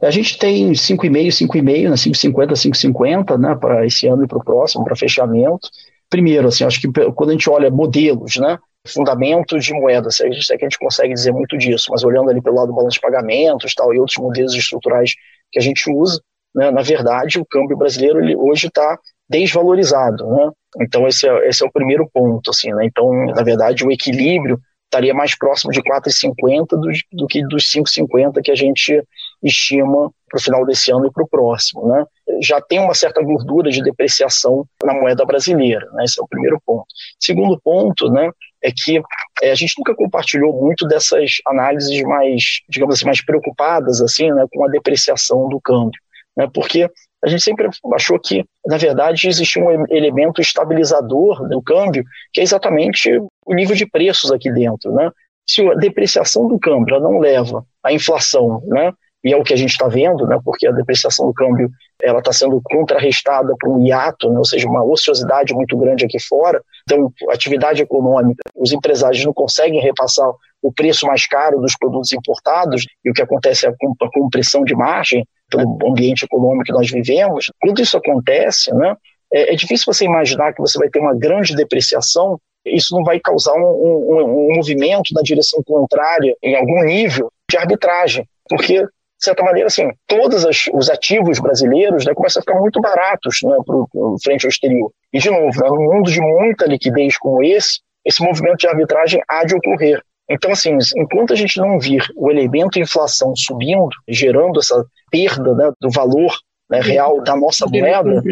A 0.00 0.10
gente 0.12 0.38
tem 0.38 0.70
5,5, 0.70 1.26
5,5, 1.26 1.88
né, 1.88 1.96
5,50, 1.96 2.52
5,50 2.52 3.36
né, 3.36 3.56
para 3.56 3.84
esse 3.84 4.06
ano 4.06 4.24
e 4.24 4.28
para 4.28 4.38
o 4.38 4.44
próximo, 4.44 4.84
para 4.84 4.94
fechamento. 4.94 5.68
Primeiro, 6.08 6.46
assim, 6.46 6.62
acho 6.62 6.80
que 6.80 6.88
quando 7.16 7.30
a 7.30 7.32
gente 7.32 7.50
olha 7.50 7.72
modelos, 7.72 8.36
né, 8.36 8.60
fundamentos 8.86 9.64
de 9.64 9.72
moeda, 9.72 10.08
se 10.12 10.22
a 10.22 10.30
gente, 10.30 10.44
se 10.44 10.56
que 10.56 10.64
a 10.64 10.68
gente 10.68 10.78
consegue 10.78 11.12
dizer 11.12 11.32
muito 11.32 11.58
disso, 11.58 11.88
mas 11.90 12.04
olhando 12.04 12.30
ali 12.30 12.40
pelo 12.40 12.54
lado 12.54 12.68
do 12.68 12.74
balanço 12.74 12.94
de 12.94 13.00
pagamentos 13.00 13.74
tal, 13.74 13.92
e 13.92 13.98
outros 13.98 14.18
modelos 14.18 14.54
estruturais 14.54 15.14
que 15.50 15.58
a 15.58 15.62
gente 15.62 15.90
usa, 15.90 16.22
né, 16.54 16.70
na 16.70 16.82
verdade, 16.82 17.38
o 17.38 17.46
câmbio 17.46 17.76
brasileiro 17.76 18.20
ele 18.20 18.36
hoje 18.36 18.68
está 18.68 18.98
desvalorizado. 19.28 20.26
Né? 20.26 20.50
Então, 20.80 21.06
esse 21.06 21.28
é, 21.28 21.48
esse 21.48 21.64
é 21.64 21.66
o 21.66 21.72
primeiro 21.72 22.08
ponto. 22.12 22.50
Assim, 22.50 22.72
né? 22.72 22.84
Então, 22.84 23.10
na 23.26 23.42
verdade, 23.42 23.84
o 23.84 23.90
equilíbrio 23.90 24.58
estaria 24.94 25.14
mais 25.14 25.36
próximo 25.36 25.72
de 25.72 25.82
4,50 25.82 26.66
do, 26.70 26.88
do 27.12 27.26
que 27.26 27.44
dos 27.46 27.64
5,50 27.72 28.40
que 28.42 28.50
a 28.50 28.54
gente 28.54 29.02
estima 29.42 30.10
para 30.28 30.38
o 30.38 30.42
final 30.42 30.64
desse 30.64 30.92
ano 30.92 31.06
e 31.06 31.12
para 31.12 31.24
o 31.24 31.28
próximo. 31.28 31.88
Né? 31.88 32.04
Já 32.42 32.60
tem 32.60 32.78
uma 32.78 32.94
certa 32.94 33.20
gordura 33.22 33.70
de 33.70 33.82
depreciação 33.82 34.64
na 34.84 34.94
moeda 34.94 35.24
brasileira, 35.24 35.86
né? 35.92 36.04
esse 36.04 36.20
é 36.20 36.22
o 36.22 36.28
primeiro 36.28 36.60
ponto. 36.64 36.86
Segundo 37.20 37.60
ponto 37.62 38.08
né, 38.10 38.30
é 38.62 38.70
que 38.70 39.00
é, 39.42 39.50
a 39.50 39.54
gente 39.54 39.74
nunca 39.78 39.94
compartilhou 39.94 40.52
muito 40.60 40.86
dessas 40.86 41.32
análises 41.46 42.00
mais, 42.02 42.60
digamos 42.68 42.94
assim, 42.94 43.06
mais 43.06 43.24
preocupadas 43.24 44.00
assim, 44.00 44.30
né, 44.30 44.44
com 44.52 44.64
a 44.64 44.68
depreciação 44.68 45.48
do 45.48 45.60
câmbio, 45.60 46.00
né, 46.36 46.48
porque 46.52 46.88
a 47.24 47.28
gente 47.28 47.42
sempre 47.42 47.68
achou 47.94 48.18
que, 48.18 48.44
na 48.66 48.76
verdade, 48.76 49.28
existia 49.28 49.62
um 49.62 49.86
elemento 49.88 50.42
estabilizador 50.42 51.48
do 51.48 51.62
câmbio, 51.62 52.04
que 52.32 52.40
é 52.40 52.42
exatamente 52.44 53.10
o 53.46 53.54
nível 53.54 53.74
de 53.74 53.86
preços 53.86 54.30
aqui 54.30 54.52
dentro. 54.52 54.92
Né? 54.92 55.10
Se 55.48 55.66
a 55.66 55.74
depreciação 55.74 56.46
do 56.46 56.58
câmbio 56.58 57.00
não 57.00 57.18
leva 57.18 57.64
à 57.82 57.92
inflação, 57.92 58.62
né, 58.66 58.92
e 59.24 59.32
é 59.32 59.36
o 59.36 59.42
que 59.42 59.54
a 59.54 59.56
gente 59.56 59.70
está 59.70 59.88
vendo, 59.88 60.26
né, 60.26 60.38
porque 60.44 60.66
a 60.66 60.72
depreciação 60.72 61.26
do 61.26 61.32
câmbio 61.32 61.70
ela 62.02 62.18
está 62.18 62.32
sendo 62.32 62.60
contrarrestada 62.62 63.54
por 63.58 63.70
um 63.70 63.86
hiato, 63.86 64.30
né, 64.30 64.38
ou 64.38 64.44
seja, 64.44 64.68
uma 64.68 64.84
ociosidade 64.84 65.54
muito 65.54 65.76
grande 65.78 66.04
aqui 66.04 66.20
fora. 66.20 66.62
Então, 66.82 67.10
atividade 67.30 67.80
econômica, 67.80 68.42
os 68.54 68.72
empresários 68.72 69.24
não 69.24 69.32
conseguem 69.32 69.80
repassar 69.80 70.28
o 70.62 70.72
preço 70.72 71.06
mais 71.06 71.26
caro 71.26 71.60
dos 71.60 71.76
produtos 71.76 72.12
importados, 72.12 72.86
e 73.04 73.10
o 73.10 73.14
que 73.14 73.22
acontece 73.22 73.66
é 73.66 73.70
a 73.70 74.10
compressão 74.12 74.62
de 74.62 74.74
margem 74.74 75.26
pelo 75.50 75.78
ambiente 75.88 76.24
econômico 76.24 76.64
que 76.64 76.72
nós 76.72 76.90
vivemos. 76.90 77.50
Quando 77.60 77.80
isso 77.80 77.96
acontece, 77.96 78.74
né, 78.74 78.94
é, 79.32 79.54
é 79.54 79.56
difícil 79.56 79.86
você 79.86 80.04
imaginar 80.04 80.52
que 80.52 80.60
você 80.60 80.78
vai 80.78 80.90
ter 80.90 81.00
uma 81.00 81.14
grande 81.14 81.56
depreciação 81.56 82.38
isso 82.66 82.96
não 82.96 83.04
vai 83.04 83.20
causar 83.20 83.54
um, 83.54 83.60
um, 83.60 84.48
um, 84.50 84.54
movimento 84.56 85.12
na 85.12 85.20
direção 85.20 85.62
contrária 85.62 86.34
em 86.42 86.56
algum 86.56 86.82
nível 86.82 87.30
de 87.50 87.58
arbitragem, 87.58 88.26
porque 88.48 88.86
de 89.18 89.24
certa 89.24 89.42
maneira, 89.42 89.68
assim, 89.68 89.90
todos 90.06 90.44
as, 90.44 90.68
os 90.72 90.90
ativos 90.90 91.38
brasileiros 91.38 92.04
né, 92.04 92.12
começam 92.14 92.40
a 92.40 92.42
ficar 92.42 92.58
muito 92.58 92.80
baratos 92.80 93.38
né, 93.42 93.56
pro, 93.64 93.88
frente 94.22 94.44
ao 94.44 94.50
exterior. 94.50 94.90
E, 95.12 95.18
de 95.18 95.30
novo, 95.30 95.60
né, 95.60 95.68
num 95.68 95.94
mundo 95.94 96.10
de 96.10 96.20
muita 96.20 96.66
liquidez 96.66 97.16
como 97.16 97.42
esse, 97.42 97.80
esse 98.04 98.22
movimento 98.22 98.58
de 98.58 98.68
arbitragem 98.68 99.22
há 99.28 99.44
de 99.44 99.54
ocorrer. 99.54 100.02
Então, 100.28 100.52
assim, 100.52 100.76
enquanto 100.96 101.32
a 101.32 101.36
gente 101.36 101.58
não 101.58 101.78
vir 101.78 102.02
o 102.16 102.30
elemento 102.30 102.78
inflação 102.78 103.34
subindo, 103.36 103.90
gerando 104.08 104.58
essa 104.58 104.84
perda 105.10 105.54
né, 105.54 105.70
do 105.80 105.90
valor 105.90 106.34
né, 106.68 106.80
real 106.80 107.22
da 107.22 107.36
nossa 107.36 107.66
moeda, 107.66 108.22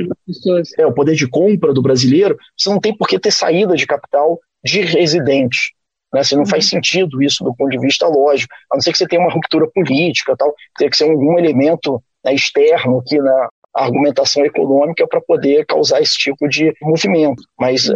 é, 0.78 0.86
o 0.86 0.92
poder 0.92 1.14
de 1.14 1.28
compra 1.28 1.72
do 1.72 1.82
brasileiro, 1.82 2.36
você 2.56 2.70
não 2.70 2.80
tem 2.80 2.96
por 2.96 3.06
que 3.06 3.18
ter 3.18 3.30
saída 3.30 3.76
de 3.76 3.86
capital 3.86 4.38
de 4.64 4.80
residentes. 4.80 5.72
Né? 6.12 6.20
Assim, 6.20 6.36
não 6.36 6.46
faz 6.46 6.64
uhum. 6.64 6.70
sentido 6.70 7.22
isso 7.22 7.42
do 7.42 7.54
ponto 7.54 7.70
de 7.70 7.78
vista 7.78 8.06
lógico, 8.06 8.52
a 8.70 8.76
não 8.76 8.80
ser 8.80 8.92
que 8.92 8.98
você 8.98 9.06
tenha 9.06 9.22
uma 9.22 9.32
ruptura 9.32 9.66
política, 9.74 10.36
tal, 10.36 10.54
tem 10.76 10.90
que 10.90 10.96
ser 10.96 11.10
algum 11.10 11.38
elemento 11.38 12.02
né, 12.24 12.34
externo 12.34 12.98
aqui 12.98 13.18
na 13.18 13.48
argumentação 13.74 14.44
econômica 14.44 15.06
para 15.08 15.20
poder 15.22 15.64
causar 15.64 16.00
esse 16.02 16.16
tipo 16.16 16.46
de 16.46 16.74
movimento. 16.82 17.42
Mas, 17.58 17.88
uh, 17.88 17.94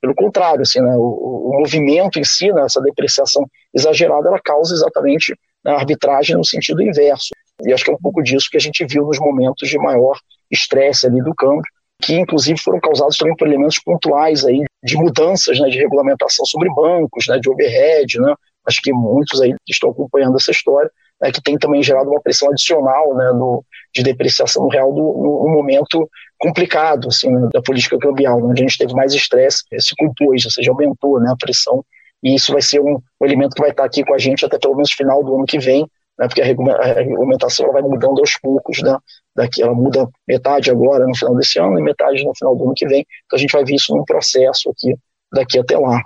pelo 0.00 0.14
contrário, 0.14 0.60
assim, 0.60 0.80
né, 0.80 0.94
o, 0.94 1.52
o, 1.52 1.58
movimento 1.58 2.18
em 2.18 2.24
si, 2.24 2.52
né, 2.52 2.62
essa 2.62 2.80
depreciação 2.82 3.46
exagerada, 3.74 4.28
ela 4.28 4.40
causa 4.44 4.74
exatamente 4.74 5.34
né, 5.64 5.72
a 5.72 5.76
arbitragem 5.76 6.36
no 6.36 6.44
sentido 6.44 6.82
inverso. 6.82 7.30
E 7.64 7.72
acho 7.72 7.84
que 7.84 7.90
é 7.90 7.94
um 7.94 7.98
pouco 7.98 8.22
disso 8.22 8.48
que 8.50 8.58
a 8.58 8.60
gente 8.60 8.84
viu 8.84 9.06
nos 9.06 9.18
momentos 9.18 9.68
de 9.68 9.78
maior 9.78 10.18
estresse 10.50 11.06
ali 11.06 11.22
do 11.22 11.34
câmbio, 11.34 11.64
que 12.02 12.14
inclusive 12.14 12.60
foram 12.60 12.78
causados 12.78 13.16
também 13.16 13.34
por 13.36 13.48
elementos 13.48 13.78
pontuais 13.78 14.44
aí 14.44 14.62
de 14.86 14.96
mudanças 14.96 15.58
né, 15.58 15.68
de 15.68 15.78
regulamentação 15.78 16.46
sobre 16.46 16.72
bancos, 16.72 17.26
né, 17.28 17.38
de 17.40 17.50
overhead, 17.50 18.20
né, 18.20 18.32
acho 18.66 18.80
que 18.80 18.92
muitos 18.92 19.42
aí 19.42 19.52
estão 19.68 19.90
acompanhando 19.90 20.36
essa 20.36 20.52
história, 20.52 20.88
né, 21.20 21.32
que 21.32 21.42
tem 21.42 21.58
também 21.58 21.82
gerado 21.82 22.08
uma 22.08 22.22
pressão 22.22 22.48
adicional 22.48 23.14
né, 23.16 23.32
no, 23.32 23.64
de 23.92 24.04
depreciação 24.04 24.62
no 24.62 24.68
real 24.68 24.92
do, 24.92 25.02
no, 25.02 25.48
momento 25.48 26.08
complicado 26.38 27.08
assim, 27.08 27.28
né, 27.28 27.48
da 27.52 27.60
política 27.60 27.98
cambial, 27.98 28.40
onde 28.40 28.62
a 28.62 28.66
gente 28.66 28.78
teve 28.78 28.94
mais 28.94 29.12
estresse, 29.12 29.64
se 29.76 29.94
compôs, 29.98 30.44
ou 30.44 30.50
seja, 30.52 30.70
aumentou 30.70 31.20
né, 31.20 31.32
a 31.32 31.36
pressão, 31.36 31.84
e 32.22 32.36
isso 32.36 32.52
vai 32.52 32.62
ser 32.62 32.80
um, 32.80 33.00
um 33.20 33.26
elemento 33.26 33.54
que 33.54 33.60
vai 33.60 33.70
estar 33.70 33.84
aqui 33.84 34.04
com 34.04 34.14
a 34.14 34.18
gente 34.18 34.44
até 34.44 34.56
pelo 34.56 34.76
menos 34.76 34.92
final 34.92 35.22
do 35.24 35.34
ano 35.34 35.46
que 35.46 35.58
vem, 35.58 35.82
né, 36.16 36.28
porque 36.28 36.42
a 36.42 36.44
regulamentação 36.44 37.72
vai 37.72 37.82
mudando 37.82 38.20
aos 38.20 38.38
poucos, 38.40 38.80
né, 38.82 38.96
daqui 39.36 39.62
ela 39.62 39.74
muda 39.74 40.08
metade 40.26 40.70
agora 40.70 41.06
no 41.06 41.16
final 41.16 41.36
desse 41.36 41.58
ano 41.58 41.78
e 41.78 41.82
metade 41.82 42.24
no 42.24 42.34
final 42.34 42.56
do 42.56 42.64
ano 42.64 42.74
que 42.74 42.86
vem, 42.86 43.04
então 43.26 43.36
a 43.36 43.40
gente 43.40 43.52
vai 43.52 43.64
ver 43.64 43.74
isso 43.74 43.94
num 43.94 44.04
processo 44.04 44.70
aqui 44.70 44.94
daqui 45.32 45.58
até 45.58 45.76
lá. 45.78 46.00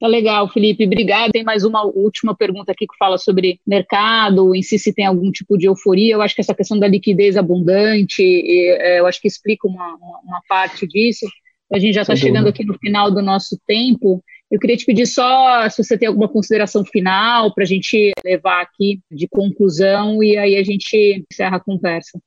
Tá 0.00 0.06
legal, 0.06 0.48
Felipe, 0.48 0.84
obrigado. 0.84 1.32
Tem 1.32 1.42
mais 1.42 1.64
uma 1.64 1.84
última 1.84 2.36
pergunta 2.36 2.70
aqui 2.70 2.86
que 2.86 2.96
fala 2.96 3.18
sobre 3.18 3.58
mercado, 3.66 4.54
em 4.54 4.62
si 4.62 4.78
se 4.78 4.92
tem 4.92 5.04
algum 5.04 5.32
tipo 5.32 5.58
de 5.58 5.66
euforia. 5.66 6.14
Eu 6.14 6.22
acho 6.22 6.36
que 6.36 6.40
essa 6.40 6.54
questão 6.54 6.78
da 6.78 6.86
liquidez 6.86 7.36
abundante, 7.36 8.22
é, 8.22 9.00
eu 9.00 9.06
acho 9.06 9.20
que 9.20 9.26
explica 9.26 9.66
uma, 9.66 9.96
uma 10.24 10.40
parte 10.48 10.86
disso. 10.86 11.26
A 11.72 11.80
gente 11.80 11.94
já 11.94 12.02
está 12.02 12.14
chegando 12.14 12.48
aqui 12.48 12.64
no 12.64 12.78
final 12.78 13.10
do 13.10 13.20
nosso 13.20 13.58
tempo. 13.66 14.22
Eu 14.50 14.60
queria 14.60 14.76
te 14.76 14.86
pedir 14.86 15.04
só 15.04 15.68
se 15.68 15.82
você 15.82 15.98
tem 15.98 16.08
alguma 16.08 16.28
consideração 16.28 16.84
final 16.84 17.52
para 17.52 17.64
a 17.64 17.66
gente 17.66 18.12
levar 18.24 18.62
aqui 18.62 19.00
de 19.10 19.26
conclusão 19.28 20.22
e 20.22 20.38
aí 20.38 20.56
a 20.56 20.62
gente 20.62 21.24
encerra 21.30 21.56
a 21.56 21.60
conversa. 21.60 22.18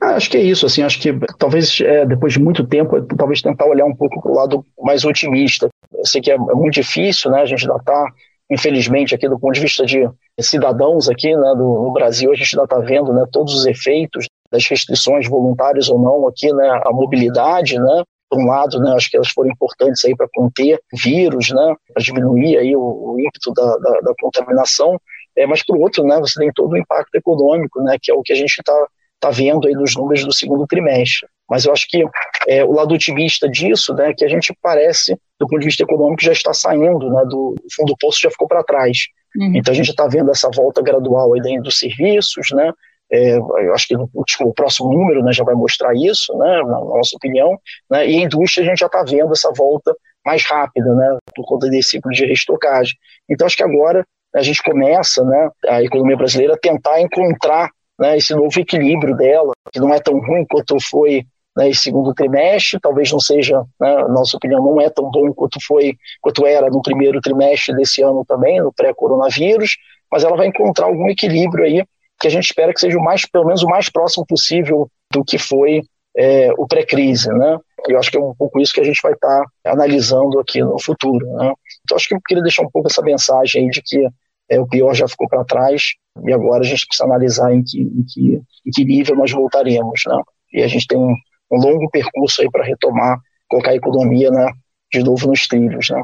Ah, 0.00 0.16
acho 0.16 0.30
que 0.30 0.36
é 0.36 0.42
isso, 0.42 0.66
assim, 0.66 0.82
acho 0.82 1.00
que 1.00 1.12
talvez 1.38 1.80
é, 1.80 2.04
depois 2.04 2.32
de 2.32 2.40
muito 2.40 2.66
tempo, 2.66 3.00
talvez 3.16 3.40
tentar 3.40 3.66
olhar 3.66 3.86
um 3.86 3.94
pouco 3.94 4.20
para 4.20 4.30
o 4.30 4.34
lado 4.34 4.66
mais 4.80 5.04
otimista. 5.04 5.68
Eu 5.92 6.04
sei 6.04 6.20
que 6.20 6.30
é, 6.30 6.34
é 6.34 6.38
muito 6.38 6.74
difícil, 6.74 7.30
né, 7.30 7.42
a 7.42 7.46
gente 7.46 7.62
ainda 7.62 7.78
está, 7.78 8.06
infelizmente, 8.50 9.14
aqui 9.14 9.28
do 9.28 9.38
ponto 9.38 9.54
de 9.54 9.60
vista 9.60 9.86
de 9.86 10.08
cidadãos 10.40 11.08
aqui 11.08 11.34
né, 11.34 11.54
do, 11.54 11.84
no 11.84 11.92
Brasil, 11.92 12.30
a 12.30 12.34
gente 12.34 12.54
ainda 12.54 12.64
está 12.64 12.78
vendo 12.80 13.12
né, 13.12 13.24
todos 13.32 13.54
os 13.54 13.66
efeitos 13.66 14.26
das 14.50 14.66
restrições 14.66 15.28
voluntárias 15.28 15.88
ou 15.88 15.98
não 15.98 16.26
aqui, 16.28 16.52
né, 16.52 16.80
a 16.84 16.92
mobilidade, 16.92 17.78
né, 17.78 18.02
por 18.28 18.40
um 18.40 18.46
lado, 18.46 18.78
né, 18.80 18.92
acho 18.94 19.10
que 19.10 19.16
elas 19.16 19.30
foram 19.30 19.50
importantes 19.50 20.04
aí 20.04 20.14
para 20.14 20.28
conter 20.34 20.78
vírus, 21.02 21.50
né, 21.50 21.74
para 21.92 22.02
diminuir 22.02 22.58
aí 22.58 22.76
o, 22.76 22.80
o 22.80 23.16
ímpeto 23.20 23.52
da, 23.52 23.76
da, 23.78 24.00
da 24.00 24.14
contaminação, 24.20 25.00
é, 25.36 25.46
mas 25.46 25.64
por 25.64 25.76
outro, 25.78 26.04
né, 26.04 26.18
você 26.18 26.38
tem 26.38 26.52
todo 26.52 26.72
o 26.72 26.76
impacto 26.76 27.14
econômico, 27.14 27.82
né, 27.82 27.96
que 28.00 28.10
é 28.10 28.14
o 28.14 28.22
que 28.22 28.32
a 28.32 28.36
gente 28.36 28.58
está 28.58 28.86
tá 29.24 29.30
vendo 29.30 29.66
aí 29.66 29.74
nos 29.74 29.96
números 29.96 30.24
do 30.24 30.32
segundo 30.32 30.66
trimestre. 30.66 31.26
Mas 31.48 31.64
eu 31.64 31.72
acho 31.72 31.86
que 31.88 32.04
é, 32.48 32.64
o 32.64 32.72
lado 32.72 32.94
otimista 32.94 33.48
disso, 33.48 33.94
né, 33.94 34.12
que 34.14 34.24
a 34.24 34.28
gente 34.28 34.54
parece, 34.62 35.14
do 35.40 35.46
ponto 35.46 35.60
de 35.60 35.66
vista 35.66 35.82
econômico, 35.82 36.22
já 36.22 36.32
está 36.32 36.52
saindo, 36.52 37.10
né, 37.10 37.24
do 37.26 37.54
fundo 37.74 37.88
do 37.92 37.96
poço 37.98 38.20
já 38.20 38.30
ficou 38.30 38.46
para 38.46 38.62
trás. 38.62 39.06
Uhum. 39.36 39.52
Então 39.56 39.72
a 39.72 39.74
gente 39.74 39.90
está 39.90 40.06
vendo 40.06 40.30
essa 40.30 40.50
volta 40.54 40.82
gradual 40.82 41.32
aí 41.34 41.40
dentro 41.40 41.64
dos 41.64 41.78
serviços, 41.78 42.48
né, 42.52 42.70
é, 43.12 43.36
eu 43.36 43.74
acho 43.74 43.86
que 43.86 43.96
no, 43.96 44.08
tipo, 44.26 44.44
o 44.48 44.54
próximo 44.54 44.92
número 44.92 45.22
né, 45.22 45.32
já 45.32 45.44
vai 45.44 45.54
mostrar 45.54 45.94
isso, 45.94 46.36
né, 46.36 46.62
na, 46.62 46.80
nossa 46.80 47.16
opinião, 47.16 47.58
né, 47.90 48.08
e 48.08 48.18
a 48.18 48.22
indústria 48.22 48.64
a 48.64 48.68
gente 48.68 48.80
já 48.80 48.86
está 48.86 49.02
vendo 49.02 49.32
essa 49.32 49.50
volta 49.56 49.94
mais 50.24 50.44
rápida, 50.44 50.94
né, 50.94 51.18
por 51.34 51.44
conta 51.46 51.68
desse 51.68 51.90
ciclo 51.90 52.10
de 52.10 52.24
restocagem. 52.26 52.94
Então 53.28 53.46
acho 53.46 53.56
que 53.56 53.62
agora 53.62 54.04
a 54.34 54.42
gente 54.42 54.62
começa, 54.62 55.24
né, 55.24 55.50
a 55.68 55.82
economia 55.82 56.16
brasileira 56.16 56.54
a 56.54 56.58
tentar 56.58 57.00
encontrar 57.00 57.70
né, 57.98 58.16
esse 58.16 58.34
novo 58.34 58.58
equilíbrio 58.58 59.16
dela, 59.16 59.52
que 59.72 59.80
não 59.80 59.92
é 59.92 60.00
tão 60.00 60.18
ruim 60.18 60.44
quanto 60.48 60.76
foi 60.80 61.24
né, 61.56 61.68
esse 61.68 61.82
segundo 61.82 62.12
trimestre, 62.12 62.80
talvez 62.80 63.10
não 63.12 63.20
seja, 63.20 63.60
né, 63.80 63.94
na 63.96 64.08
nossa 64.08 64.36
opinião, 64.36 64.62
não 64.62 64.80
é 64.80 64.90
tão 64.90 65.10
bom 65.10 65.32
quanto 65.32 65.58
foi, 65.64 65.96
quanto 66.20 66.46
era 66.46 66.68
no 66.68 66.82
primeiro 66.82 67.20
trimestre 67.20 67.74
desse 67.76 68.02
ano 68.02 68.24
também, 68.26 68.60
no 68.60 68.72
pré-coronavírus, 68.72 69.76
mas 70.10 70.24
ela 70.24 70.36
vai 70.36 70.48
encontrar 70.48 70.86
algum 70.86 71.08
equilíbrio 71.08 71.64
aí 71.64 71.84
que 72.20 72.28
a 72.28 72.30
gente 72.30 72.44
espera 72.44 72.72
que 72.72 72.80
seja 72.80 72.98
o 72.98 73.02
mais, 73.02 73.26
pelo 73.26 73.46
menos 73.46 73.62
o 73.62 73.68
mais 73.68 73.88
próximo 73.88 74.24
possível 74.26 74.88
do 75.12 75.24
que 75.24 75.38
foi 75.38 75.82
é, 76.16 76.52
o 76.56 76.66
pré-crise, 76.66 77.28
né? 77.28 77.58
Eu 77.88 77.98
acho 77.98 78.10
que 78.10 78.16
é 78.16 78.20
um 78.20 78.34
pouco 78.34 78.60
isso 78.60 78.72
que 78.72 78.80
a 78.80 78.84
gente 78.84 79.00
vai 79.02 79.12
estar 79.12 79.44
tá 79.62 79.72
analisando 79.72 80.38
aqui 80.38 80.62
no 80.62 80.80
futuro, 80.80 81.26
né? 81.34 81.52
Então 81.82 81.96
acho 81.96 82.08
que 82.08 82.14
eu 82.14 82.20
queria 82.24 82.42
deixar 82.42 82.62
um 82.62 82.70
pouco 82.70 82.88
essa 82.88 83.02
mensagem 83.02 83.64
aí 83.64 83.70
de 83.70 83.82
que 83.82 84.06
é, 84.54 84.60
o 84.60 84.66
pior 84.66 84.94
já 84.94 85.08
ficou 85.08 85.28
para 85.28 85.44
trás 85.44 85.94
e 86.24 86.32
agora 86.32 86.62
a 86.62 86.66
gente 86.66 86.86
precisa 86.86 87.04
analisar 87.04 87.52
em 87.52 87.62
que, 87.62 87.80
em 87.80 88.04
que, 88.04 88.42
em 88.66 88.70
que 88.70 88.84
nível 88.84 89.16
nós 89.16 89.30
voltaremos, 89.32 90.02
né? 90.06 90.20
E 90.52 90.62
a 90.62 90.68
gente 90.68 90.86
tem 90.86 90.98
um, 90.98 91.14
um 91.50 91.56
longo 91.56 91.90
percurso 91.90 92.42
aí 92.42 92.50
para 92.50 92.64
retomar, 92.64 93.18
colocar 93.48 93.70
a 93.70 93.76
economia, 93.76 94.30
né, 94.30 94.46
de 94.92 95.02
novo 95.02 95.26
nos 95.26 95.46
trilhos, 95.46 95.90
né? 95.90 96.02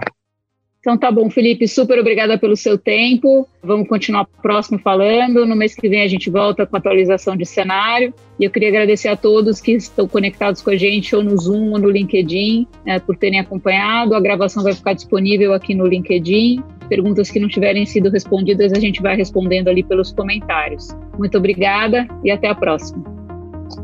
Então 0.80 0.96
tá 0.96 1.12
bom, 1.12 1.28
Felipe, 1.28 1.68
super 1.68 1.98
obrigada 1.98 2.38
pelo 2.38 2.56
seu 2.56 2.78
tempo. 2.78 3.46
Vamos 3.62 3.86
continuar 3.86 4.26
próximo 4.40 4.78
falando. 4.78 5.44
No 5.44 5.54
mês 5.54 5.74
que 5.74 5.88
vem 5.90 6.00
a 6.00 6.08
gente 6.08 6.30
volta 6.30 6.66
com 6.66 6.74
a 6.74 6.78
atualização 6.78 7.36
de 7.36 7.44
cenário. 7.44 8.14
E 8.38 8.44
eu 8.44 8.50
queria 8.50 8.70
agradecer 8.70 9.08
a 9.08 9.16
todos 9.16 9.60
que 9.60 9.72
estão 9.72 10.08
conectados 10.08 10.62
com 10.62 10.70
a 10.70 10.76
gente, 10.76 11.14
ou 11.14 11.22
no 11.22 11.38
Zoom 11.38 11.72
ou 11.72 11.78
no 11.78 11.90
LinkedIn, 11.90 12.66
né, 12.86 12.98
por 12.98 13.14
terem 13.14 13.38
acompanhado. 13.38 14.14
A 14.14 14.20
gravação 14.20 14.62
vai 14.62 14.72
ficar 14.72 14.94
disponível 14.94 15.52
aqui 15.52 15.74
no 15.74 15.86
LinkedIn. 15.86 16.62
Perguntas 16.88 17.30
que 17.30 17.38
não 17.38 17.48
tiverem 17.48 17.84
sido 17.84 18.08
respondidas, 18.08 18.72
a 18.72 18.80
gente 18.80 19.02
vai 19.02 19.14
respondendo 19.14 19.68
ali 19.68 19.82
pelos 19.82 20.10
comentários. 20.10 20.88
Muito 21.18 21.36
obrigada 21.36 22.08
e 22.24 22.30
até 22.30 22.48
a 22.48 22.54
próxima. 22.54 23.04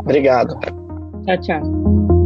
Obrigado. 0.00 0.58
Tchau, 1.26 1.40
tchau. 1.42 2.25